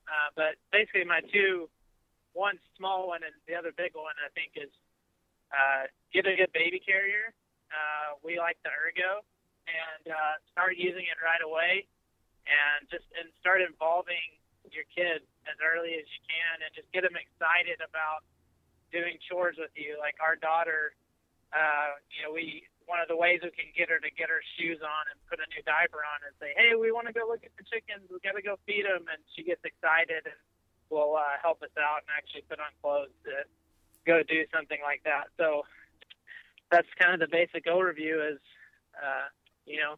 Uh, 0.08 0.30
but 0.36 0.56
basically, 0.72 1.04
my 1.06 1.22
two, 1.32 1.70
one 2.34 2.58
small 2.76 3.08
one 3.08 3.22
and 3.24 3.34
the 3.48 3.54
other 3.54 3.72
big 3.78 3.94
one, 3.94 4.16
I 4.26 4.30
think, 4.34 4.54
is 4.56 4.72
uh, 5.54 5.86
get 6.12 6.26
a 6.26 6.36
good 6.36 6.52
baby 6.54 6.82
carrier. 6.84 7.36
Uh, 7.72 8.20
we 8.22 8.38
like 8.38 8.60
the 8.62 8.70
Ergo, 8.70 9.24
and 9.66 10.12
uh, 10.12 10.36
start 10.52 10.76
using 10.76 11.08
it 11.08 11.18
right 11.24 11.42
away, 11.42 11.88
and 12.46 12.86
just 12.92 13.08
and 13.16 13.32
start 13.40 13.64
involving 13.64 14.38
your 14.70 14.86
kids 14.92 15.26
as 15.50 15.58
early 15.64 15.98
as 15.98 16.06
you 16.06 16.22
can, 16.28 16.62
and 16.62 16.70
just 16.76 16.88
get 16.92 17.02
them 17.08 17.18
excited 17.18 17.82
about 17.82 18.28
doing 18.92 19.18
chores 19.26 19.56
with 19.58 19.74
you. 19.74 19.98
Like 19.98 20.20
our 20.20 20.36
daughter, 20.36 20.94
uh, 21.56 21.98
you 22.12 22.28
know, 22.28 22.32
we 22.36 22.68
one 22.92 23.00
of 23.00 23.08
the 23.08 23.16
ways 23.16 23.40
we 23.40 23.56
can 23.56 23.72
get 23.72 23.88
her 23.88 24.04
to 24.04 24.12
get 24.20 24.28
her 24.28 24.44
shoes 24.60 24.84
on 24.84 25.04
and 25.08 25.16
put 25.32 25.40
a 25.40 25.48
new 25.56 25.64
diaper 25.64 26.04
on 26.04 26.20
is 26.28 26.36
say, 26.44 26.52
hey, 26.60 26.76
we 26.76 26.92
want 26.92 27.08
to 27.08 27.16
go 27.16 27.24
look 27.24 27.40
at 27.48 27.56
the 27.56 27.64
chickens. 27.72 28.04
We 28.12 28.20
got 28.20 28.36
to 28.36 28.44
go 28.44 28.60
feed 28.68 28.84
them, 28.84 29.08
and 29.08 29.22
she 29.32 29.48
gets 29.48 29.64
excited 29.64 30.28
and 30.28 30.40
will 30.92 31.16
uh, 31.16 31.40
help 31.40 31.64
us 31.64 31.72
out 31.80 32.04
and 32.04 32.12
actually 32.12 32.44
put 32.52 32.60
on 32.60 32.68
clothes 32.84 33.16
to 33.24 33.48
go 34.04 34.20
do 34.28 34.44
something 34.52 34.84
like 34.84 35.00
that. 35.08 35.32
So 35.40 35.64
that's 36.72 36.88
kind 37.00 37.14
of 37.14 37.20
the 37.20 37.32
basic 37.32 37.66
overview. 37.66 38.18
Is 38.34 38.40
uh, 38.96 39.28
you 39.66 39.78
know, 39.78 39.96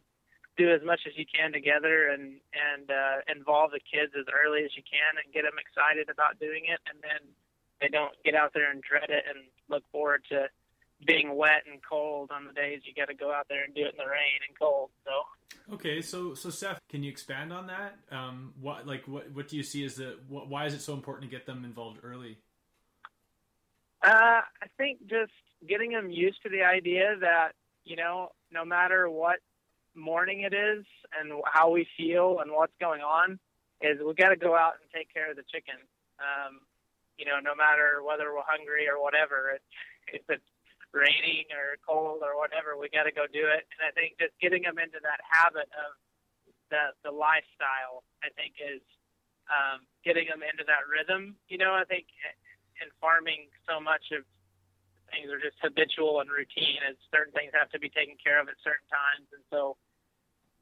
do 0.56 0.70
as 0.70 0.82
much 0.84 1.00
as 1.06 1.16
you 1.16 1.24
can 1.24 1.52
together 1.52 2.08
and 2.08 2.40
and 2.52 2.90
uh, 2.90 3.22
involve 3.34 3.70
the 3.70 3.80
kids 3.80 4.12
as 4.18 4.26
early 4.28 4.64
as 4.64 4.76
you 4.76 4.82
can 4.82 5.22
and 5.22 5.32
get 5.32 5.42
them 5.42 5.56
excited 5.58 6.10
about 6.10 6.38
doing 6.38 6.64
it, 6.66 6.80
and 6.90 6.98
then 7.02 7.22
they 7.80 7.88
don't 7.88 8.14
get 8.24 8.34
out 8.34 8.52
there 8.54 8.70
and 8.70 8.82
dread 8.82 9.08
it 9.08 9.24
and 9.28 9.46
look 9.68 9.84
forward 9.90 10.22
to 10.30 10.48
being 11.06 11.34
wet 11.36 11.62
and 11.70 11.80
cold 11.82 12.30
on 12.30 12.46
the 12.46 12.52
days 12.52 12.80
you 12.84 12.94
got 12.94 13.08
to 13.08 13.14
go 13.14 13.32
out 13.32 13.46
there 13.48 13.64
and 13.64 13.74
do 13.74 13.82
it 13.82 13.92
in 13.92 13.98
the 13.98 14.08
rain 14.08 14.40
and 14.48 14.58
cold. 14.58 14.90
So 15.04 15.10
Okay, 15.72 16.02
so 16.02 16.34
so 16.34 16.50
Seth, 16.50 16.78
can 16.88 17.02
you 17.02 17.10
expand 17.10 17.52
on 17.52 17.68
that? 17.68 17.96
Um, 18.10 18.52
what 18.60 18.86
like 18.86 19.06
what 19.08 19.30
what 19.32 19.48
do 19.48 19.56
you 19.56 19.62
see 19.62 19.84
as 19.84 19.96
the 19.96 20.18
wh- 20.28 20.48
why 20.48 20.66
is 20.66 20.74
it 20.74 20.82
so 20.82 20.92
important 20.92 21.30
to 21.30 21.36
get 21.36 21.46
them 21.46 21.64
involved 21.64 22.00
early? 22.02 22.38
Uh, 24.02 24.42
I 24.62 24.66
think 24.76 25.00
just 25.06 25.32
getting 25.68 25.92
them 25.92 26.10
used 26.10 26.42
to 26.42 26.48
the 26.48 26.62
idea 26.62 27.16
that 27.20 27.52
you 27.84 27.96
know, 27.96 28.32
no 28.50 28.64
matter 28.64 29.08
what 29.08 29.38
morning 29.94 30.40
it 30.40 30.54
is 30.54 30.84
and 31.18 31.32
how 31.44 31.70
we 31.70 31.86
feel 31.96 32.40
and 32.40 32.50
what's 32.50 32.74
going 32.80 33.02
on, 33.02 33.38
is 33.80 34.00
we 34.00 34.14
got 34.14 34.30
to 34.30 34.40
go 34.40 34.56
out 34.56 34.80
and 34.80 34.88
take 34.90 35.12
care 35.12 35.30
of 35.30 35.36
the 35.36 35.44
chicken. 35.52 35.76
Um, 36.18 36.64
you 37.20 37.28
know, 37.28 37.38
no 37.38 37.54
matter 37.54 38.00
whether 38.02 38.32
we're 38.32 38.48
hungry 38.48 38.88
or 38.88 38.98
whatever, 38.98 39.60
if 40.08 40.24
it's 40.28 40.50
raining 40.90 41.46
or 41.52 41.76
cold 41.84 42.24
or 42.24 42.38
whatever, 42.38 42.78
we 42.80 42.88
got 42.88 43.04
to 43.04 43.12
go 43.12 43.28
do 43.28 43.44
it. 43.44 43.68
And 43.76 43.80
I 43.84 43.92
think 43.92 44.16
just 44.18 44.34
getting 44.40 44.64
them 44.64 44.80
into 44.80 44.98
that 45.04 45.20
habit 45.22 45.68
of 45.76 45.94
the 46.72 46.96
the 47.04 47.12
lifestyle, 47.12 48.02
I 48.24 48.32
think 48.32 48.56
is 48.58 48.82
um, 49.52 49.84
getting 50.02 50.26
them 50.26 50.40
into 50.40 50.64
that 50.64 50.88
rhythm. 50.88 51.36
You 51.52 51.60
know, 51.60 51.76
I 51.76 51.84
think 51.84 52.08
in 52.80 52.88
farming, 52.98 53.52
so 53.68 53.78
much 53.78 54.10
of 54.16 54.24
things 55.14 55.30
are 55.30 55.38
just 55.38 55.56
habitual 55.62 56.18
and 56.20 56.26
routine, 56.30 56.82
and 56.82 56.98
certain 57.14 57.32
things 57.32 57.54
have 57.54 57.70
to 57.70 57.78
be 57.78 57.88
taken 57.88 58.18
care 58.18 58.42
of 58.42 58.48
at 58.50 58.58
certain 58.66 58.86
times. 58.90 59.30
And 59.30 59.42
so, 59.50 59.78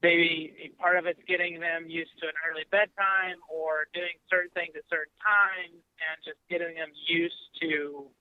maybe 0.03 0.72
part 0.78 0.98
of 1.00 1.07
it's 1.07 1.20
getting 1.26 1.61
them 1.61 1.88
used 1.88 2.12
to 2.20 2.28
an 2.28 2.36
early 2.44 2.68
bedtime 2.70 3.40
or 3.48 3.88
doing 3.96 4.14
certain 4.28 4.50
things 4.53 4.76
at 4.76 4.84
certain 4.92 5.16
times, 5.24 5.80
and 6.05 6.14
just 6.20 6.38
getting 6.53 6.76
them 6.76 6.92
used 7.09 7.40
to 7.64 8.12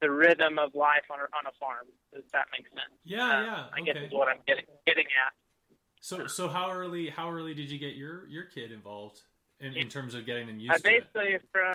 the 0.00 0.10
rhythm 0.10 0.58
of 0.58 0.74
life 0.74 1.04
on 1.10 1.18
a, 1.18 1.28
on 1.36 1.44
a 1.46 1.54
farm. 1.58 1.86
Does 2.14 2.24
that 2.32 2.46
make 2.52 2.66
sense? 2.70 2.94
Yeah, 3.04 3.26
Uh, 3.26 3.42
yeah. 3.42 3.64
I 3.74 3.80
guess 3.82 3.96
is 3.96 4.12
what 4.12 4.28
I'm 4.28 4.40
getting 4.46 4.64
getting 4.86 5.04
at. 5.04 5.32
So 6.00 6.26
so 6.26 6.48
how 6.48 6.70
early 6.70 7.10
how 7.10 7.30
early 7.30 7.52
did 7.54 7.70
you 7.70 7.78
get 7.78 7.94
your 7.94 8.26
your 8.28 8.44
kid 8.44 8.72
involved 8.72 9.20
in, 9.60 9.74
in 9.74 9.88
terms 9.88 10.14
of 10.14 10.24
getting 10.24 10.46
them 10.46 10.58
used 10.58 10.72
I 10.72 10.78
to 10.78 10.96
it? 10.96 11.12
basically 11.12 11.38
from 11.52 11.74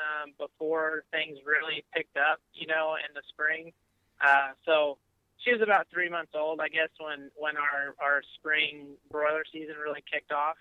um, 0.00 0.32
before 0.40 1.04
things 1.12 1.38
really 1.44 1.84
picked 1.92 2.16
up, 2.16 2.40
you 2.56 2.66
know, 2.66 2.96
in 2.96 3.12
the 3.12 3.22
spring. 3.28 3.72
Uh, 4.20 4.56
so 4.64 4.96
she 5.44 5.52
was 5.52 5.60
about 5.60 5.88
three 5.92 6.08
months 6.08 6.32
old, 6.32 6.60
I 6.60 6.68
guess, 6.68 6.92
when 6.96 7.28
when 7.36 7.56
our 7.56 7.96
our 8.00 8.20
spring 8.40 8.96
broiler 9.12 9.44
season 9.52 9.76
really 9.76 10.04
kicked 10.08 10.32
off. 10.32 10.60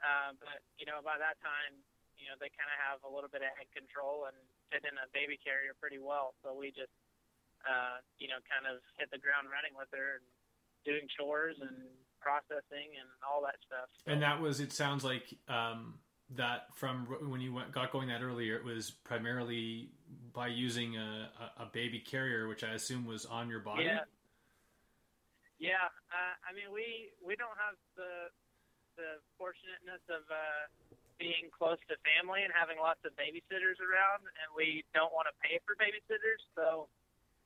Uh, 0.00 0.32
but 0.40 0.64
you 0.80 0.88
know, 0.88 1.04
by 1.04 1.20
that 1.20 1.36
time, 1.44 1.76
you 2.16 2.28
know, 2.28 2.36
they 2.40 2.52
kind 2.52 2.68
of 2.68 2.78
have 2.80 2.98
a 3.04 3.10
little 3.10 3.28
bit 3.28 3.44
of 3.44 3.52
head 3.56 3.68
control 3.72 4.28
and 4.28 4.36
fit 4.68 4.84
in 4.84 4.96
a 5.00 5.08
baby 5.12 5.40
carrier 5.40 5.72
pretty 5.76 6.00
well. 6.00 6.36
So 6.44 6.52
we 6.52 6.72
just, 6.72 6.92
uh, 7.64 8.00
you 8.20 8.28
know, 8.28 8.40
kind 8.48 8.68
of 8.68 8.84
hit 9.00 9.08
the 9.08 9.20
ground 9.20 9.48
running 9.48 9.72
with 9.76 9.88
her 9.96 10.20
and 10.20 10.26
doing 10.84 11.08
chores 11.12 11.56
and 11.60 11.88
processing 12.20 12.92
and 13.00 13.08
all 13.24 13.40
that 13.44 13.56
stuff. 13.64 13.88
So, 14.04 14.12
And 14.12 14.20
that 14.20 14.40
was 14.40 14.60
it 14.60 14.72
sounds 14.72 15.04
like 15.04 15.32
um, 15.48 15.96
that 16.36 16.66
from 16.74 17.06
when 17.28 17.40
you 17.40 17.52
went, 17.52 17.72
got 17.72 17.90
going 17.90 18.08
that 18.08 18.22
earlier 18.22 18.56
it 18.56 18.64
was 18.64 18.90
primarily 18.90 19.88
by 20.32 20.46
using 20.46 20.96
a, 20.96 21.30
a, 21.58 21.66
baby 21.66 21.98
carrier 21.98 22.46
which 22.46 22.62
I 22.62 22.74
assume 22.74 23.04
was 23.04 23.26
on 23.26 23.48
your 23.48 23.60
body. 23.60 23.84
Yeah. 23.84 24.06
Yeah, 25.60 25.92
uh, 26.08 26.34
I 26.40 26.56
mean, 26.56 26.72
we 26.72 27.12
we 27.20 27.36
don't 27.36 27.52
have 27.60 27.76
the 27.92 28.32
the 28.96 29.20
fortunateness 29.36 30.00
of 30.08 30.24
uh, 30.32 30.64
being 31.20 31.52
close 31.52 31.76
to 31.92 32.00
family 32.00 32.48
and 32.48 32.52
having 32.56 32.80
lots 32.80 33.04
of 33.04 33.12
babysitters 33.20 33.76
around, 33.76 34.24
and 34.24 34.48
we 34.56 34.88
don't 34.96 35.12
want 35.12 35.28
to 35.28 35.36
pay 35.44 35.60
for 35.68 35.76
babysitters. 35.76 36.40
So 36.56 36.88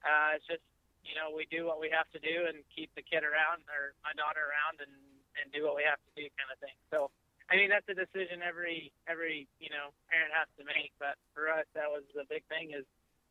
uh, 0.07 0.39
it's 0.39 0.47
just 0.47 0.63
you 1.03 1.19
know 1.19 1.35
we 1.35 1.51
do 1.51 1.67
what 1.67 1.83
we 1.83 1.91
have 1.91 2.07
to 2.15 2.23
do 2.23 2.47
and 2.47 2.63
keep 2.71 2.95
the 2.95 3.03
kid 3.03 3.27
around 3.27 3.67
or 3.67 3.99
my 4.07 4.15
daughter 4.15 4.47
around 4.47 4.79
and 4.79 4.95
and 5.43 5.51
do 5.51 5.67
what 5.67 5.75
we 5.75 5.83
have 5.83 5.99
to 5.99 6.13
do 6.15 6.31
kind 6.39 6.55
of 6.55 6.59
thing. 6.63 6.79
So 6.95 7.11
I 7.55 7.63
mean 7.63 7.71
that's 7.71 7.87
a 7.87 7.95
decision 7.95 8.43
every 8.43 8.91
every 9.07 9.47
you 9.63 9.71
know 9.71 9.95
parent 10.11 10.35
has 10.35 10.51
to 10.59 10.67
make. 10.67 10.91
But 10.99 11.15
for 11.31 11.47
us, 11.47 11.71
that 11.79 11.87
was 11.87 12.03
the 12.11 12.27
big 12.27 12.43
thing 12.51 12.75
is 12.75 12.83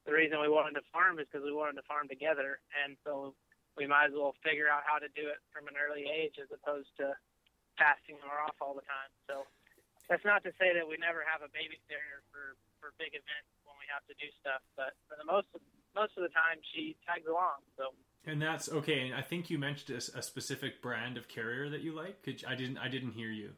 the 0.08 0.16
reason 0.16 0.40
we 0.40 0.48
wanted 0.48 0.80
to 0.80 0.86
farm 0.96 1.20
is 1.20 1.28
because 1.28 1.44
we 1.44 1.52
wanted 1.52 1.76
to 1.76 1.86
farm 1.92 2.08
together, 2.08 2.64
and 2.72 2.96
so 3.04 3.36
we 3.76 3.84
might 3.84 4.08
as 4.08 4.16
well 4.16 4.32
figure 4.40 4.72
out 4.72 4.88
how 4.88 4.96
to 4.96 5.12
do 5.12 5.28
it 5.28 5.44
from 5.52 5.68
an 5.68 5.76
early 5.76 6.08
age 6.08 6.40
as 6.40 6.48
opposed 6.56 6.88
to 7.04 7.12
passing 7.76 8.16
her 8.24 8.38
off 8.48 8.56
all 8.64 8.72
the 8.72 8.88
time. 8.88 9.12
So 9.28 9.44
that's 10.08 10.24
not 10.24 10.48
to 10.48 10.56
say 10.56 10.72
that 10.72 10.88
we 10.88 10.96
never 11.04 11.28
have 11.28 11.44
a 11.44 11.52
babysitter 11.52 12.24
for 12.32 12.56
for 12.80 12.96
big 12.96 13.12
events 13.12 13.52
when 13.68 13.76
we 13.76 13.92
have 13.92 14.08
to 14.08 14.16
do 14.16 14.32
stuff, 14.40 14.64
but 14.80 14.96
for 15.12 15.20
the 15.20 15.28
most 15.28 15.52
most 15.92 16.16
of 16.16 16.24
the 16.24 16.32
time 16.32 16.64
she 16.72 16.96
tags 17.04 17.28
along. 17.28 17.60
So. 17.76 17.92
And 18.24 18.40
that's 18.40 18.72
okay. 18.72 19.04
And 19.04 19.14
I 19.14 19.20
think 19.22 19.52
you 19.52 19.60
mentioned 19.60 20.00
a, 20.00 20.20
a 20.20 20.24
specific 20.24 20.82
brand 20.82 21.20
of 21.20 21.28
carrier 21.28 21.68
that 21.68 21.84
you 21.84 21.92
like. 21.92 22.24
Could 22.24 22.42
you, 22.42 22.48
I 22.48 22.56
didn't 22.56 22.80
I 22.80 22.88
didn't 22.88 23.20
hear 23.20 23.30
you. 23.30 23.52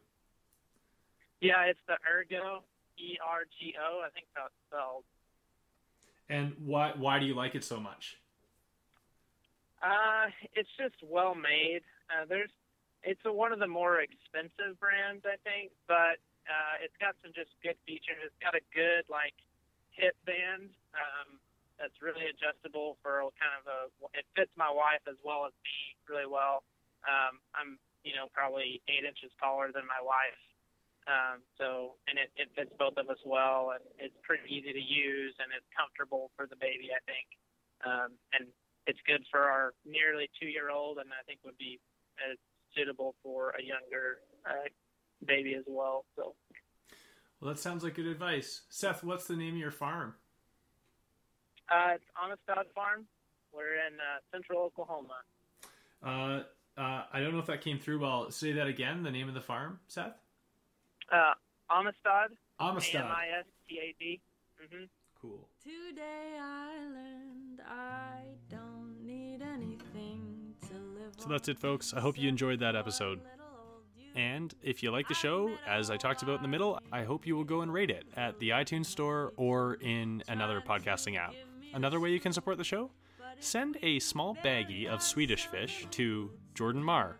Yeah, 1.42 1.64
it's 1.66 1.80
the 1.88 1.98
Ergo 2.08 2.64
E 2.98 3.18
R 3.26 3.44
G 3.60 3.76
O. 3.80 4.02
I 4.06 4.10
think 4.10 4.28
that's 4.36 4.54
spelled. 4.68 5.04
And 6.30 6.54
why 6.66 6.94
why 6.98 7.20
do 7.20 7.26
you 7.26 7.36
like 7.36 7.56
it 7.56 7.64
so 7.64 7.80
much? 7.80 8.18
Uh, 9.84 10.34
it's 10.54 10.70
just 10.80 10.96
well 11.06 11.36
made. 11.36 11.86
Uh, 12.10 12.26
there's, 12.26 12.50
it's 13.04 13.22
a, 13.26 13.32
one 13.32 13.54
of 13.54 13.60
the 13.60 13.68
more 13.68 14.02
expensive 14.02 14.80
brands, 14.80 15.22
I 15.30 15.38
think, 15.46 15.70
but 15.86 16.18
uh, 16.50 16.82
it's 16.82 16.96
got 16.98 17.14
some 17.22 17.30
just 17.36 17.54
good 17.62 17.78
features. 17.86 18.18
It's 18.26 18.42
got 18.42 18.58
a 18.58 18.66
good 18.74 19.06
like 19.12 19.38
hip 19.94 20.18
band 20.26 20.74
um, 20.98 21.38
that's 21.78 21.94
really 22.02 22.26
adjustable 22.26 22.98
for 23.06 23.30
kind 23.38 23.54
of 23.62 23.66
a. 23.70 23.80
It 24.18 24.26
fits 24.34 24.50
my 24.58 24.72
wife 24.72 25.06
as 25.06 25.20
well 25.22 25.46
as 25.46 25.54
me 25.62 25.78
really 26.10 26.26
well. 26.26 26.66
Um, 27.06 27.38
I'm, 27.54 27.78
you 28.02 28.18
know, 28.18 28.26
probably 28.34 28.82
eight 28.90 29.06
inches 29.06 29.30
taller 29.38 29.70
than 29.70 29.86
my 29.86 30.02
wife, 30.02 30.42
um, 31.08 31.46
so 31.58 31.96
and 32.10 32.18
it, 32.18 32.34
it 32.36 32.50
fits 32.56 32.74
both 32.80 32.98
of 32.98 33.10
us 33.10 33.22
well, 33.26 33.74
and 33.78 33.84
it's 34.00 34.18
pretty 34.24 34.50
easy 34.50 34.74
to 34.74 34.82
use, 34.82 35.34
and 35.38 35.54
it's 35.54 35.68
comfortable 35.76 36.32
for 36.36 36.48
the 36.48 36.58
baby, 36.58 36.90
I 36.90 37.02
think. 37.06 37.28
Um, 37.86 38.18
and 38.34 38.50
it's 38.88 39.00
good 39.06 39.22
for 39.30 39.42
our 39.42 39.74
nearly 39.86 40.30
two 40.40 40.48
year 40.48 40.70
old, 40.70 40.98
and 40.98 41.10
I 41.14 41.22
think 41.26 41.40
would 41.46 41.58
be 41.58 41.80
uh, 42.18 42.34
suitable 42.76 43.16
for 43.22 43.54
a 43.58 43.62
younger 43.62 44.26
uh, 44.50 44.70
baby 45.26 45.54
as 45.54 45.64
well. 45.68 46.06
So. 46.16 46.34
Well, 47.40 47.54
that 47.54 47.60
sounds 47.60 47.84
like 47.84 47.96
good 47.96 48.08
advice. 48.08 48.62
Seth, 48.70 49.04
what's 49.04 49.28
the 49.28 49.36
name 49.36 49.54
of 49.54 49.60
your 49.60 49.72
farm? 49.72 50.16
Uh, 51.70 51.96
it's 51.96 52.42
Dog 52.48 52.66
Farm. 52.74 53.06
We're 53.54 53.76
in 53.88 53.94
uh, 53.96 54.22
central 54.32 54.62
Oklahoma. 54.62 55.22
Uh, 56.04 56.44
uh, 56.80 57.04
I 57.12 57.20
don't 57.20 57.34
know 57.34 57.40
if 57.40 57.46
that 57.48 57.62
came 57.62 57.80
through 57.80 58.00
well. 58.00 58.30
Say 58.32 58.54
that 58.54 58.68
again. 58.68 59.04
The 59.04 59.12
name 59.12 59.28
of 59.28 59.34
the 59.34 59.42
farm, 59.42 59.80
Seth. 59.88 60.25
Uh, 61.12 61.34
Amistad. 61.70 62.32
Amistad. 62.60 63.02
A 63.02 63.06
M 63.06 63.12
I 63.12 63.40
S 63.40 63.46
T 63.70 63.80
A 63.80 63.96
D. 64.00 64.22
Mm-hmm. 64.64 64.84
Cool. 65.22 65.48
Today 65.64 66.38
I 66.40 66.78
learned 66.94 67.62
I 67.68 68.20
don't 68.50 68.96
need 69.06 69.42
anything 69.42 70.54
to 70.68 70.74
live 70.74 71.14
So 71.18 71.30
that's 71.30 71.48
it, 71.48 71.60
folks. 71.60 71.94
I 71.94 72.00
hope 72.00 72.18
you 72.18 72.30
enjoyed 72.30 72.60
that 72.60 72.76
episode. 72.76 73.22
And 74.16 74.54
if 74.64 74.82
you 74.82 74.92
like 74.92 75.10
the 75.10 75.14
show, 75.14 75.52
as 75.68 75.92
I 75.92 75.98
talked 75.98 76.24
about 76.24 76.38
in 76.38 76.42
the 76.42 76.48
middle, 76.48 76.80
I 76.92 77.04
hope 77.04 77.28
you 77.28 77.36
will 77.36 77.44
go 77.44 77.62
and 77.62 77.74
rate 77.74 77.90
it 77.90 78.06
at 78.16 78.40
the 78.40 78.50
iTunes 78.52 78.86
Store 78.86 79.34
or 79.36 79.74
in 79.82 80.24
another 80.30 80.62
podcasting 80.62 81.18
app. 81.18 81.34
Another 81.74 82.00
way 82.00 82.12
you 82.12 82.22
can 82.22 82.32
support 82.32 82.58
the 82.58 82.64
show? 82.64 82.92
Send 83.42 83.78
a 83.82 84.00
small 84.00 84.36
baggie 84.36 84.88
of 84.88 85.02
Swedish 85.02 85.48
fish 85.48 85.86
to 85.92 86.32
Jordan 86.54 86.82
Marr, 86.82 87.18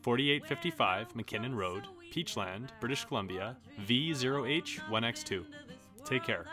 4855 0.00 1.12
McKinnon 1.12 1.54
Road, 1.54 1.82
Peachland, 2.14 2.68
British 2.78 3.04
Columbia, 3.04 3.56
V0H1X2. 3.88 5.44
Take 6.04 6.22
care 6.22 6.46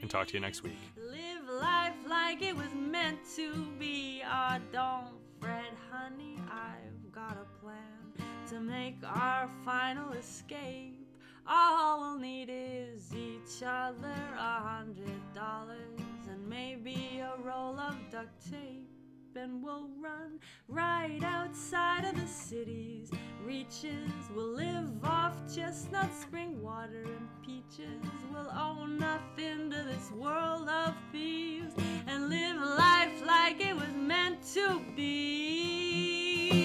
and 0.00 0.08
talk 0.08 0.28
to 0.28 0.34
you 0.34 0.40
next 0.40 0.62
week. 0.62 0.78
Live 0.96 1.48
life 1.60 1.96
like 2.08 2.40
it 2.40 2.54
was 2.54 2.72
meant 2.72 3.18
to 3.34 3.66
be. 3.80 4.22
Ah, 4.24 4.58
oh, 4.58 4.62
don't 4.72 5.18
fret, 5.40 5.74
honey. 5.90 6.38
I've 6.48 7.10
got 7.10 7.36
a 7.36 7.60
plan 7.60 8.28
to 8.50 8.60
make 8.60 8.96
our 9.02 9.48
final 9.64 10.12
escape. 10.12 11.04
All 11.48 12.00
we'll 12.00 12.18
need 12.18 12.48
is 12.48 13.12
each 13.12 13.64
other 13.66 14.14
a 14.38 14.60
hundred 14.60 15.20
dollars 15.34 15.98
and 16.30 16.48
maybe 16.48 17.20
a 17.20 17.42
roll 17.42 17.80
of 17.80 17.96
duct 18.12 18.52
tape. 18.52 18.97
And 19.40 19.62
we'll 19.62 19.88
run 20.00 20.40
right 20.66 21.20
outside 21.22 22.04
of 22.04 22.20
the 22.20 22.26
city's 22.26 23.08
reaches. 23.44 24.10
We'll 24.34 24.52
live 24.52 25.04
off 25.04 25.36
chestnut 25.54 26.10
spring 26.20 26.60
water 26.60 27.04
and 27.04 27.28
peaches. 27.46 28.02
We'll 28.32 28.50
own 28.50 28.98
nothing 28.98 29.70
to 29.70 29.76
this 29.84 30.10
world 30.10 30.68
of 30.68 30.92
thieves 31.12 31.72
and 32.08 32.28
live 32.28 32.56
life 32.56 33.24
like 33.24 33.60
it 33.60 33.76
was 33.76 33.94
meant 33.94 34.42
to 34.54 34.80
be. 34.96 36.57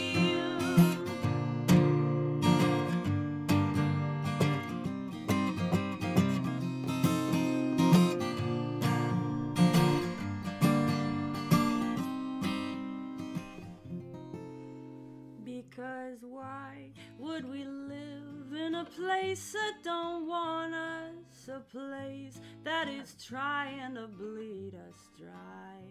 Because 15.76 16.20
why 16.22 16.92
would 17.18 17.50
we 17.50 17.64
live 17.64 18.54
in 18.54 18.76
a 18.76 18.86
place 18.86 19.54
that 19.54 19.84
don't 19.84 20.28
want 20.28 20.76
us? 20.76 21.48
A 21.48 21.62
place 21.62 22.40
that 22.64 22.88
is 22.88 23.16
trying 23.28 23.96
to 23.96 24.08
bleed 24.08 24.76
us 24.76 25.10
dry. 25.18 25.82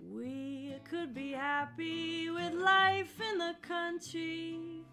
We 0.00 0.74
could 0.88 1.12
be 1.12 1.32
happy 1.32 2.30
with 2.30 2.54
life 2.54 3.20
in 3.30 3.38
the 3.38 3.56
country, 3.60 4.84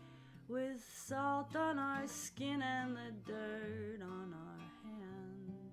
with 0.49 0.83
salt 0.93 1.55
on 1.55 1.79
our 1.79 2.05
skin 2.05 2.61
and 2.61 2.97
the 2.97 3.13
dirt 3.25 4.01
on 4.01 4.33
our 4.33 4.59
hands. 4.83 5.71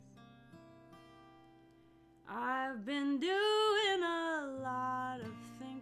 I've 2.28 2.84
been 2.84 3.18
doing 3.18 4.02
a 4.04 4.60
lot 4.62 5.20
of 5.22 5.32
thinking, 5.58 5.79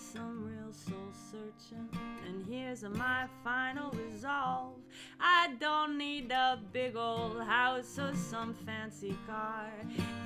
some 0.00 0.42
real 0.44 0.72
soul 0.72 1.12
searching, 1.30 1.88
and 2.26 2.44
here's 2.48 2.82
my 2.84 3.26
final 3.44 3.90
resolve. 3.90 4.78
I 5.20 5.50
don't 5.60 5.98
need 5.98 6.32
a 6.32 6.58
big 6.72 6.96
old 6.96 7.42
house 7.42 7.98
or 7.98 8.14
some 8.14 8.54
fancy 8.64 9.16
car 9.26 9.70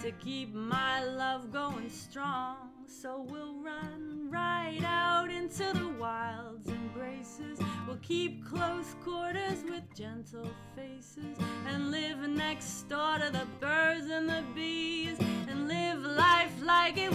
to 0.01 0.12
keep 0.12 0.55
my 0.55 1.03
love 1.05 1.53
going 1.53 1.91
strong. 1.91 2.70
So 2.87 3.27
we'll 3.29 3.57
run 3.57 4.29
right 4.31 4.83
out 4.85 5.31
into 5.31 5.64
the 5.72 5.89
wild's 5.99 6.68
embraces. 6.68 7.59
We'll 7.87 7.97
keep 7.97 8.47
close 8.47 8.95
quarters 9.03 9.64
with 9.68 9.83
gentle 9.97 10.51
faces 10.77 11.37
and 11.66 11.91
live 11.91 12.18
next 12.29 12.89
door 12.89 13.18
to 13.18 13.31
the 13.31 13.47
birds 13.61 14.07
and 14.09 14.29
the 14.29 14.45
bees 14.55 15.18
and 15.49 15.66
live 15.66 15.99
life 15.99 16.53
like 16.62 16.97
it 16.97 17.14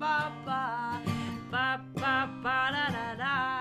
ba 0.00 0.32
ba 0.46 0.62
ba 1.52 1.66
ba 2.00 2.14
ba 2.42 2.58
da 2.72 2.84
da 2.96 3.14
da. 3.20 3.59